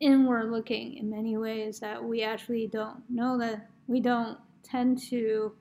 inward 0.00 0.50
looking 0.50 0.96
in 0.96 1.10
many 1.10 1.36
ways 1.36 1.80
that 1.80 2.02
we 2.02 2.22
actually 2.22 2.66
don't 2.66 3.02
know 3.08 3.38
that 3.38 3.68
we 3.86 4.00
don't 4.00 4.38
tend 4.62 5.00
to 5.10 5.52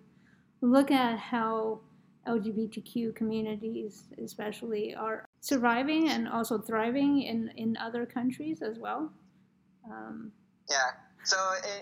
look 0.62 0.92
at 0.92 1.18
how 1.18 1.80
LGBTQ 2.28 3.16
communities, 3.16 4.04
especially, 4.24 4.94
are 4.94 5.26
surviving 5.40 6.10
and 6.10 6.28
also 6.28 6.60
thriving 6.60 7.22
in, 7.22 7.52
in 7.56 7.78
other 7.78 8.06
countries 8.06 8.62
as 8.62 8.78
well. 8.78 9.12
Um, 9.90 10.32
yeah. 10.70 10.92
So, 11.24 11.38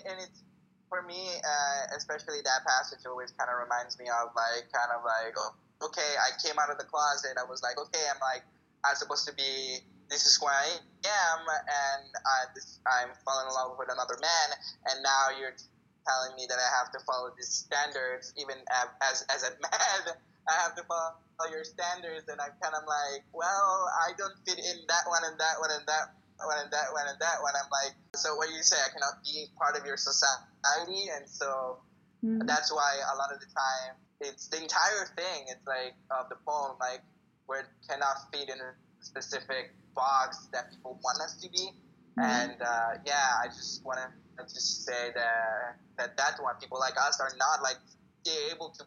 and 0.06 0.20
it's 0.22 0.44
for 0.90 1.02
me, 1.02 1.30
uh, 1.44 1.96
especially 1.98 2.42
that 2.44 2.62
passage 2.68 3.06
always 3.08 3.32
kind 3.32 3.50
of 3.50 3.58
reminds 3.58 3.98
me 3.98 4.06
of 4.06 4.30
like, 4.36 4.72
kind 4.72 4.92
of 4.96 5.04
like, 5.04 5.34
oh, 5.38 5.56
okay, 5.88 6.14
I 6.22 6.30
came 6.46 6.58
out 6.60 6.70
of 6.70 6.78
the 6.78 6.86
closet. 6.86 7.38
I 7.42 7.50
was 7.50 7.64
like, 7.64 7.78
okay, 7.80 8.06
I'm 8.14 8.22
like, 8.22 8.44
I'm 8.86 8.96
supposed 8.96 9.28
to 9.28 9.34
be. 9.34 9.80
This 10.10 10.26
is 10.26 10.38
who 10.38 10.48
I 10.48 10.78
am, 11.06 11.40
and 11.50 12.08
I, 12.14 12.38
this, 12.54 12.80
I'm 12.86 13.10
falling 13.26 13.50
in 13.50 13.54
love 13.54 13.78
with 13.78 13.90
another 13.90 14.18
man, 14.22 14.48
and 14.92 15.02
now 15.02 15.34
you're 15.34 15.58
telling 16.06 16.38
me 16.38 16.46
that 16.46 16.62
I 16.62 16.70
have 16.78 16.94
to 16.94 17.00
follow 17.10 17.34
these 17.34 17.50
standards, 17.50 18.34
even 18.38 18.56
as 19.02 19.26
as 19.34 19.44
a 19.44 19.52
man. 19.66 20.16
I 20.46 20.54
have 20.62 20.78
to 20.78 20.86
follow 20.86 21.50
your 21.50 21.66
standards, 21.66 22.30
and 22.30 22.38
I'm 22.38 22.54
kind 22.62 22.78
of 22.78 22.86
like, 22.86 23.26
well, 23.34 23.90
I 24.06 24.14
don't 24.14 24.38
fit 24.46 24.62
in 24.62 24.86
that 24.86 25.10
one 25.10 25.26
and 25.26 25.34
that 25.42 25.58
one 25.58 25.74
and 25.74 25.82
that 25.90 26.14
one 26.38 26.62
and 26.62 26.70
that 26.70 26.94
one 26.94 27.10
and 27.10 27.18
that 27.18 27.42
one. 27.42 27.58
I'm 27.58 27.70
like, 27.74 27.98
so 28.14 28.38
what 28.38 28.50
do 28.50 28.54
you 28.54 28.62
say? 28.62 28.78
I 28.78 28.94
cannot 28.94 29.26
be 29.26 29.50
part 29.58 29.74
of 29.74 29.86
your 29.90 29.98
society, 29.98 31.10
and 31.10 31.26
so 31.26 31.82
mm-hmm. 32.22 32.46
that's 32.46 32.70
why 32.70 32.94
a 33.10 33.18
lot 33.18 33.34
of 33.34 33.42
the 33.42 33.50
time 33.50 33.98
it's 34.22 34.48
the 34.48 34.62
entire 34.62 35.10
thing. 35.18 35.50
It's 35.50 35.66
like 35.66 35.98
of 36.12 36.30
the 36.30 36.38
poem, 36.46 36.78
like 36.80 37.02
where 37.46 37.62
it 37.62 37.70
cannot 37.90 38.30
fit 38.32 38.50
in 38.50 38.60
a 38.62 38.72
specific 39.02 39.74
box 39.96 40.48
that 40.52 40.72
people 40.72 41.00
want 41.04 41.20
us 41.22 41.36
to 41.42 41.50
be. 41.50 41.72
Mm-hmm. 42.20 42.22
And 42.22 42.62
uh, 42.62 43.02
yeah, 43.06 43.42
I 43.44 43.48
just 43.48 43.84
want 43.86 44.00
to 44.00 44.44
just 44.44 44.86
say 44.86 45.12
that 45.16 45.78
that 45.98 46.18
that 46.18 46.42
one 46.42 46.56
people 46.60 46.80
like 46.80 46.96
us 46.98 47.20
are 47.20 47.32
not 47.38 47.64
like 47.64 47.78
they're 48.26 48.52
able 48.54 48.70
to 48.70 48.84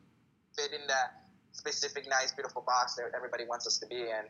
fit 0.57 0.73
in 0.73 0.87
that 0.89 1.25
specific, 1.53 2.09
nice, 2.09 2.33
beautiful 2.33 2.63
box 2.63 2.95
that 2.97 3.11
everybody 3.17 3.45
wants 3.45 3.67
us 3.67 3.79
to 3.79 3.87
be 3.87 4.03
in. 4.03 4.25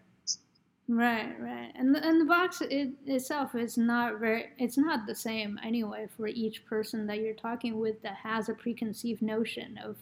Right, 0.91 1.39
right, 1.39 1.71
and 1.75 1.95
the, 1.95 2.03
and 2.03 2.19
the 2.19 2.25
box 2.25 2.63
it, 2.63 2.93
itself 3.05 3.55
is 3.55 3.77
not 3.77 4.21
very. 4.21 4.47
It's 4.57 4.79
not 4.79 5.07
the 5.07 5.15
same 5.15 5.61
anyway 5.63 6.09
for 6.17 6.29
each 6.29 6.65
person 6.65 7.07
that 7.09 7.19
you're 7.19 7.35
talking 7.35 7.79
with 7.79 8.01
that 8.03 8.17
has 8.23 8.49
a 8.49 8.55
preconceived 8.55 9.21
notion 9.21 9.79
of 9.85 9.97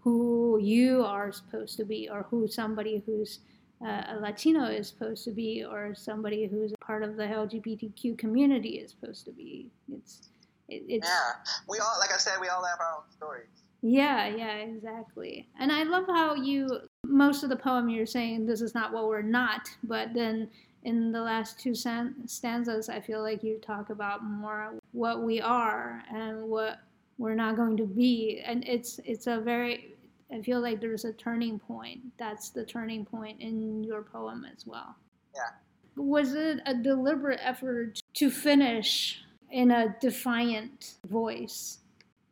who 0.00 0.58
you 0.58 1.04
are 1.04 1.32
supposed 1.32 1.76
to 1.76 1.84
be, 1.84 2.08
or 2.10 2.22
who 2.30 2.48
somebody 2.48 3.02
who's 3.04 3.40
Uh, 3.84 4.02
a 4.08 4.16
Latino 4.20 4.64
is 4.64 4.88
supposed 4.88 5.24
to 5.24 5.30
be, 5.30 5.64
or 5.64 5.94
somebody 5.94 6.46
who's 6.46 6.72
a 6.72 6.84
part 6.84 7.02
of 7.02 7.16
the 7.16 7.24
LGBTQ 7.24 8.16
community 8.16 8.78
is 8.78 8.90
supposed 8.90 9.24
to 9.26 9.32
be. 9.32 9.70
It's 9.92 10.28
it, 10.68 10.82
it's 10.88 11.08
yeah. 11.08 11.52
We 11.68 11.78
all, 11.78 11.96
like 12.00 12.12
I 12.12 12.16
said, 12.16 12.34
we 12.40 12.48
all 12.48 12.64
have 12.64 12.80
our 12.80 12.96
own 12.96 13.10
stories. 13.10 13.48
Yeah, 13.82 14.26
yeah, 14.26 14.56
exactly. 14.56 15.46
And 15.60 15.70
I 15.70 15.84
love 15.84 16.06
how 16.08 16.34
you, 16.34 16.80
most 17.04 17.42
of 17.42 17.50
the 17.50 17.56
poem 17.56 17.88
you're 17.88 18.06
saying, 18.06 18.46
this 18.46 18.60
is 18.60 18.74
not 18.74 18.92
what 18.92 19.06
we're 19.06 19.22
not, 19.22 19.68
but 19.84 20.12
then 20.14 20.48
in 20.82 21.12
the 21.12 21.20
last 21.20 21.60
two 21.60 21.74
stanzas, 21.74 22.88
I 22.88 23.00
feel 23.00 23.22
like 23.22 23.42
you 23.42 23.58
talk 23.58 23.90
about 23.90 24.24
more 24.24 24.74
what 24.92 25.22
we 25.22 25.40
are 25.40 26.02
and 26.12 26.48
what 26.48 26.80
we're 27.18 27.34
not 27.34 27.56
going 27.56 27.76
to 27.76 27.86
be. 27.86 28.42
And 28.44 28.64
it's, 28.66 28.98
it's 29.04 29.26
a 29.26 29.40
very, 29.40 29.94
I 30.32 30.42
feel 30.42 30.60
like 30.60 30.80
there's 30.80 31.04
a 31.04 31.12
turning 31.12 31.58
point. 31.58 32.00
That's 32.18 32.50
the 32.50 32.64
turning 32.64 33.04
point 33.04 33.40
in 33.40 33.84
your 33.84 34.02
poem 34.02 34.44
as 34.44 34.66
well. 34.66 34.96
Yeah. 35.34 36.02
Was 36.02 36.34
it 36.34 36.60
a 36.66 36.74
deliberate 36.74 37.40
effort 37.42 38.00
to 38.14 38.30
finish 38.30 39.22
in 39.50 39.70
a 39.70 39.96
defiant 40.00 40.94
voice? 41.06 41.78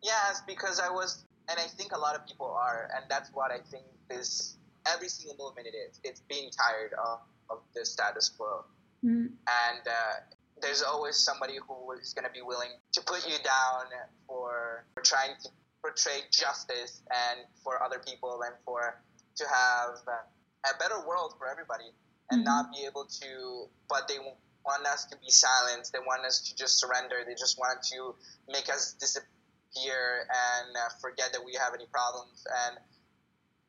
Yes, 0.03 0.43
because 0.47 0.81
I 0.81 0.91
was 0.91 1.25
and 1.49 1.59
I 1.59 1.65
think 1.65 1.93
a 1.93 1.99
lot 1.99 2.15
of 2.15 2.27
people 2.27 2.47
are, 2.47 2.89
and 2.97 3.05
that's 3.09 3.31
what 3.33 3.51
I 3.51 3.59
think 3.71 3.85
is 4.11 4.57
every 4.87 5.09
single 5.09 5.37
movement 5.39 5.69
it 5.69 5.77
is. 5.77 6.01
It's 6.03 6.21
being 6.21 6.51
tired 6.51 6.93
of, 6.95 7.21
of 7.51 7.59
the 7.75 7.85
status 7.85 8.31
quo, 8.31 8.65
mm-hmm. 9.05 9.27
and 9.27 9.87
uh, 9.87 10.21
there's 10.63 10.83
always 10.83 11.17
somebody 11.17 11.59
who 11.67 11.93
is 11.93 12.15
going 12.15 12.27
to 12.27 12.33
be 12.33 12.43
willing 12.43 12.71
to 12.93 13.01
put 13.03 13.27
you 13.27 13.37
down 13.45 13.85
for, 14.27 14.85
for 14.95 15.03
trying 15.03 15.35
to 15.43 15.49
portray 15.85 16.25
justice 16.33 17.05
and 17.13 17.45
for 17.61 17.77
other 17.85 18.01
people 18.01 18.41
and 18.41 18.57
for 18.65 18.97
to 19.37 19.45
have 19.45 20.01
a 20.09 20.73
better 20.81 21.05
world 21.05 21.35
for 21.37 21.45
everybody 21.45 21.93
and 22.31 22.41
mm-hmm. 22.41 22.49
not 22.49 22.73
be 22.73 22.89
able 22.89 23.05
to 23.05 23.69
but 23.93 24.09
they 24.09 24.17
want 24.65 24.87
us 24.89 25.05
to 25.05 25.17
be 25.21 25.29
silent 25.29 25.85
they 25.93 26.01
want 26.09 26.25
us 26.25 26.41
to 26.49 26.57
just 26.57 26.81
surrender 26.81 27.21
they 27.29 27.37
just 27.37 27.59
want 27.59 27.77
to 27.85 28.17
make 28.49 28.73
us 28.73 28.97
disappear 28.97 30.25
and 30.25 30.73
uh, 30.73 30.89
forget 31.05 31.29
that 31.37 31.45
we 31.45 31.53
have 31.53 31.77
any 31.77 31.87
problems 31.93 32.47
and 32.65 32.81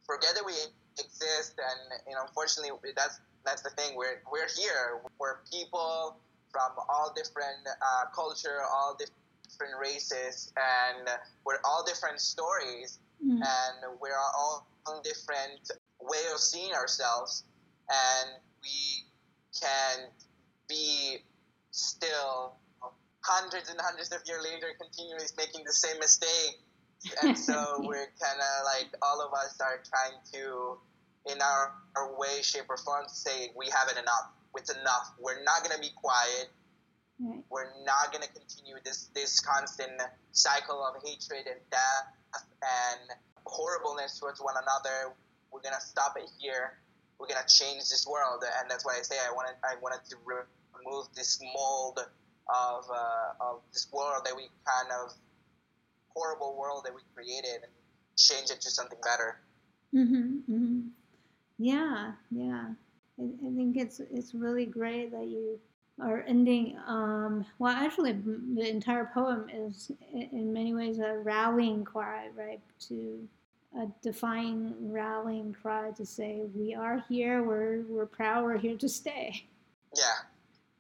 forget 0.06 0.32
that 0.36 0.46
we 0.46 0.54
exist. 1.00 1.58
And 1.58 2.00
you 2.08 2.14
know, 2.14 2.22
unfortunately, 2.28 2.72
that's 2.96 3.20
that's 3.44 3.62
the 3.62 3.72
thing. 3.72 3.98
We're 3.98 4.22
we're 4.32 4.50
here. 4.56 5.02
We're 5.20 5.42
people 5.52 6.18
from 6.52 6.72
all 6.88 7.12
different 7.16 7.66
uh, 7.68 8.06
culture, 8.16 8.64
all 8.72 8.96
different 8.98 9.25
races, 9.80 10.54
and 10.56 11.08
we're 11.46 11.60
all 11.64 11.84
different 11.86 12.20
stories, 12.20 13.00
mm. 13.24 13.32
and 13.32 14.00
we're 14.00 14.18
all 14.18 14.68
on 14.88 15.02
different 15.04 15.72
way 16.02 16.22
of 16.34 16.40
seeing 16.40 16.74
ourselves, 16.74 17.44
and 17.90 18.32
we 18.62 19.06
can 19.60 20.10
be 20.68 21.18
still 21.72 22.56
hundreds 23.22 23.70
and 23.70 23.80
hundreds 23.82 24.12
of 24.12 24.22
years 24.26 24.44
later 24.44 24.68
continually 24.80 25.26
making 25.38 25.64
the 25.66 25.74
same 25.74 25.98
mistake. 26.00 26.62
And 27.24 27.38
so 27.48 27.82
we're 27.84 28.10
kind 28.22 28.40
of 28.40 28.54
like 28.66 28.94
all 29.02 29.22
of 29.22 29.34
us 29.34 29.60
are 29.62 29.82
trying 29.84 30.20
to, 30.34 30.78
in 31.32 31.42
our, 31.42 31.74
our 31.98 32.18
way, 32.18 32.42
shape, 32.42 32.66
or 32.70 32.78
form, 32.78 33.06
say 33.08 33.50
we 33.58 33.66
have 33.70 33.90
it 33.90 33.98
enough. 33.98 34.32
It's 34.58 34.72
enough. 34.72 35.14
We're 35.20 35.44
not 35.44 35.68
gonna 35.68 35.82
be 35.82 35.92
quiet. 35.96 36.50
Right. 37.20 37.44
We're 37.50 37.72
not 37.86 38.12
gonna 38.12 38.28
continue 38.28 38.76
this 38.84 39.08
this 39.14 39.40
constant 39.40 40.02
cycle 40.32 40.84
of 40.86 41.02
hatred 41.04 41.48
and 41.48 41.60
death 41.72 42.08
and 42.62 43.10
horribleness 43.46 44.20
towards 44.20 44.42
one 44.42 44.56
another. 44.58 45.14
We're 45.52 45.62
gonna 45.62 45.80
stop 45.80 46.18
it 46.18 46.30
here. 46.38 46.78
We're 47.18 47.28
gonna 47.28 47.48
change 47.48 47.88
this 47.90 48.06
world, 48.06 48.44
and 48.60 48.70
that's 48.70 48.86
why 48.86 48.98
I 49.00 49.02
say 49.02 49.16
I 49.18 49.32
wanted 49.32 49.56
I 49.64 49.76
wanted 49.82 50.04
to 50.10 50.18
remove 50.26 51.06
this 51.16 51.42
mold 51.56 52.00
of 52.50 52.86
uh, 52.92 53.34
of 53.40 53.62
this 53.72 53.88
world 53.94 54.26
that 54.26 54.36
we 54.36 54.50
kind 54.66 54.92
of 54.92 55.14
horrible 56.14 56.56
world 56.58 56.84
that 56.86 56.94
we 56.94 57.02
created 57.14 57.64
and 57.64 57.72
change 58.18 58.50
it 58.50 58.62
to 58.62 58.70
something 58.70 59.00
better. 59.04 59.40
Mhm. 59.94 60.44
Mhm. 60.50 60.90
Yeah. 61.58 62.14
Yeah. 62.30 62.74
I, 63.18 63.24
I 63.24 63.56
think 63.56 63.78
it's 63.78 64.00
it's 64.02 64.34
really 64.34 64.66
great 64.66 65.12
that 65.12 65.28
you 65.28 65.60
are 66.02 66.24
ending. 66.28 66.78
Um, 66.88 67.46
well, 67.60 67.74
actually, 67.74 68.14
the 68.14 68.70
entire 68.70 69.10
poem 69.14 69.48
is 69.54 69.92
in 70.14 70.52
many 70.52 70.74
ways 70.74 71.00
a 71.00 71.18
rallying 71.20 71.84
cry, 71.84 72.30
right? 72.36 72.60
To 72.88 73.28
a 73.78 73.88
defying 74.02 74.74
rallying 74.92 75.56
cry 75.62 75.92
to 75.92 76.06
say 76.06 76.42
we 76.54 76.74
are 76.74 77.04
here. 77.10 77.44
We're 77.44 77.82
we're 77.88 78.06
proud. 78.06 78.44
We're 78.44 78.58
here 78.58 78.78
to 78.78 78.90
stay. 78.90 79.46
Yeah. 79.96 80.16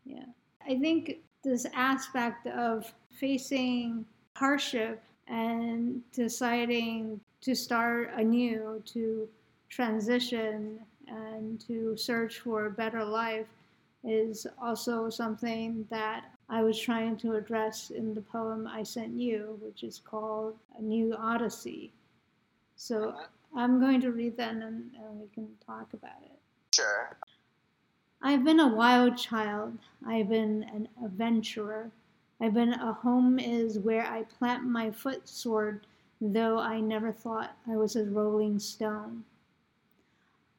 Yeah. 0.06 0.26
I 0.68 0.80
think 0.80 1.20
this 1.44 1.66
aspect 1.74 2.48
of 2.48 2.92
facing 3.12 4.06
hardship 4.34 5.02
and 5.28 6.02
deciding 6.12 7.20
to 7.42 7.56
start 7.56 8.12
anew, 8.16 8.82
to 8.86 9.28
transition, 9.70 10.80
and 11.08 11.60
to 11.68 11.96
search 11.96 12.40
for 12.40 12.66
a 12.66 12.72
better 12.72 13.04
life 13.04 13.48
is 14.08 14.46
also 14.62 15.10
something 15.10 15.86
that 15.90 16.26
I 16.50 16.62
was 16.62 16.80
trying 16.80 17.18
to 17.18 17.34
address 17.34 17.90
in 17.90 18.14
the 18.14 18.22
poem 18.22 18.68
I 18.68 18.84
sent 18.84 19.20
you, 19.20 19.58
which 19.62 19.84
is 19.84 20.00
called 20.00 20.56
A 20.78 20.82
New 20.82 21.16
Odyssey. 21.18 21.92
So 22.76 23.10
uh-huh. 23.10 23.26
I'm 23.56 23.80
going 23.80 24.02
to 24.02 24.12
read 24.12 24.38
that 24.38 24.52
and, 24.52 24.64
and 24.64 25.20
we 25.20 25.28
can 25.34 25.48
talk 25.66 25.94
about 25.94 26.22
it. 26.24 26.38
Sure. 26.76 27.18
I've 28.22 28.44
been 28.44 28.60
a 28.60 28.68
wild 28.68 29.18
child. 29.18 29.78
I've 30.06 30.30
been 30.30 30.64
an 30.74 30.88
adventurer. 31.04 31.92
I've 32.42 32.54
been 32.54 32.74
a 32.74 32.94
home 32.94 33.40
is 33.40 33.80
where 33.80 34.06
I 34.06 34.24
plant 34.24 34.64
my 34.66 34.92
foot 34.92 35.28
sword, 35.28 35.88
though 36.20 36.60
I 36.60 36.80
never 36.80 37.12
thought 37.12 37.56
I 37.68 37.78
was 37.78 37.96
a 37.96 38.04
rolling 38.04 38.60
stone. 38.60 39.24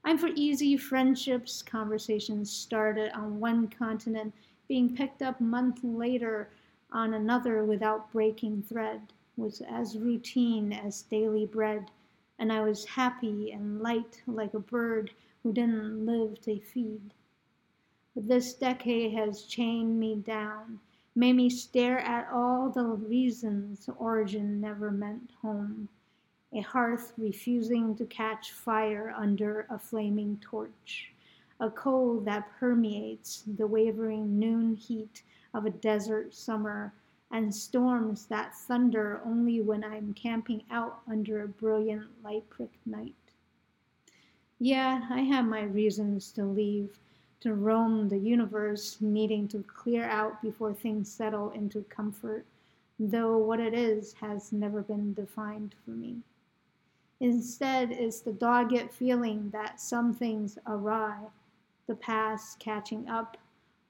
I'm 0.06 0.18
for 0.18 0.30
easy 0.36 0.76
friendships, 0.76 1.62
conversations 1.62 2.48
started 2.48 3.10
on 3.10 3.40
one 3.40 3.66
continent, 3.66 4.32
being 4.68 4.94
picked 4.94 5.20
up 5.20 5.40
month 5.40 5.80
later 5.82 6.48
on 6.92 7.14
another 7.14 7.64
without 7.64 8.12
breaking 8.12 8.62
thread, 8.68 9.00
was 9.36 9.62
as 9.68 9.98
routine 9.98 10.72
as 10.72 11.02
daily 11.02 11.44
bread, 11.44 11.90
and 12.38 12.52
I 12.52 12.60
was 12.60 12.84
happy 12.84 13.50
and 13.50 13.82
light 13.82 14.22
like 14.28 14.54
a 14.54 14.60
bird 14.60 15.10
who 15.42 15.52
didn't 15.52 16.06
live 16.06 16.40
to 16.42 16.60
feed. 16.60 17.12
But 18.14 18.28
this 18.28 18.54
decade 18.54 19.12
has 19.14 19.42
chained 19.42 19.98
me 19.98 20.14
down, 20.14 20.78
made 21.16 21.32
me 21.32 21.50
stare 21.50 21.98
at 21.98 22.28
all 22.32 22.70
the 22.70 22.84
reasons 22.84 23.90
origin 23.98 24.60
never 24.60 24.92
meant 24.92 25.32
home. 25.42 25.88
A 26.56 26.62
hearth 26.62 27.12
refusing 27.18 27.94
to 27.94 28.06
catch 28.06 28.52
fire 28.52 29.14
under 29.14 29.66
a 29.68 29.78
flaming 29.78 30.38
torch, 30.40 31.12
a 31.60 31.68
cold 31.68 32.24
that 32.24 32.50
permeates 32.58 33.42
the 33.58 33.66
wavering 33.66 34.38
noon 34.38 34.74
heat 34.74 35.22
of 35.52 35.66
a 35.66 35.70
desert 35.70 36.34
summer, 36.34 36.92
and 37.30 37.54
storms 37.54 38.24
that 38.26 38.54
thunder 38.54 39.20
only 39.24 39.60
when 39.60 39.84
I'm 39.84 40.14
camping 40.14 40.62
out 40.70 41.00
under 41.10 41.42
a 41.42 41.48
brilliant 41.48 42.06
light 42.24 42.48
prick 42.48 42.72
night. 42.86 43.14
Yeah, 44.58 45.06
I 45.10 45.20
have 45.20 45.44
my 45.44 45.64
reasons 45.64 46.32
to 46.32 46.44
leave, 46.44 46.98
to 47.40 47.52
roam 47.52 48.08
the 48.08 48.18
universe, 48.18 48.96
needing 49.00 49.46
to 49.48 49.62
clear 49.64 50.04
out 50.04 50.40
before 50.40 50.72
things 50.72 51.12
settle 51.12 51.50
into 51.50 51.82
comfort, 51.90 52.46
though 52.98 53.36
what 53.36 53.60
it 53.60 53.74
is 53.74 54.14
has 54.14 54.52
never 54.52 54.80
been 54.80 55.12
defined 55.12 55.74
for 55.84 55.90
me. 55.90 56.22
Instead, 57.20 57.90
it's 57.92 58.20
the 58.20 58.32
dogged 58.32 58.90
feeling 58.92 59.48
that 59.50 59.80
something's 59.80 60.58
awry, 60.66 61.18
the 61.86 61.94
past 61.94 62.58
catching 62.58 63.08
up, 63.08 63.38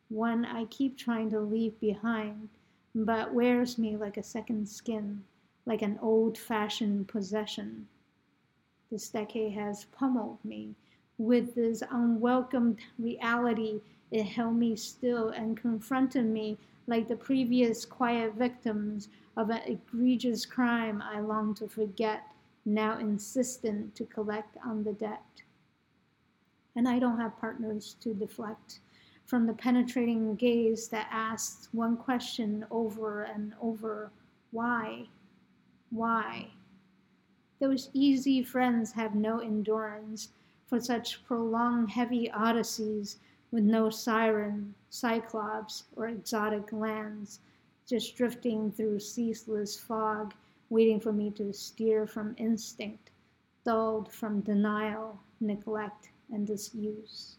one 0.09 0.45
I 0.45 0.67
keep 0.67 0.97
trying 0.97 1.31
to 1.31 1.41
leave 1.41 1.79
behind, 1.81 2.49
but 2.95 3.35
wears 3.35 3.79
me 3.79 3.97
like 3.97 4.17
a 4.17 4.23
second 4.23 4.69
skin, 4.69 5.25
like 5.65 5.83
an 5.83 5.99
old 6.01 6.39
fashioned 6.39 7.09
possession. 7.09 7.89
This 8.93 9.09
decade 9.09 9.55
has 9.55 9.87
pummeled 9.87 10.39
me. 10.45 10.77
With 11.19 11.57
this 11.57 11.83
unwelcomed 11.91 12.79
reality, 12.99 13.81
it 14.13 14.23
held 14.23 14.55
me 14.55 14.77
still 14.77 15.31
and 15.31 15.57
confronted 15.57 16.27
me 16.27 16.59
like 16.87 17.09
the 17.09 17.17
previous 17.17 17.85
quiet 17.85 18.35
victims 18.35 19.09
of 19.37 19.51
an 19.51 19.63
egregious 19.67 20.47
crime 20.47 21.03
I 21.03 21.19
long 21.19 21.55
to 21.55 21.67
forget 21.67 22.23
now 22.67 22.99
insistent 22.99 23.95
to 23.95 24.05
collect 24.05 24.57
on 24.65 24.85
the 24.85 24.93
debt. 24.93 25.23
And 26.75 26.89
I 26.89 26.99
don't 26.99 27.21
have 27.21 27.39
partners 27.41 27.97
to 28.01 28.13
deflect 28.13 28.81
from 29.25 29.47
the 29.47 29.55
penetrating 29.55 30.35
gaze 30.37 30.89
that 30.89 31.09
asks 31.11 31.69
one 31.73 31.97
question 31.97 32.67
over 32.71 33.23
and 33.23 33.55
over 33.61 34.11
why? 34.51 35.07
Why? 35.91 36.49
Those 37.59 37.91
easy 37.93 38.43
friends 38.43 38.93
have 38.93 39.15
no 39.15 39.41
endurance 39.41 40.29
for 40.67 40.81
such 40.81 41.25
prolonged 41.25 41.91
heavy 41.91 42.31
odysseys 42.31 43.19
with 43.51 43.65
no 43.65 43.89
siren, 43.89 44.75
cyclops, 44.91 45.85
or 45.97 46.09
exotic 46.09 46.73
lands, 46.73 47.41
just 47.89 48.17
drifting 48.17 48.71
through 48.73 49.01
ceaseless 49.01 49.79
fog 49.79 50.35
waiting 50.71 51.01
for 51.01 51.13
me 51.13 51.31
to 51.31 51.53
steer 51.53 52.07
from 52.07 52.35
instinct, 52.39 53.11
dulled 53.65 54.13
from 54.13 54.41
denial, 54.41 55.21
neglect, 55.41 56.11
and 56.33 56.47
disuse. 56.47 57.37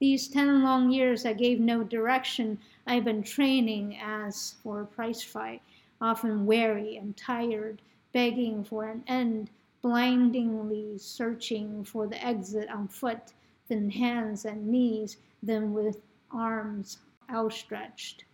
These 0.00 0.28
ten 0.28 0.62
long 0.62 0.90
years 0.90 1.24
I 1.24 1.32
gave 1.32 1.60
no 1.60 1.84
direction. 1.84 2.58
I've 2.86 3.04
been 3.04 3.22
training 3.22 3.98
as 4.02 4.56
for 4.62 4.80
a 4.80 4.86
prize 4.86 5.22
fight, 5.22 5.62
often 6.00 6.46
weary 6.46 6.96
and 6.96 7.16
tired, 7.16 7.80
begging 8.12 8.64
for 8.64 8.84
an 8.84 9.04
end, 9.06 9.50
blindingly 9.82 10.98
searching 10.98 11.84
for 11.84 12.06
the 12.06 12.22
exit 12.24 12.68
on 12.68 12.88
foot, 12.88 13.32
then 13.68 13.90
hands 13.90 14.44
and 14.44 14.66
knees, 14.66 15.16
then 15.42 15.72
with 15.72 16.00
arms 16.30 16.98
outstretched. 17.30 18.24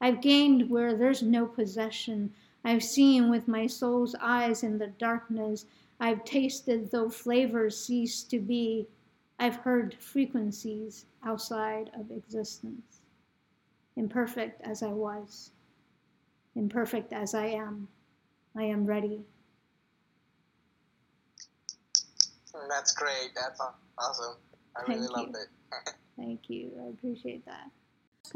I've 0.00 0.20
gained 0.20 0.68
where 0.68 0.96
there's 0.96 1.22
no 1.22 1.46
possession, 1.46 2.32
I've 2.64 2.82
seen 2.82 3.28
with 3.28 3.46
my 3.46 3.66
soul's 3.66 4.14
eyes 4.20 4.62
in 4.62 4.78
the 4.78 4.86
darkness. 4.86 5.66
I've 6.00 6.24
tasted 6.24 6.90
though 6.90 7.10
flavors 7.10 7.78
cease 7.78 8.22
to 8.24 8.38
be. 8.38 8.88
I've 9.38 9.56
heard 9.56 9.96
frequencies 10.00 11.06
outside 11.24 11.90
of 11.98 12.10
existence. 12.10 13.00
Imperfect 13.96 14.60
as 14.62 14.82
I 14.82 14.88
was, 14.88 15.50
imperfect 16.56 17.12
as 17.12 17.34
I 17.34 17.46
am, 17.46 17.88
I 18.56 18.64
am 18.64 18.86
ready. 18.86 19.24
That's 22.68 22.92
great. 22.92 23.32
That's 23.34 23.60
awesome. 23.98 24.36
I 24.76 24.80
Thank 24.86 25.00
really 25.00 25.08
you. 25.08 25.12
loved 25.12 25.36
it. 25.36 25.94
Thank 26.16 26.48
you. 26.48 26.70
I 26.84 26.88
appreciate 26.88 27.44
that. 27.46 27.70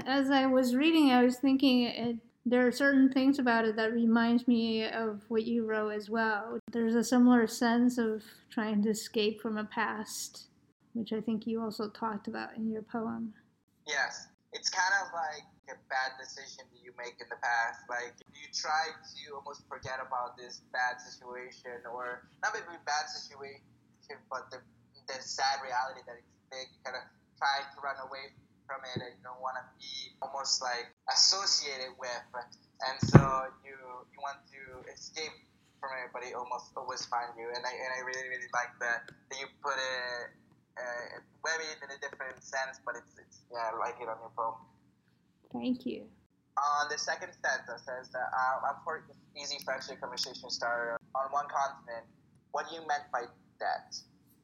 As 0.06 0.30
I 0.30 0.46
was 0.46 0.74
reading, 0.74 1.10
I 1.10 1.24
was 1.24 1.38
thinking 1.38 1.82
it 1.82 2.16
there 2.48 2.66
are 2.66 2.72
certain 2.72 3.12
things 3.12 3.38
about 3.38 3.64
it 3.64 3.76
that 3.76 3.92
reminds 3.92 4.48
me 4.48 4.86
of 4.88 5.22
what 5.28 5.44
you 5.44 5.66
wrote 5.66 5.90
as 5.90 6.08
well. 6.08 6.58
There's 6.72 6.94
a 6.94 7.04
similar 7.04 7.46
sense 7.46 7.98
of 7.98 8.24
trying 8.50 8.82
to 8.82 8.90
escape 8.90 9.40
from 9.40 9.58
a 9.58 9.64
past, 9.64 10.48
which 10.94 11.12
I 11.12 11.20
think 11.20 11.46
you 11.46 11.60
also 11.60 11.90
talked 11.90 12.26
about 12.26 12.56
in 12.56 12.70
your 12.70 12.82
poem. 12.82 13.34
Yes. 13.86 14.28
It's 14.52 14.70
kind 14.70 14.94
of 15.04 15.12
like 15.12 15.44
a 15.68 15.76
bad 15.92 16.16
decision 16.16 16.64
that 16.72 16.80
you 16.80 16.96
make 16.96 17.20
in 17.20 17.28
the 17.28 17.36
past. 17.36 17.84
Like 17.84 18.16
you 18.32 18.48
try 18.56 18.96
to 18.96 19.20
almost 19.36 19.68
forget 19.68 20.00
about 20.00 20.40
this 20.40 20.64
bad 20.72 21.04
situation 21.04 21.84
or 21.84 22.24
not 22.40 22.56
maybe 22.56 22.80
bad 22.88 23.12
situation, 23.12 23.60
but 24.32 24.48
the, 24.48 24.64
the 25.04 25.20
sad 25.20 25.60
reality 25.60 26.00
that 26.08 26.16
it's 26.16 26.32
big. 26.48 26.64
You 26.72 26.80
kind 26.80 26.96
of 26.96 27.04
try 27.36 27.60
to 27.60 27.76
run 27.84 28.00
away 28.08 28.32
from 28.68 28.84
it 28.84 29.00
and 29.00 29.16
you 29.16 29.24
don't 29.24 29.40
want 29.40 29.56
to 29.56 29.64
be 29.80 30.12
almost 30.20 30.60
like 30.60 30.92
associated 31.08 31.96
with. 31.96 32.22
And 32.84 32.96
so 33.08 33.48
you 33.64 33.74
you 34.12 34.18
want 34.20 34.44
to 34.52 34.84
escape 34.92 35.32
from 35.80 35.96
it 36.04 36.12
but 36.12 36.22
it 36.22 36.36
almost 36.36 36.76
always 36.76 37.08
find 37.08 37.32
you. 37.40 37.48
And 37.48 37.64
I, 37.64 37.72
and 37.72 37.90
I 37.96 38.00
really 38.04 38.28
really 38.28 38.50
like 38.52 38.76
that 38.84 39.08
that 39.08 39.36
you 39.40 39.48
put 39.64 39.80
it 39.80 40.36
uh, 40.76 41.18
maybe 41.42 41.66
in 41.80 41.88
a 41.90 41.98
different 42.04 42.38
sense 42.44 42.78
but 42.84 42.94
it's, 42.94 43.16
it's 43.18 43.42
yeah 43.50 43.72
I 43.72 43.80
like 43.80 43.96
it 43.98 44.06
on 44.06 44.20
your 44.20 44.30
poem 44.36 44.60
Thank 45.50 45.88
you. 45.88 46.06
on 46.54 46.86
the 46.92 46.98
second 46.98 47.32
stanza 47.32 47.80
says 47.82 48.12
that 48.12 48.28
uh, 48.30 48.68
I'm 48.68 48.78
for 48.84 49.02
easy 49.34 49.58
friendship 49.64 50.00
conversation 50.00 50.50
starter 50.50 50.98
on 51.14 51.30
one 51.30 51.46
continent. 51.48 52.06
What 52.52 52.68
do 52.68 52.74
you 52.76 52.82
meant 52.86 53.04
by 53.12 53.24
that? 53.60 53.96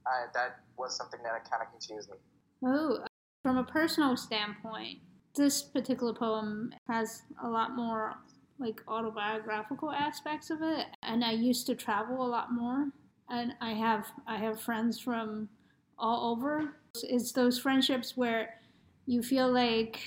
Uh, 0.06 0.26
that 0.34 0.60
was 0.76 0.96
something 0.96 1.20
that 1.22 1.32
kind 1.50 1.62
of 1.62 1.70
confused 1.70 2.10
me. 2.10 2.16
Oh, 2.64 3.04
from 3.44 3.58
a 3.58 3.64
personal 3.64 4.16
standpoint, 4.16 5.00
this 5.36 5.62
particular 5.62 6.14
poem 6.14 6.72
has 6.88 7.24
a 7.42 7.48
lot 7.48 7.76
more 7.76 8.14
like 8.58 8.80
autobiographical 8.88 9.92
aspects 9.92 10.48
of 10.48 10.62
it 10.62 10.86
and 11.02 11.22
I 11.22 11.32
used 11.32 11.66
to 11.66 11.74
travel 11.74 12.24
a 12.24 12.26
lot 12.26 12.52
more 12.52 12.88
and 13.28 13.52
I 13.60 13.72
have 13.72 14.06
I 14.26 14.38
have 14.38 14.60
friends 14.60 14.98
from 14.98 15.50
all 15.98 16.32
over. 16.32 16.76
It's 17.02 17.32
those 17.32 17.58
friendships 17.58 18.16
where 18.16 18.54
you 19.04 19.22
feel 19.22 19.52
like 19.52 20.00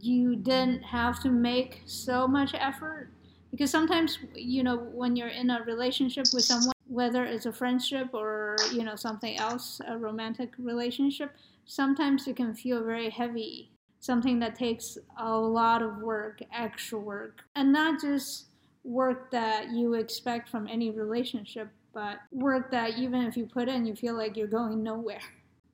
you 0.00 0.36
didn't 0.36 0.82
have 0.82 1.22
to 1.22 1.30
make 1.30 1.82
so 1.86 2.28
much 2.28 2.52
effort 2.52 3.08
because 3.50 3.70
sometimes 3.70 4.18
you 4.34 4.62
know 4.62 4.76
when 4.76 5.16
you're 5.16 5.28
in 5.28 5.48
a 5.48 5.62
relationship 5.62 6.26
with 6.34 6.44
someone 6.44 6.74
whether 6.86 7.24
it's 7.24 7.46
a 7.46 7.52
friendship 7.52 8.08
or 8.12 8.56
you 8.72 8.82
know 8.82 8.96
something 8.96 9.38
else 9.38 9.80
a 9.88 9.96
romantic 9.96 10.50
relationship 10.58 11.30
sometimes 11.66 12.26
it 12.26 12.36
can 12.36 12.54
feel 12.54 12.84
very 12.84 13.10
heavy, 13.10 13.70
something 14.00 14.38
that 14.40 14.54
takes 14.54 14.98
a 15.18 15.36
lot 15.36 15.82
of 15.82 15.98
work, 15.98 16.40
extra 16.52 16.98
work, 16.98 17.42
and 17.56 17.72
not 17.72 18.00
just 18.00 18.46
work 18.84 19.30
that 19.30 19.70
you 19.70 19.94
expect 19.94 20.48
from 20.48 20.68
any 20.68 20.90
relationship, 20.90 21.68
but 21.92 22.18
work 22.32 22.70
that 22.70 22.98
even 22.98 23.22
if 23.22 23.36
you 23.36 23.46
put 23.46 23.68
in, 23.68 23.86
you 23.86 23.94
feel 23.94 24.14
like 24.14 24.36
you're 24.36 24.46
going 24.46 24.82
nowhere. 24.82 25.22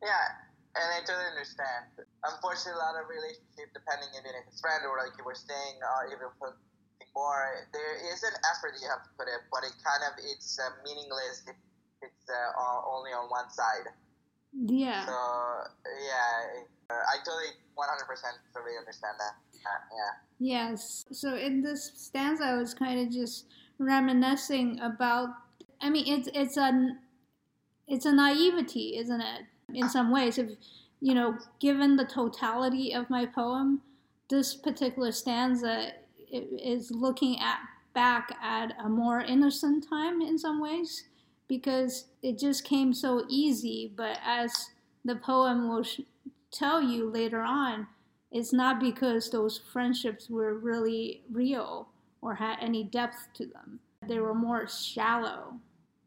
Yeah, 0.03 0.33
and 0.77 0.87
I 0.95 1.05
totally 1.05 1.29
understand. 1.29 1.93
Unfortunately, 2.25 2.79
a 2.79 2.85
lot 2.85 2.97
of 2.97 3.05
relationship, 3.11 3.75
depending 3.75 4.09
if 4.15 4.25
it's 4.25 4.61
friend 4.61 4.81
or 4.87 4.97
like 4.97 5.13
you 5.19 5.25
were 5.25 5.35
staying, 5.35 5.77
or 5.83 6.09
even 6.09 6.31
put 6.39 6.55
more, 7.15 7.67
there 7.75 7.99
is 8.15 8.23
an 8.23 8.35
effort 8.55 8.79
you 8.79 8.87
have 8.87 9.03
to 9.03 9.11
put 9.19 9.27
in, 9.27 9.41
but 9.51 9.67
it 9.67 9.75
kind 9.83 10.03
of 10.07 10.15
it's 10.23 10.59
uh, 10.59 10.71
meaningless 10.87 11.43
if 11.47 11.59
it's 12.03 12.27
uh, 12.31 12.79
only 12.87 13.11
on 13.11 13.27
one 13.29 13.51
side. 13.51 13.91
Yeah. 14.53 15.07
So 15.07 15.13
yeah, 15.85 16.63
uh, 16.91 16.95
I 16.95 17.17
totally 17.25 17.55
100% 17.79 18.09
totally 18.55 18.77
understand 18.79 19.15
that. 19.19 19.35
Uh, 19.65 19.79
yeah. 19.93 20.13
Yes. 20.39 21.05
So 21.13 21.37
in 21.37 21.63
this 21.63 21.93
stanza, 21.97 22.45
I 22.45 22.57
was 22.57 22.75
kind 22.75 23.01
of 23.01 23.13
just 23.13 23.47
reminiscing 23.79 24.81
about. 24.81 25.29
I 25.81 25.91
mean, 25.91 26.05
it's 26.07 26.29
it's 26.35 26.57
a 26.57 26.97
it's 27.87 28.07
a 28.07 28.13
naivety, 28.13 28.97
isn't 28.99 29.21
it? 29.21 29.43
In 29.73 29.89
some 29.89 30.11
ways, 30.11 30.39
if 30.39 30.51
you 31.01 31.15
know, 31.15 31.39
given 31.61 31.97
the 31.97 32.05
totality 32.05 32.93
of 32.93 33.09
my 33.09 33.27
poem, 33.27 33.81
this 34.29 34.55
particular 34.55 35.13
stanza 35.13 35.93
is 36.31 36.91
looking 36.91 37.39
at 37.41 37.59
back 37.95 38.37
at 38.43 38.73
a 38.83 38.89
more 38.89 39.21
innocent 39.21 39.87
time 39.89 40.21
in 40.21 40.39
some 40.39 40.61
ways 40.61 41.05
because 41.51 42.07
it 42.23 42.39
just 42.39 42.63
came 42.65 42.95
so 42.95 43.27
easy. 43.29 43.93
But 43.95 44.17
as 44.25 44.71
the 45.05 45.17
poem 45.17 45.69
will 45.69 45.83
sh- 45.83 46.07
tell 46.55 46.81
you 46.81 47.11
later 47.11 47.43
on, 47.43 47.89
it's 48.31 48.53
not 48.53 48.79
because 48.79 49.29
those 49.29 49.59
friendships 49.59 50.31
were 50.31 50.55
really 50.55 51.27
real 51.29 51.89
or 52.23 52.37
had 52.37 52.63
any 52.63 52.85
depth 52.85 53.35
to 53.35 53.47
them. 53.47 53.81
They 54.07 54.21
were 54.21 54.33
more 54.33 54.69
shallow 54.69 55.59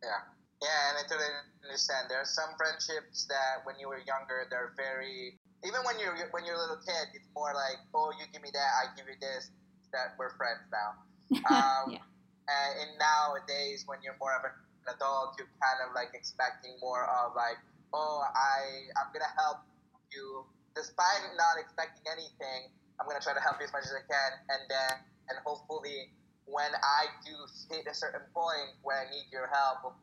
Yeah. 0.02 0.24
Yeah, 0.64 0.90
and 0.90 0.96
I 0.96 1.04
totally 1.12 1.28
understand. 1.68 2.08
There 2.08 2.24
are 2.24 2.32
some 2.40 2.56
friendships 2.56 3.28
that 3.28 3.68
when 3.68 3.76
you 3.84 3.92
were 3.92 4.00
younger, 4.00 4.48
they're 4.48 4.72
very. 4.80 5.36
Even 5.68 5.84
when 5.84 6.00
you're 6.00 6.16
when 6.32 6.48
you're 6.48 6.56
a 6.56 6.64
little 6.64 6.80
kid, 6.80 7.12
it's 7.12 7.28
more 7.36 7.52
like, 7.52 7.84
oh, 7.92 8.16
you 8.16 8.24
give 8.32 8.42
me 8.42 8.48
that, 8.56 8.72
I 8.80 8.96
give 8.96 9.12
you 9.12 9.20
this. 9.20 9.52
That 9.92 10.16
we're 10.18 10.32
friends 10.40 10.64
now. 10.72 11.04
Um, 11.52 12.00
yeah. 12.00 12.08
And 12.48 12.72
in 12.80 12.90
nowadays, 12.96 13.84
when 13.88 14.00
you're 14.04 14.16
more 14.24 14.32
of 14.40 14.48
an 14.48 14.56
adult, 14.88 15.36
you're 15.38 15.52
kind 15.62 15.80
of 15.88 15.96
like 15.96 16.12
expecting 16.14 16.76
more 16.82 17.06
of 17.08 17.36
like, 17.36 17.60
oh, 17.94 18.24
I 18.24 18.90
I'm 19.00 19.10
gonna 19.14 19.32
help 19.38 19.64
you, 20.12 20.46
despite 20.76 21.24
not 21.38 21.60
expecting 21.60 22.04
anything. 22.12 22.72
I'm 23.00 23.10
gonna 23.10 23.24
try 23.24 23.34
to 23.34 23.44
help 23.44 23.58
you 23.60 23.66
as 23.68 23.74
much 23.74 23.86
as 23.88 23.96
I 23.96 24.04
can, 24.06 24.32
and 24.54 24.62
then 24.70 24.94
and 25.30 25.38
hopefully, 25.46 26.12
when 26.46 26.72
I 26.76 27.08
do 27.24 27.34
hit 27.72 27.88
a 27.88 27.96
certain 27.96 28.28
point 28.36 28.76
where 28.84 29.00
I 29.00 29.10
need 29.10 29.32
your 29.32 29.48
help, 29.48 29.96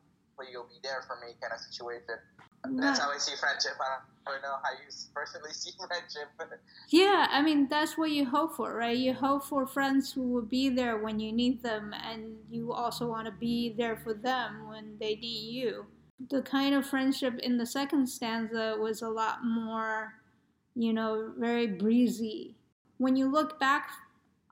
you'll 0.49 0.65
be 0.65 0.81
there 0.81 1.05
for 1.05 1.21
me 1.21 1.37
kind 1.37 1.53
of 1.53 1.61
situation. 1.61 2.17
That's 2.69 2.99
how 2.99 3.11
I 3.11 3.17
see 3.17 3.35
friendship. 3.39 3.73
I 3.79 3.95
don't, 3.95 4.03
I 4.27 4.31
don't 4.31 4.41
know 4.43 4.57
how 4.63 4.71
you 4.71 4.89
personally 5.13 5.51
see 5.53 5.71
friendship. 5.87 6.29
yeah, 6.89 7.27
I 7.29 7.41
mean 7.41 7.67
that's 7.67 7.97
what 7.97 8.11
you 8.11 8.25
hope 8.25 8.55
for, 8.55 8.75
right? 8.75 8.95
You 8.95 9.13
hope 9.13 9.45
for 9.45 9.65
friends 9.65 10.11
who 10.11 10.23
will 10.23 10.43
be 10.43 10.69
there 10.69 10.97
when 10.97 11.19
you 11.19 11.31
need 11.31 11.63
them, 11.63 11.93
and 11.93 12.35
you 12.49 12.71
also 12.71 13.07
want 13.07 13.25
to 13.25 13.31
be 13.31 13.73
there 13.77 13.97
for 13.97 14.13
them 14.13 14.67
when 14.67 14.97
they 14.99 15.15
need 15.15 15.53
you. 15.53 15.85
The 16.29 16.41
kind 16.43 16.75
of 16.75 16.85
friendship 16.85 17.39
in 17.39 17.57
the 17.57 17.65
second 17.65 18.07
stanza 18.07 18.77
was 18.79 19.01
a 19.01 19.09
lot 19.09 19.43
more, 19.43 20.13
you 20.75 20.93
know, 20.93 21.33
very 21.37 21.65
breezy. 21.65 22.55
When 22.97 23.15
you 23.15 23.31
look 23.31 23.59
back 23.59 23.89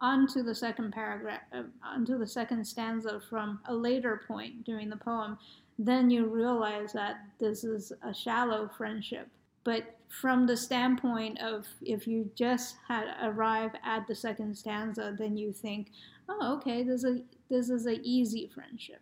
onto 0.01 0.41
the 0.41 0.55
second 0.55 0.91
paragraph, 0.91 1.41
uh, 1.53 1.63
onto 1.83 2.17
the 2.17 2.25
second 2.25 2.65
stanza 2.65 3.21
from 3.29 3.59
a 3.65 3.73
later 3.75 4.21
point 4.27 4.63
during 4.63 4.89
the 4.89 4.97
poem, 4.97 5.37
then 5.79 6.09
you 6.09 6.27
realize 6.27 6.91
that 6.91 7.21
this 7.39 7.63
is 7.63 7.93
a 8.03 8.13
shallow 8.13 8.69
friendship. 8.77 9.29
But 9.63 9.95
from 10.09 10.45
the 10.45 10.57
standpoint 10.57 11.39
of 11.39 11.65
if 11.81 12.05
you 12.05 12.29
just 12.35 12.75
had 12.87 13.05
arrived 13.23 13.77
at 13.85 14.05
the 14.05 14.13
second 14.13 14.57
stanza, 14.57 15.15
then 15.17 15.37
you 15.37 15.53
think, 15.53 15.91
oh, 16.27 16.57
okay, 16.57 16.83
this 16.83 17.03
is 17.03 17.19
a 17.19 17.21
this 17.49 17.69
is 17.69 17.85
an 17.85 17.99
easy 18.03 18.51
friendship. 18.53 19.01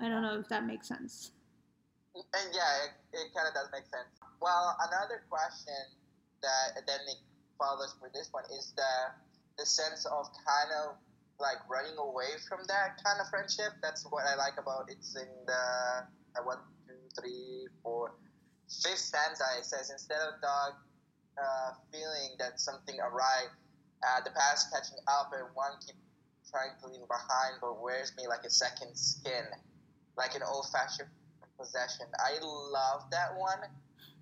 I 0.00 0.08
don't 0.08 0.22
know 0.22 0.38
if 0.38 0.48
that 0.48 0.64
makes 0.64 0.86
sense. 0.86 1.32
And 2.14 2.48
yeah, 2.54 2.84
it, 2.84 3.18
it 3.18 3.34
kind 3.34 3.48
of 3.48 3.54
does 3.54 3.68
make 3.72 3.86
sense. 3.86 4.08
Well, 4.40 4.76
another 4.78 5.22
question 5.28 5.74
that 6.42 6.86
then 6.86 7.00
follows 7.58 7.94
for 7.98 8.10
this 8.14 8.28
one 8.30 8.44
is 8.56 8.72
the 8.76 9.10
the 9.58 9.66
sense 9.66 10.06
of 10.06 10.26
kind 10.46 10.70
of 10.86 10.96
like 11.42 11.58
running 11.66 11.98
away 11.98 12.38
from 12.46 12.62
that 12.70 13.02
kind 13.02 13.18
of 13.18 13.26
friendship. 13.28 13.74
That's 13.82 14.06
what 14.06 14.22
I 14.24 14.38
like 14.38 14.54
about 14.62 14.86
it's 14.88 15.18
in 15.18 15.26
the 15.44 15.64
uh, 16.38 16.46
one, 16.46 16.62
two, 16.86 16.94
three, 17.18 17.66
four, 17.82 18.14
fifth 18.70 19.02
stanza. 19.02 19.44
It 19.58 19.66
says 19.66 19.90
instead 19.90 20.22
of 20.22 20.40
dog 20.40 20.78
uh, 21.36 21.74
feeling 21.90 22.38
that 22.38 22.62
something 22.62 22.94
awry, 23.02 23.50
uh, 24.06 24.22
the 24.24 24.30
past 24.30 24.70
catching 24.70 25.02
up 25.10 25.34
and 25.34 25.50
one 25.58 25.74
keep 25.84 25.98
trying 26.48 26.78
to 26.80 26.86
leave 26.86 27.06
behind, 27.10 27.58
but 27.60 27.82
wears 27.82 28.14
me 28.16 28.30
like 28.30 28.46
a 28.46 28.50
second 28.50 28.94
skin, 28.94 29.44
like 30.16 30.34
an 30.34 30.42
old-fashioned 30.46 31.08
possession. 31.58 32.06
I 32.20 32.38
love 32.42 33.10
that 33.10 33.34
one 33.36 33.66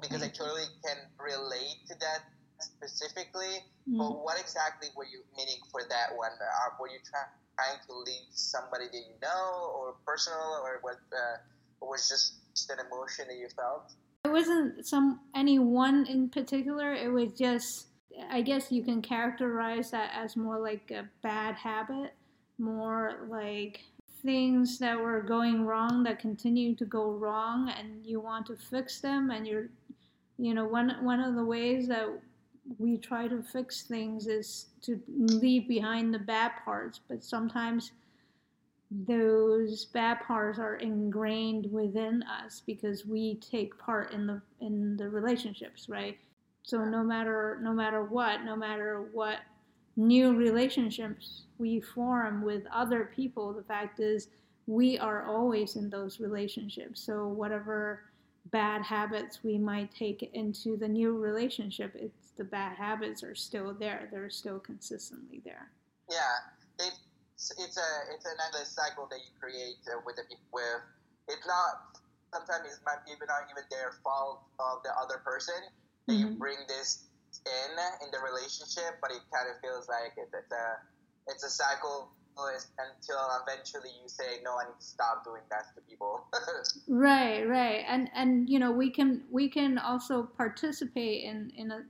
because 0.01 0.23
I 0.23 0.29
totally 0.29 0.69
can 0.85 0.97
relate 1.19 1.85
to 1.89 1.95
that 2.01 2.25
specifically. 2.63 3.65
Mm. 3.89 3.99
But 3.99 4.25
what 4.25 4.39
exactly 4.39 4.89
were 4.97 5.07
you 5.07 5.21
meaning 5.37 5.61
for 5.71 5.83
that 5.89 6.17
one? 6.17 6.33
Uh, 6.33 6.71
were 6.81 6.89
you 6.89 7.01
trying 7.05 7.33
trying 7.57 7.81
to 7.87 7.93
leave 7.93 8.31
somebody 8.33 8.87
that 8.87 8.97
you 8.97 9.17
know, 9.21 9.73
or 9.77 9.95
personal, 10.07 10.61
or 10.65 10.79
what? 10.83 10.97
Uh, 11.13 11.39
was 11.83 12.09
just 12.09 12.35
an 12.71 12.79
emotion 12.87 13.27
that 13.29 13.37
you 13.37 13.49
felt? 13.57 13.93
It 14.25 14.31
wasn't 14.31 14.87
some 14.87 15.21
any 15.35 15.59
one 15.59 16.07
in 16.07 16.29
particular. 16.29 16.93
It 16.93 17.11
was 17.11 17.33
just, 17.33 17.87
I 18.31 18.43
guess 18.43 18.71
you 18.71 18.83
can 18.85 19.01
characterize 19.03 19.91
that 19.93 20.13
as 20.15 20.37
more 20.37 20.59
like 20.59 20.91
a 20.91 21.09
bad 21.23 21.55
habit, 21.55 22.15
more 22.59 23.27
like 23.29 23.81
things 24.23 24.79
that 24.79 24.99
were 24.99 25.23
going 25.23 25.65
wrong 25.65 26.03
that 26.03 26.19
continue 26.19 26.75
to 26.77 26.85
go 26.85 27.13
wrong, 27.13 27.71
and 27.71 28.05
you 28.05 28.21
want 28.21 28.47
to 28.47 28.57
fix 28.57 29.01
them, 29.01 29.31
and 29.31 29.47
you're, 29.47 29.69
you 30.39 30.53
know, 30.53 30.67
one 30.67 30.97
one 31.03 31.21
of 31.21 31.35
the 31.35 31.45
ways 31.45 31.89
that 31.89 32.07
we 32.79 32.97
try 32.97 33.29
to 33.29 33.43
fix 33.43 33.83
things 33.83 34.27
is 34.27 34.67
to 34.83 35.01
leave 35.09 35.67
behind 35.69 36.13
the 36.15 36.19
bad 36.19 36.53
parts, 36.65 37.01
but 37.09 37.25
sometimes 37.25 37.93
those 38.91 39.85
bad 39.87 40.21
parts 40.27 40.59
are 40.59 40.77
ingrained 40.77 41.71
within 41.71 42.23
us 42.25 42.63
because 42.67 43.07
we 43.07 43.37
take 43.37 43.79
part 43.79 44.13
in 44.13 44.27
the 44.27 44.43
in 44.61 44.97
the 44.97 45.09
relationships, 45.09 45.89
right? 45.89 46.19
So 46.63 46.85
no 46.85 47.03
matter 47.03 47.59
no 47.63 47.73
matter 47.73 48.05
what, 48.05 48.45
no 48.45 48.57
matter 48.57 49.09
what 49.13 49.39
new 49.97 50.35
relationships 50.35 51.43
we 51.59 51.81
form 51.81 52.43
with 52.43 52.65
other 52.73 53.11
people, 53.15 53.53
the 53.53 53.63
fact 53.63 54.01
is 54.01 54.29
we 54.67 54.99
are 54.99 55.27
always 55.27 55.77
in 55.77 55.91
those 55.91 56.21
relationships. 56.21 57.01
So 57.01 57.27
whatever 57.29 58.05
bad 58.51 58.83
habits 58.83 59.41
we 59.45 59.59
might 59.59 59.95
take 59.95 60.31
into 60.33 60.77
the 60.77 60.89
new 60.89 61.17
relationship, 61.17 61.93
it's 61.95 62.20
the 62.37 62.45
bad 62.45 62.77
habits 62.77 63.23
are 63.23 63.35
still 63.35 63.75
there. 63.75 64.09
They're 64.11 64.31
still 64.31 64.59
consistently 64.59 65.43
there. 65.45 65.71
Yeah, 66.09 66.87
it, 66.87 66.95
it's 67.37 67.77
a 67.77 67.91
it's 68.15 68.27
an 68.27 68.37
endless 68.47 68.71
cycle 68.73 69.09
that 69.11 69.21
you 69.21 69.33
create 69.41 69.81
uh, 69.89 70.01
with 70.05 70.17
the 70.17 70.25
with. 70.53 70.83
It's 71.29 71.47
not 71.47 72.01
sometimes 72.33 72.73
it 72.73 72.81
might 72.87 73.03
even 73.07 73.27
not 73.27 73.47
even 73.51 73.65
their 73.71 73.99
fault 74.03 74.43
of 74.59 74.83
the 74.83 74.91
other 74.99 75.23
person 75.25 75.55
that 76.07 76.13
mm-hmm. 76.15 76.33
you 76.33 76.39
bring 76.39 76.59
this 76.69 77.07
in 77.47 77.71
in 78.05 78.09
the 78.11 78.21
relationship, 78.21 78.99
but 79.01 79.11
it 79.11 79.23
kind 79.33 79.49
of 79.49 79.61
feels 79.61 79.89
like 79.89 80.15
it, 80.17 80.29
it's 80.33 80.53
a 80.53 80.67
it's 81.29 81.45
a 81.45 81.51
cycle 81.51 82.11
until 82.39 83.19
eventually 83.45 83.91
you 84.03 84.09
say 84.09 84.41
no 84.43 84.53
i 84.53 84.65
need 84.65 84.79
to 84.79 84.87
stop 84.87 85.23
doing 85.25 85.43
that 85.51 85.65
to 85.75 85.83
people 85.83 86.25
right 86.89 87.47
right 87.47 87.85
and 87.87 88.09
and 88.15 88.49
you 88.49 88.59
know 88.59 88.71
we 88.71 88.91
can 88.91 89.23
we 89.31 89.49
can 89.49 89.77
also 89.77 90.23
participate 90.37 91.25
in 91.25 91.53
in 91.57 91.71
a, 91.71 91.81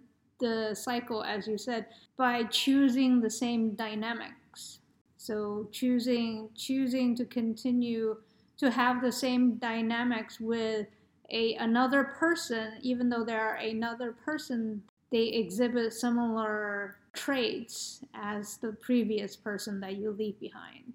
the 0.41 0.75
cycle 0.75 1.23
as 1.23 1.47
you 1.47 1.57
said 1.57 1.87
by 2.17 2.43
choosing 2.45 3.21
the 3.21 3.31
same 3.31 3.75
dynamics 3.75 4.81
so 5.17 5.69
choosing 5.71 6.49
choosing 6.57 7.15
to 7.15 7.25
continue 7.25 8.17
to 8.57 8.71
have 8.71 9.03
the 9.03 9.13
same 9.13 9.57
dynamics 9.57 10.41
with 10.41 10.87
a 11.31 11.55
another 11.57 12.05
person 12.05 12.73
even 12.83 13.09
though 13.09 13.25
they 13.25 13.35
are 13.35 13.57
another 13.57 14.13
person 14.13 14.83
they 15.11 15.25
exhibit 15.25 15.93
similar 15.93 16.97
traits 17.13 18.05
as 18.15 18.57
the 18.59 18.73
previous 18.73 19.37
person 19.37 19.81
that 19.81 19.97
you 19.97 20.13
leave 20.13 20.39
behind. 20.39 20.93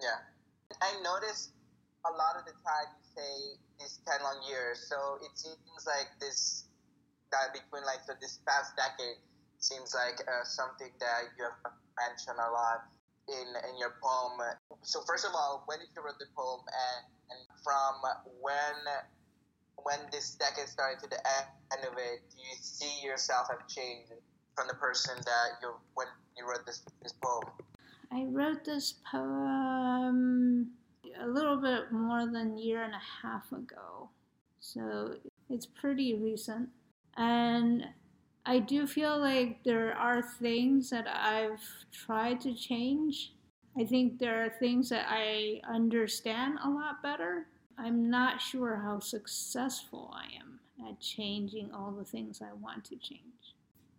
Yeah. 0.00 0.22
I 0.80 0.92
notice 1.02 1.50
a 2.06 2.12
lot 2.12 2.36
of 2.38 2.44
the 2.44 2.52
time 2.52 2.94
you 2.96 3.22
say 3.22 3.58
these 3.80 4.00
10 4.06 4.22
long 4.22 4.40
years, 4.48 4.86
so 4.88 5.18
it 5.20 5.36
seems 5.36 5.58
like 5.86 6.08
this, 6.20 6.66
that 7.32 7.54
between 7.54 7.86
like 7.86 8.02
so 8.06 8.14
this 8.20 8.38
past 8.46 8.74
decade 8.76 9.18
seems 9.58 9.94
like 9.94 10.18
uh, 10.26 10.44
something 10.44 10.90
that 10.98 11.30
you 11.36 11.44
have 11.44 11.74
mentioned 11.98 12.40
a 12.40 12.50
lot 12.50 12.88
in, 13.28 13.48
in 13.70 13.74
your 13.78 13.94
poem. 14.02 14.40
So 14.82 15.00
first 15.06 15.24
of 15.24 15.32
all, 15.34 15.62
when 15.66 15.78
did 15.78 15.88
you 15.94 16.02
write 16.02 16.18
the 16.18 16.26
poem 16.34 16.60
and, 16.66 17.02
and 17.30 17.40
from 17.62 18.02
when 18.40 18.78
when 19.82 19.98
this 20.12 20.34
decade 20.34 20.68
started 20.68 21.00
to 21.00 21.08
the 21.08 21.20
end 21.72 21.84
of 21.84 21.96
it, 21.96 22.20
do 22.30 22.36
you 22.36 22.56
see 22.60 23.06
yourself 23.06 23.48
have 23.48 23.66
changed 23.68 24.12
from 24.54 24.68
the 24.68 24.74
person 24.74 25.14
that 25.24 25.48
you 25.62 25.72
when 25.94 26.06
you 26.36 26.48
wrote 26.48 26.66
this 26.66 26.82
this 27.02 27.14
poem? 27.22 27.44
I 28.12 28.24
wrote 28.28 28.64
this 28.64 28.94
poem 29.10 30.72
a 31.20 31.26
little 31.26 31.56
bit 31.56 31.92
more 31.92 32.26
than 32.26 32.56
a 32.56 32.60
year 32.60 32.82
and 32.82 32.94
a 32.94 33.02
half 33.22 33.52
ago, 33.52 34.10
so 34.60 35.14
it's 35.48 35.66
pretty 35.66 36.14
recent, 36.14 36.68
and 37.16 37.84
I 38.46 38.58
do 38.58 38.86
feel 38.86 39.18
like 39.18 39.62
there 39.64 39.94
are 39.94 40.22
things 40.22 40.90
that 40.90 41.06
I've 41.06 41.60
tried 41.92 42.40
to 42.42 42.54
change. 42.54 43.32
I 43.78 43.84
think 43.84 44.18
there 44.18 44.44
are 44.44 44.50
things 44.50 44.88
that 44.88 45.06
I 45.08 45.60
understand 45.68 46.58
a 46.64 46.68
lot 46.68 47.02
better. 47.02 47.46
I'm 47.78 48.10
not 48.10 48.40
sure 48.40 48.76
how 48.76 48.98
successful 48.98 50.12
I 50.14 50.26
am 50.40 50.60
at 50.88 51.00
changing 51.00 51.70
all 51.72 51.92
the 51.92 52.04
things 52.04 52.40
I 52.42 52.52
want 52.54 52.84
to 52.86 52.96
change. 52.96 53.54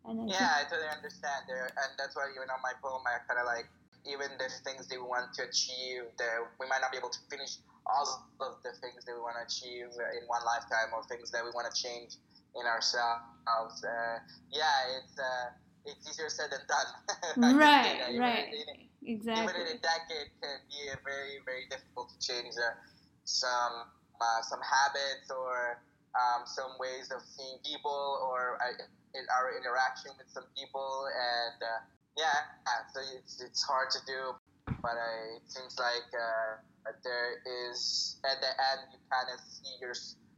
And 0.05 0.22
I 0.22 0.34
yeah, 0.34 0.49
I 0.57 0.64
totally 0.64 0.89
understand 0.89 1.45
there, 1.47 1.70
and 1.70 1.89
that's 1.97 2.16
why 2.16 2.26
even 2.36 2.49
on 2.49 2.62
my 2.64 2.74
poem, 2.82 3.01
I 3.05 3.22
kind 3.30 3.39
of 3.39 3.45
like 3.45 3.70
even 4.09 4.34
the 4.41 4.49
things 4.66 4.89
that 4.89 4.97
we 4.97 5.05
want 5.05 5.32
to 5.38 5.45
achieve, 5.45 6.09
that 6.18 6.38
we 6.59 6.66
might 6.66 6.82
not 6.82 6.91
be 6.91 6.97
able 6.97 7.14
to 7.14 7.22
finish 7.30 7.62
all 7.86 8.26
of 8.41 8.57
the 8.66 8.74
things 8.82 9.05
that 9.05 9.14
we 9.14 9.22
want 9.22 9.38
to 9.38 9.45
achieve 9.45 9.93
in 9.93 10.26
one 10.26 10.41
lifetime, 10.41 10.89
or 10.93 11.05
things 11.05 11.30
that 11.30 11.45
we 11.45 11.53
want 11.53 11.70
to 11.70 11.76
change 11.78 12.18
in 12.59 12.65
ourselves. 12.65 13.83
Uh, 13.83 14.19
yeah, 14.51 14.97
it's 14.99 15.17
uh, 15.19 15.55
it's 15.85 16.09
easier 16.09 16.29
said 16.29 16.51
than 16.51 16.61
done. 16.67 17.57
right, 17.57 18.15
right, 18.17 18.53
in, 18.53 18.87
exactly. 19.07 19.43
Even 19.43 19.55
in 19.55 19.67
a 19.77 19.79
decade, 19.81 20.29
can 20.41 20.59
be 20.69 20.91
very 21.03 21.41
very 21.45 21.65
difficult 21.69 22.11
to 22.13 22.17
change 22.21 22.53
uh, 22.57 22.75
some 23.23 23.89
uh, 24.21 24.41
some 24.41 24.59
habits 24.61 25.31
or 25.31 25.81
um, 26.13 26.43
some 26.45 26.75
ways 26.79 27.09
of 27.09 27.21
seeing 27.23 27.57
people 27.63 28.19
or 28.27 28.59
uh, 28.61 28.83
in 29.15 29.25
our 29.31 29.55
interaction 29.55 30.11
with 30.17 30.27
some 30.31 30.47
people 30.55 31.07
and 31.11 31.57
uh, 31.59 31.79
yeah 32.15 32.47
so 32.93 32.99
it's, 33.17 33.41
it's 33.41 33.63
hard 33.63 33.89
to 33.91 33.99
do 34.07 34.35
but 34.83 34.95
uh, 34.95 35.35
it 35.35 35.45
seems 35.47 35.79
like 35.79 36.07
uh, 36.15 36.59
there 37.03 37.39
is 37.67 38.19
at 38.23 38.39
the 38.39 38.51
end 38.71 38.79
you 38.91 38.99
kind 39.11 39.27
of 39.31 39.39
see 39.43 39.71
your 39.79 39.95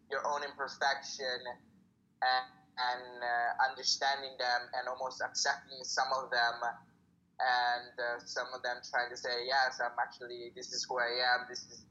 your 0.10 0.22
own 0.26 0.42
imperfection 0.46 1.42
and, 2.24 2.48
and 2.80 3.06
uh, 3.20 3.52
understanding 3.70 4.34
them 4.40 4.62
and 4.80 4.88
almost 4.88 5.22
accepting 5.22 5.84
some 5.84 6.08
of 6.16 6.32
them 6.32 6.56
and 7.40 7.94
uh, 8.00 8.22
some 8.24 8.48
of 8.56 8.64
them 8.64 8.78
trying 8.88 9.10
to 9.10 9.18
say 9.18 9.44
yes 9.50 9.82
i'm 9.84 9.98
actually 10.00 10.54
this 10.56 10.72
is 10.72 10.86
who 10.88 11.00
i 11.00 11.10
am. 11.34 11.46
This 11.50 11.66
is 11.66 11.84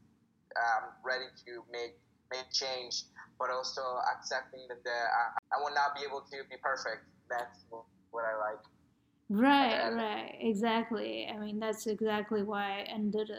um, 0.56 0.90
ready 1.04 1.26
to 1.46 1.64
make 1.72 1.98
make 2.30 2.50
change. 2.52 3.04
But 3.38 3.50
also 3.50 3.82
accepting 4.16 4.60
that 4.68 4.84
the, 4.84 4.90
I, 4.90 5.56
I 5.56 5.60
will 5.60 5.74
not 5.74 5.96
be 5.96 6.02
able 6.06 6.20
to 6.20 6.36
be 6.48 6.56
perfect. 6.62 7.04
That's 7.28 7.64
what 7.70 8.24
i 8.24 8.36
like. 8.38 8.62
Right 9.28 9.72
and, 9.72 9.96
right. 9.96 10.36
Exactly. 10.40 11.28
I 11.32 11.38
mean 11.38 11.58
that's 11.58 11.86
exactly 11.86 12.42
why 12.42 12.80
i 12.80 12.82
ended 12.82 13.30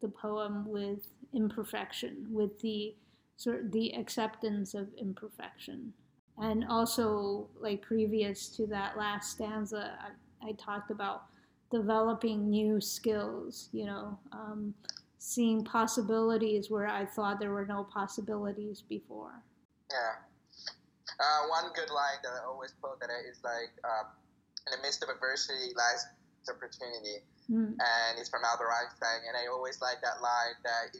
the 0.00 0.08
poem 0.08 0.66
with 0.68 1.06
imperfection 1.32 2.26
with 2.30 2.60
the 2.60 2.94
sort 3.36 3.70
the 3.72 3.92
acceptance 3.94 4.74
of 4.74 4.88
imperfection 4.96 5.92
and 6.40 6.64
also 6.68 7.48
like 7.60 7.82
previous 7.82 8.48
to 8.48 8.66
that 8.66 8.96
last 8.96 9.32
stanza 9.32 9.98
I, 10.42 10.50
I 10.50 10.52
talked 10.52 10.90
about 10.90 11.24
developing 11.70 12.48
new 12.48 12.80
skills, 12.80 13.68
you 13.72 13.84
know, 13.84 14.18
um, 14.32 14.74
seeing 15.18 15.64
possibilities 15.64 16.70
where 16.70 16.86
I 16.86 17.04
thought 17.04 17.40
there 17.40 17.52
were 17.52 17.66
no 17.66 17.84
possibilities 17.84 18.82
before. 18.88 19.42
Yeah. 19.90 20.24
Uh, 21.18 21.48
one 21.50 21.72
good 21.74 21.90
line 21.90 22.22
that 22.22 22.32
I 22.40 22.46
always 22.46 22.72
quote 22.80 23.00
that 23.00 23.10
is 23.28 23.42
like, 23.42 23.74
um, 23.84 24.06
in 24.66 24.78
the 24.78 24.82
midst 24.86 25.02
of 25.02 25.08
adversity 25.08 25.74
lies 25.76 26.06
opportunity. 26.48 27.20
Mm. 27.50 27.76
And 27.76 28.12
it's 28.16 28.30
from 28.30 28.40
Albert 28.48 28.72
Einstein. 28.72 29.20
And 29.28 29.36
I 29.36 29.52
always 29.52 29.80
like 29.82 30.00
that 30.00 30.22
line 30.22 30.56
that 30.64 30.96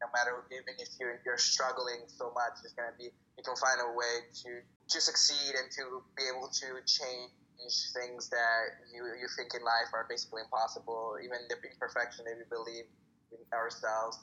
no 0.00 0.08
matter, 0.16 0.44
even 0.48 0.72
if 0.78 0.88
you're, 1.00 1.20
you're 1.26 1.36
struggling 1.36 2.08
so 2.08 2.32
much, 2.32 2.64
it's 2.64 2.72
going 2.72 2.88
to 2.88 2.96
be, 2.96 3.12
you 3.12 3.44
can 3.44 3.56
find 3.56 3.76
a 3.84 3.92
way 3.92 4.24
to, 4.44 4.64
to 4.88 5.00
succeed 5.00 5.54
and 5.54 5.70
to 5.72 6.02
be 6.16 6.22
able 6.34 6.48
to 6.48 6.66
change 6.86 7.30
things 7.94 8.28
that 8.28 8.78
you, 8.94 9.02
you 9.20 9.26
think 9.36 9.54
in 9.54 9.64
life 9.64 9.90
are 9.92 10.06
basically 10.08 10.42
impossible, 10.42 11.16
even 11.24 11.38
the 11.48 11.56
imperfection 11.68 12.24
that 12.24 12.36
we 12.36 12.44
believe 12.48 12.84
in 13.32 13.38
ourselves 13.52 14.18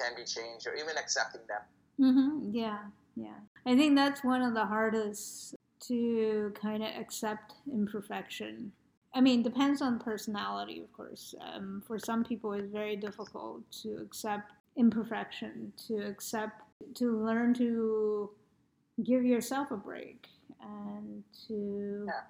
can 0.00 0.14
be 0.16 0.24
changed, 0.24 0.66
or 0.66 0.74
even 0.74 0.96
accepting 0.96 1.42
them. 1.48 1.60
Mm-hmm. 2.00 2.50
Yeah, 2.54 2.78
yeah. 3.16 3.38
I 3.66 3.76
think 3.76 3.96
that's 3.96 4.22
one 4.22 4.42
of 4.42 4.54
the 4.54 4.64
hardest 4.64 5.54
to 5.88 6.52
kind 6.60 6.82
of 6.82 6.90
accept 6.98 7.54
imperfection. 7.72 8.72
I 9.14 9.20
mean, 9.20 9.42
depends 9.42 9.80
on 9.80 9.98
personality, 9.98 10.80
of 10.80 10.92
course. 10.92 11.34
Um, 11.40 11.82
for 11.86 11.98
some 11.98 12.24
people, 12.24 12.52
it's 12.52 12.70
very 12.70 12.96
difficult 12.96 13.62
to 13.82 13.96
accept 14.02 14.52
imperfection, 14.76 15.72
to 15.88 16.06
accept, 16.06 16.62
to 16.96 17.24
learn 17.24 17.54
to 17.54 18.30
give 19.04 19.24
yourself 19.24 19.70
a 19.70 19.76
break 19.76 20.26
and 20.60 21.22
to 21.46 22.04
yeah 22.06 22.22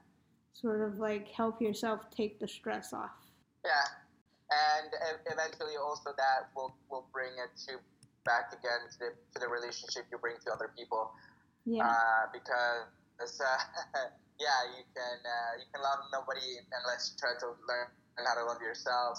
sort 0.60 0.80
of 0.80 0.98
like 0.98 1.28
help 1.28 1.60
yourself 1.60 2.00
take 2.10 2.40
the 2.40 2.48
stress 2.48 2.92
off. 2.92 3.16
Yeah, 3.64 3.86
and 4.50 4.90
eventually 5.30 5.76
also 5.76 6.10
that 6.16 6.48
will 6.54 6.74
will 6.90 7.06
bring 7.12 7.32
it 7.32 7.52
to 7.68 7.78
back 8.24 8.52
again 8.52 8.82
to 8.90 8.98
the, 8.98 9.10
to 9.34 9.40
the 9.40 9.48
relationship 9.48 10.04
you 10.10 10.18
bring 10.18 10.36
to 10.44 10.52
other 10.52 10.72
people. 10.76 11.12
Yeah. 11.64 11.86
Uh, 11.86 12.26
because 12.32 13.40
uh, 13.40 13.58
yeah, 14.40 14.60
you 14.76 14.84
can 14.94 15.18
uh, 15.22 15.52
you 15.58 15.66
can 15.72 15.82
love 15.82 15.98
nobody 16.12 16.58
unless 16.82 17.12
you 17.12 17.18
try 17.18 17.38
to 17.40 17.46
learn 17.68 17.86
how 18.26 18.34
to 18.34 18.44
love 18.44 18.62
yourself. 18.62 19.18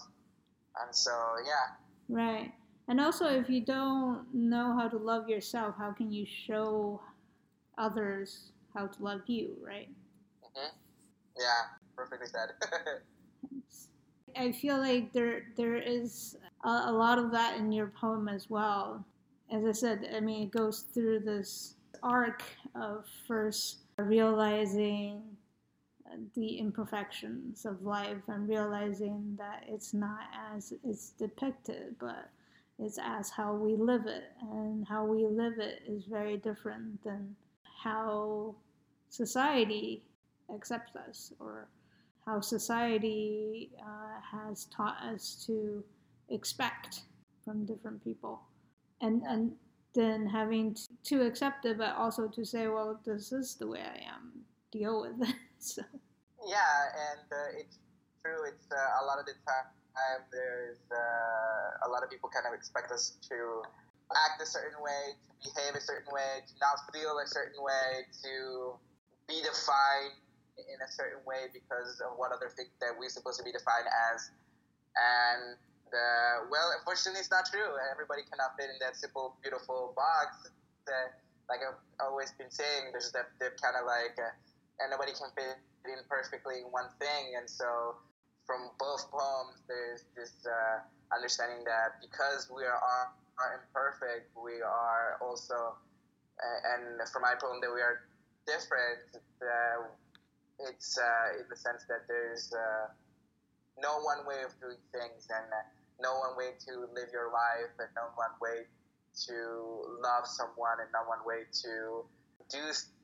And 0.82 0.96
so 0.96 1.12
yeah. 1.46 1.78
Right. 2.10 2.54
And 2.90 3.02
also, 3.02 3.26
if 3.26 3.50
you 3.50 3.66
don't 3.66 4.26
know 4.34 4.74
how 4.80 4.88
to 4.88 4.98
love 4.98 5.28
yourself, 5.28 5.76
how 5.78 5.92
can 5.92 6.10
you 6.10 6.26
show 6.26 7.02
others 7.78 8.52
how 8.74 8.88
to 8.88 9.04
love 9.04 9.22
you, 9.28 9.56
right? 9.64 9.90
Mm-hmm. 10.44 10.76
Yeah, 11.38 11.78
perfectly 11.96 12.28
said. 12.28 12.50
I 14.36 14.52
feel 14.52 14.78
like 14.78 15.14
there 15.14 15.46
there 15.56 15.78
is 15.78 16.38
a, 16.64 16.84
a, 16.86 16.92
lot 16.92 17.18
of 17.18 17.32
that 17.32 17.58
in 17.58 17.72
your 17.72 17.88
poem 17.88 18.28
as 18.28 18.50
well. 18.50 19.04
As 19.52 19.66
I 19.66 19.72
said, 19.72 20.10
I 20.16 20.20
mean, 20.20 20.44
it 20.44 20.52
goes 20.52 20.86
through 20.94 21.22
this 21.22 21.76
arc 22.04 22.44
of 22.76 23.06
first 23.28 23.78
realizing 23.98 25.24
the 26.36 26.60
imperfections 26.60 27.66
of 27.66 27.84
life 27.84 28.22
and 28.28 28.48
realizing 28.48 29.36
that 29.38 29.64
it's 29.68 29.94
not 29.94 30.20
as 30.56 30.74
it's 30.84 31.10
depicted, 31.12 31.96
but 32.00 32.30
it's 32.80 33.00
as 33.02 33.30
how 33.30 33.54
we 33.54 33.76
live 33.76 34.06
it, 34.06 34.32
and 34.42 34.88
how 34.88 35.04
we 35.06 35.26
live 35.26 35.60
it 35.60 35.82
is 35.88 36.06
very 36.06 36.38
different 36.38 37.04
than 37.04 37.36
how 37.84 38.56
society 39.10 40.04
accepts 40.54 40.96
us 40.96 41.34
or 41.40 41.68
how 42.26 42.42
society 42.42 43.72
uh, 43.82 44.20
has 44.32 44.66
taught 44.66 44.98
us 45.04 45.44
to 45.48 45.84
expect 46.30 47.02
from 47.44 47.66
different 47.66 48.04
people. 48.04 48.42
And 49.02 49.22
and 49.24 49.52
then 49.94 50.28
having 50.28 50.74
to, 50.76 50.82
to 51.04 51.26
accept 51.26 51.66
it 51.66 51.78
but 51.78 51.96
also 51.96 52.28
to 52.28 52.46
say 52.46 52.68
well 52.68 53.00
this 53.06 53.32
is 53.32 53.56
the 53.56 53.68
way 53.68 53.82
i 53.82 53.98
am. 54.14 54.44
Deal 54.72 55.02
with 55.02 55.30
it. 55.30 55.36
So. 55.60 55.82
Yeah 56.46 56.84
and 57.10 57.26
uh, 57.32 57.60
it's 57.60 57.80
true. 58.22 58.46
It's 58.48 58.68
uh, 58.72 59.02
a 59.02 59.04
lot 59.06 59.18
of 59.18 59.26
the 59.26 59.34
time 59.48 59.66
there's 60.32 60.78
uh, 60.92 61.88
a 61.88 61.90
lot 61.90 62.04
of 62.04 62.10
people 62.10 62.30
kind 62.30 62.46
of 62.46 62.54
expect 62.54 62.92
us 62.92 63.18
to 63.30 63.62
act 64.16 64.40
a 64.42 64.48
certain 64.48 64.80
way 64.80 65.16
to 65.18 65.34
behave 65.44 65.76
a 65.76 65.84
certain 65.84 66.10
way 66.14 66.44
to 66.48 66.54
not 66.64 66.80
feel 66.94 67.20
a 67.20 67.28
certain 67.28 67.60
way 67.60 68.08
to 68.24 68.76
be 69.28 69.44
defined 69.44 70.16
in 70.58 70.80
a 70.82 70.90
certain 70.90 71.22
way 71.28 71.52
because 71.54 72.02
of 72.02 72.18
what 72.18 72.32
other 72.32 72.50
things 72.50 72.72
that 72.82 72.96
we're 72.98 73.12
supposed 73.12 73.38
to 73.38 73.46
be 73.46 73.52
defined 73.52 73.86
as. 73.86 74.32
And 74.98 75.60
uh, 75.94 76.50
well, 76.50 76.74
unfortunately, 76.76 77.22
it's 77.22 77.32
not 77.32 77.48
true. 77.48 77.78
Everybody 77.92 78.26
cannot 78.28 78.58
fit 78.60 78.72
in 78.72 78.80
that 78.84 78.96
simple, 78.98 79.38
beautiful 79.44 79.94
box. 79.96 80.50
That, 80.88 81.20
like 81.48 81.64
I've 81.64 81.80
always 82.02 82.32
been 82.36 82.52
saying, 82.52 82.92
there's 82.92 83.12
that, 83.12 83.32
that 83.40 83.60
kind 83.62 83.76
of 83.76 83.88
like, 83.88 84.16
uh, 84.20 84.84
and 84.84 84.92
nobody 84.92 85.12
can 85.16 85.32
fit 85.36 85.60
in 85.88 86.00
perfectly 86.10 86.64
in 86.64 86.68
one 86.72 86.92
thing. 87.00 87.36
And 87.40 87.48
so, 87.48 87.96
from 88.44 88.72
both 88.80 89.12
poems, 89.12 89.60
there's 89.68 90.08
this 90.16 90.32
uh, 90.48 90.84
understanding 91.12 91.64
that 91.68 92.00
because 92.00 92.48
we 92.52 92.64
are, 92.64 93.12
are 93.40 93.62
imperfect, 93.62 94.34
we 94.36 94.62
are 94.62 95.18
also, 95.22 95.78
uh, 96.38 96.74
and 96.74 96.98
from 97.10 97.22
my 97.22 97.34
poem, 97.40 97.62
that 97.62 97.72
we 97.74 97.82
are 97.82 98.06
different. 98.46 99.02
That 99.40 99.92
it's 100.60 100.98
uh, 100.98 101.40
in 101.40 101.46
the 101.50 101.56
sense 101.56 101.86
that 101.88 102.08
there's 102.08 102.52
uh, 102.54 102.88
no 103.82 104.02
one 104.02 104.26
way 104.26 104.42
of 104.44 104.54
doing 104.60 104.82
things 104.92 105.28
and 105.30 105.46
uh, 105.54 105.62
no 106.02 106.18
one 106.20 106.38
way 106.38 106.54
to 106.66 106.90
live 106.94 107.10
your 107.14 107.32
life 107.32 107.74
and 107.80 107.90
no 107.96 108.10
one 108.16 108.34
way 108.42 108.66
to 109.26 110.00
love 110.02 110.26
someone 110.26 110.78
and 110.82 110.90
no 110.94 111.06
one 111.08 111.22
way 111.26 111.46
to 111.52 112.06
do 112.50 112.64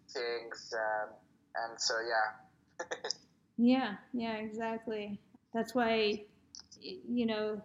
things 0.10 0.74
um, 0.74 1.10
and 1.56 1.80
so 1.80 1.94
yeah 2.02 2.86
yeah 3.58 3.94
yeah 4.14 4.36
exactly 4.36 5.20
that's 5.54 5.74
why 5.74 6.24
you 6.82 7.26
know 7.26 7.62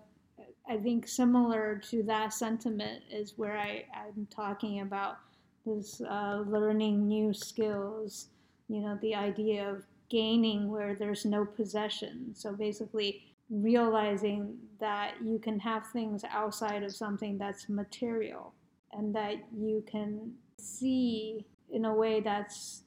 i 0.69 0.77
think 0.77 1.09
similar 1.09 1.81
to 1.91 2.03
that 2.03 2.33
sentiment 2.33 3.03
is 3.11 3.35
where 3.37 3.59
I, 3.59 3.85
i'm 3.95 4.27
talking 4.31 4.81
about 4.81 5.19
this 5.67 6.01
uh, 6.01 6.45
learning 6.47 7.07
new 7.07 7.35
skills 7.35 8.29
you 8.69 8.81
know, 8.81 8.99
the 9.01 9.15
idea 9.15 9.69
of 9.69 9.85
gaining 10.11 10.71
where 10.71 10.95
there's 10.95 11.25
no 11.25 11.45
possession. 11.45 12.35
So 12.35 12.53
basically, 12.53 13.25
realizing 13.51 14.57
that 14.79 15.15
you 15.23 15.39
can 15.39 15.59
have 15.59 15.87
things 15.87 16.23
outside 16.31 16.83
of 16.83 16.95
something 16.95 17.39
that's 17.39 17.69
material 17.69 18.53
and 18.93 19.15
that 19.15 19.37
you 19.57 19.83
can 19.91 20.33
see 20.59 21.47
in 21.71 21.87
a 21.87 21.95
way 21.95 22.21
that's 22.21 22.83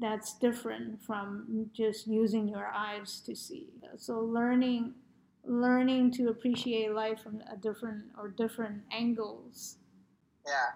that's 0.00 0.38
different 0.38 1.02
from 1.02 1.68
just 1.74 2.06
using 2.06 2.48
your 2.48 2.66
eyes 2.68 3.20
to 3.26 3.36
see. 3.36 3.66
So 3.98 4.20
learning 4.20 4.94
learning 5.44 6.12
to 6.12 6.28
appreciate 6.28 6.92
life 6.92 7.20
from 7.22 7.42
a 7.52 7.56
different 7.56 8.04
or 8.18 8.28
different 8.28 8.82
angles. 8.92 9.76
Yeah 10.46 10.72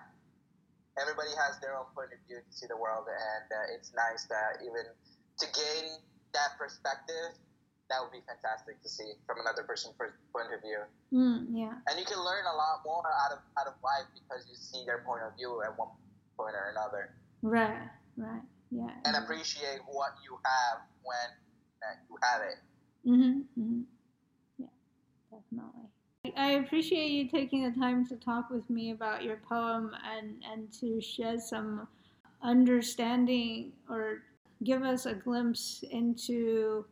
everybody 1.01 1.31
has 1.35 1.59
their 1.59 1.75
own 1.75 1.91
point 1.95 2.15
of 2.15 2.21
view 2.27 2.39
to 2.39 2.53
see 2.55 2.67
the 2.71 2.77
world, 2.79 3.07
and 3.11 3.47
uh, 3.51 3.75
it's 3.75 3.91
nice 3.95 4.27
that 4.31 4.63
even 4.63 4.87
to 4.87 5.47
gain 5.51 5.99
that 6.35 6.55
perspective 6.59 7.35
that 7.93 8.01
would 8.01 8.17
be 8.17 8.25
fantastic 8.25 8.81
to 8.81 8.89
see 8.89 9.13
from 9.29 9.37
another 9.45 9.63
person's 9.63 9.93
point 10.01 10.49
of 10.49 10.61
view. 10.65 10.81
Mm, 11.13 11.53
yeah. 11.53 11.77
And 11.85 12.01
you 12.01 12.07
can 12.09 12.17
learn 12.17 12.49
a 12.49 12.57
lot 12.57 12.81
more 12.81 13.05
out 13.05 13.37
of 13.37 13.45
out 13.61 13.69
of 13.69 13.77
life 13.85 14.09
because 14.17 14.49
you 14.49 14.57
see 14.57 14.89
their 14.89 15.05
point 15.05 15.21
of 15.21 15.37
view 15.37 15.61
at 15.61 15.77
one 15.77 15.93
point 16.33 16.57
or 16.57 16.73
another. 16.73 17.13
Right. 17.43 17.85
Right. 18.17 18.41
Yeah. 18.71 18.89
And 19.05 19.21
appreciate 19.21 19.85
what 19.85 20.17
you 20.25 20.41
have 20.41 20.81
when 21.05 21.29
uh, 21.85 21.97
you 22.09 22.17
have 22.25 22.41
it. 22.41 22.59
Mm-hmm. 23.05 23.61
mm-hmm. 23.61 23.81
Definitely. 25.57 25.85
I 26.37 26.53
appreciate 26.53 27.11
you 27.11 27.29
taking 27.29 27.65
the 27.65 27.79
time 27.79 28.07
to 28.07 28.17
talk 28.17 28.51
with 28.51 28.69
me 28.71 28.93
about 28.93 29.23
your 29.23 29.37
poem 29.49 29.91
and, 30.05 30.43
and 30.51 30.73
to 30.81 31.01
shed 31.01 31.43
some 31.43 31.87
understanding 32.43 33.73
or 33.89 34.23
give 34.63 34.83
us 34.83 35.07
a 35.07 35.15
glimpse 35.15 35.85
into 35.91 36.85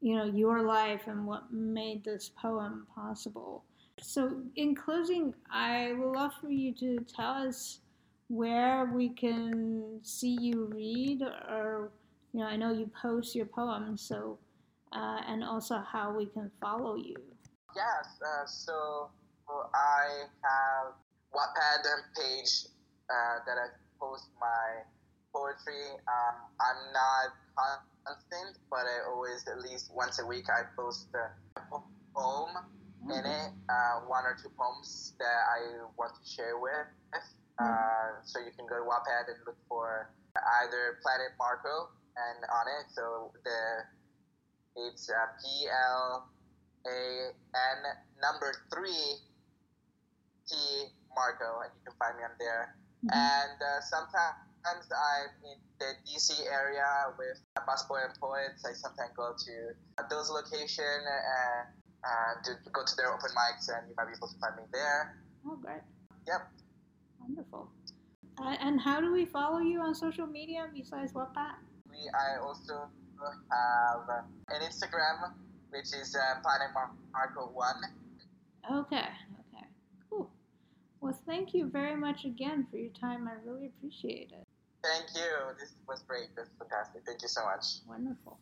you 0.00 0.16
know 0.16 0.24
your 0.24 0.62
life 0.62 1.02
and 1.06 1.26
what 1.26 1.52
made 1.52 2.04
this 2.04 2.30
poem 2.40 2.86
possible. 2.94 3.64
So 4.00 4.42
in 4.56 4.74
closing, 4.74 5.34
I 5.50 5.92
would 5.92 6.16
love 6.16 6.32
for 6.40 6.50
you 6.50 6.74
to 6.74 6.98
tell 7.00 7.32
us 7.32 7.80
where 8.28 8.90
we 8.94 9.10
can 9.10 10.00
see 10.02 10.38
you 10.40 10.70
read 10.74 11.22
or 11.22 11.90
you 12.32 12.40
know 12.40 12.46
I 12.46 12.56
know 12.56 12.72
you 12.72 12.90
post 13.00 13.34
your 13.34 13.46
poems 13.46 14.00
so 14.00 14.38
uh, 14.92 15.20
and 15.26 15.44
also 15.44 15.78
how 15.78 16.12
we 16.16 16.26
can 16.26 16.50
follow 16.60 16.96
you. 16.96 17.16
Yes, 17.74 18.18
uh, 18.18 18.46
so 18.46 19.10
I 19.74 20.26
have 20.42 20.94
Wattpad 21.34 21.86
page 22.18 22.66
uh, 23.08 23.42
that 23.46 23.56
I 23.58 23.70
post 24.00 24.28
my 24.40 24.82
poetry. 25.32 25.94
Um, 26.06 26.36
I'm 26.58 26.80
not 26.92 27.34
constant, 28.04 28.58
but 28.70 28.82
I 28.86 29.06
always, 29.08 29.46
at 29.46 29.60
least 29.60 29.90
once 29.94 30.18
a 30.18 30.26
week, 30.26 30.46
I 30.50 30.66
post 30.74 31.08
a 31.14 31.30
poem 32.14 32.50
mm-hmm. 32.58 33.10
in 33.10 33.24
it, 33.26 33.50
uh, 33.68 34.06
one 34.06 34.24
or 34.24 34.36
two 34.40 34.50
poems 34.58 35.14
that 35.18 35.26
I 35.26 35.86
want 35.96 36.12
to 36.18 36.24
share 36.28 36.58
with. 36.58 36.90
Uh, 37.14 37.62
mm-hmm. 37.62 38.24
so 38.24 38.40
you 38.40 38.50
can 38.56 38.66
go 38.66 38.76
to 38.76 38.82
Wattpad 38.82 39.30
and 39.30 39.38
look 39.46 39.58
for 39.68 40.10
either 40.62 40.98
Planet 41.02 41.32
Marco 41.38 41.90
and 42.16 42.38
on 42.50 42.66
it. 42.80 42.90
So 42.90 43.30
the 43.44 43.86
it's 44.76 45.10
uh, 45.10 45.14
P 45.38 45.68
L 45.68 46.28
A 46.86 47.32
N 47.34 47.80
number 48.22 48.52
three 48.72 49.20
T 50.48 50.54
Marco, 51.14 51.60
and 51.64 51.70
you 51.76 51.82
can 51.84 51.96
find 51.98 52.16
me 52.16 52.24
on 52.24 52.34
there. 52.38 52.76
Mm-hmm. 53.04 53.16
And 53.16 53.58
uh, 53.60 53.80
sometimes 53.84 54.86
I'm 54.92 55.32
in 55.44 55.58
the 55.80 55.96
DC 56.04 56.36
area 56.48 56.84
with 57.16 57.40
Busboy 57.64 58.04
and 58.04 58.14
Poets. 58.20 58.64
I 58.64 58.72
sometimes 58.72 59.12
go 59.16 59.32
to 59.32 59.54
those 60.08 60.30
locations 60.30 61.04
and 61.04 61.68
uh, 62.04 62.32
to 62.44 62.56
go 62.72 62.84
to 62.84 62.94
their 62.96 63.12
open 63.12 63.30
mics, 63.36 63.68
and 63.68 63.88
you 63.88 63.94
might 63.96 64.08
be 64.08 64.16
able 64.16 64.28
to 64.28 64.38
find 64.40 64.56
me 64.56 64.64
there. 64.72 65.20
Oh, 65.46 65.56
great. 65.56 65.84
Yep. 66.26 66.48
Wonderful. 67.20 67.68
Uh, 68.40 68.56
and 68.60 68.80
how 68.80 69.00
do 69.00 69.12
we 69.12 69.24
follow 69.24 69.58
you 69.58 69.80
on 69.80 69.94
social 69.94 70.26
media 70.26 70.68
besides 70.72 71.12
Wattpad? 71.12 71.60
We, 71.88 72.08
I 72.14 72.40
also 72.40 72.88
have 73.20 74.24
an 74.48 74.60
Instagram, 74.62 75.32
which 75.70 75.86
is 75.86 76.14
uh, 76.14 76.40
Planet 76.42 76.68
Marco1. 77.14 77.74
Okay, 78.70 78.98
okay, 78.98 79.66
cool. 80.08 80.30
Well, 81.00 81.18
thank 81.26 81.54
you 81.54 81.68
very 81.68 81.96
much 81.96 82.24
again 82.24 82.66
for 82.70 82.76
your 82.76 82.92
time. 82.92 83.28
I 83.28 83.32
really 83.48 83.66
appreciate 83.66 84.32
it. 84.32 84.46
Thank 84.82 85.14
you. 85.14 85.54
This 85.58 85.72
was 85.88 86.02
great. 86.06 86.34
This 86.36 86.46
is 86.46 86.52
fantastic. 86.58 87.02
Thank 87.06 87.22
you 87.22 87.28
so 87.28 87.44
much. 87.44 87.64
Wonderful. 87.88 88.38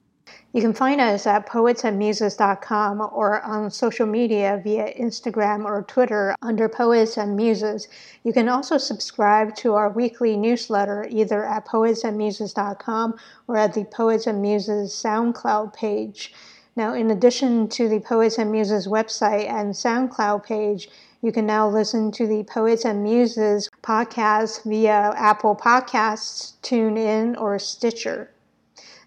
You 0.53 0.61
can 0.61 0.75
find 0.75 1.01
us 1.01 1.27
at 1.27 1.47
poetsandmuses.com 1.47 3.01
or 3.13 3.41
on 3.43 3.71
social 3.71 4.07
media 4.07 4.61
via 4.63 4.93
Instagram 4.95 5.65
or 5.65 5.83
Twitter 5.83 6.35
under 6.43 6.69
Poets 6.69 7.17
and 7.17 7.35
Muses. 7.37 7.89
You 8.25 8.33
can 8.33 8.49
also 8.49 8.77
subscribe 8.77 9.55
to 9.57 9.75
our 9.75 9.91
weekly 9.91 10.37
newsletter 10.37 11.07
either 11.11 11.45
at 11.45 11.67
poetsandmuses.com 11.67 13.19
or 13.47 13.57
at 13.57 13.73
the 13.75 13.85
Poets 13.85 14.27
and 14.27 14.43
Muses 14.43 14.93
SoundCloud 14.93 15.73
page. 15.75 16.35
Now, 16.79 16.95
in 16.95 17.11
addition 17.11 17.67
to 17.71 17.89
the 17.89 17.99
Poets 17.99 18.39
and 18.39 18.53
Muses 18.53 18.87
website 18.87 19.51
and 19.51 19.75
SoundCloud 19.75 20.45
page, 20.45 20.89
you 21.21 21.33
can 21.33 21.45
now 21.45 21.69
listen 21.69 22.13
to 22.13 22.25
the 22.25 22.45
Poets 22.45 22.85
and 22.85 23.03
Muses 23.03 23.69
podcast 23.83 24.63
via 24.63 25.13
Apple 25.17 25.57
Podcasts, 25.57 26.53
TuneIn, 26.63 27.37
or 27.37 27.59
Stitcher. 27.59 28.31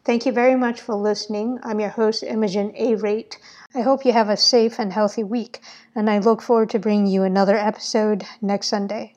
Thank 0.04 0.26
you 0.26 0.34
very 0.34 0.58
much 0.58 0.82
for 0.82 0.96
listening. 0.96 1.60
I'm 1.64 1.80
your 1.80 1.92
host, 1.92 2.24
Imogen 2.24 2.74
A. 2.76 2.96
Rate. 2.96 3.38
I 3.74 3.80
hope 3.80 4.04
you 4.04 4.12
have 4.12 4.28
a 4.28 4.36
safe 4.36 4.78
and 4.78 4.92
healthy 4.92 5.24
week, 5.24 5.62
and 5.96 6.10
I 6.10 6.18
look 6.18 6.42
forward 6.42 6.72
to 6.72 6.80
bringing 6.80 7.08
you 7.08 7.24
another 7.24 7.56
episode 7.56 8.26
next 8.42 8.68
Sunday. 8.68 9.14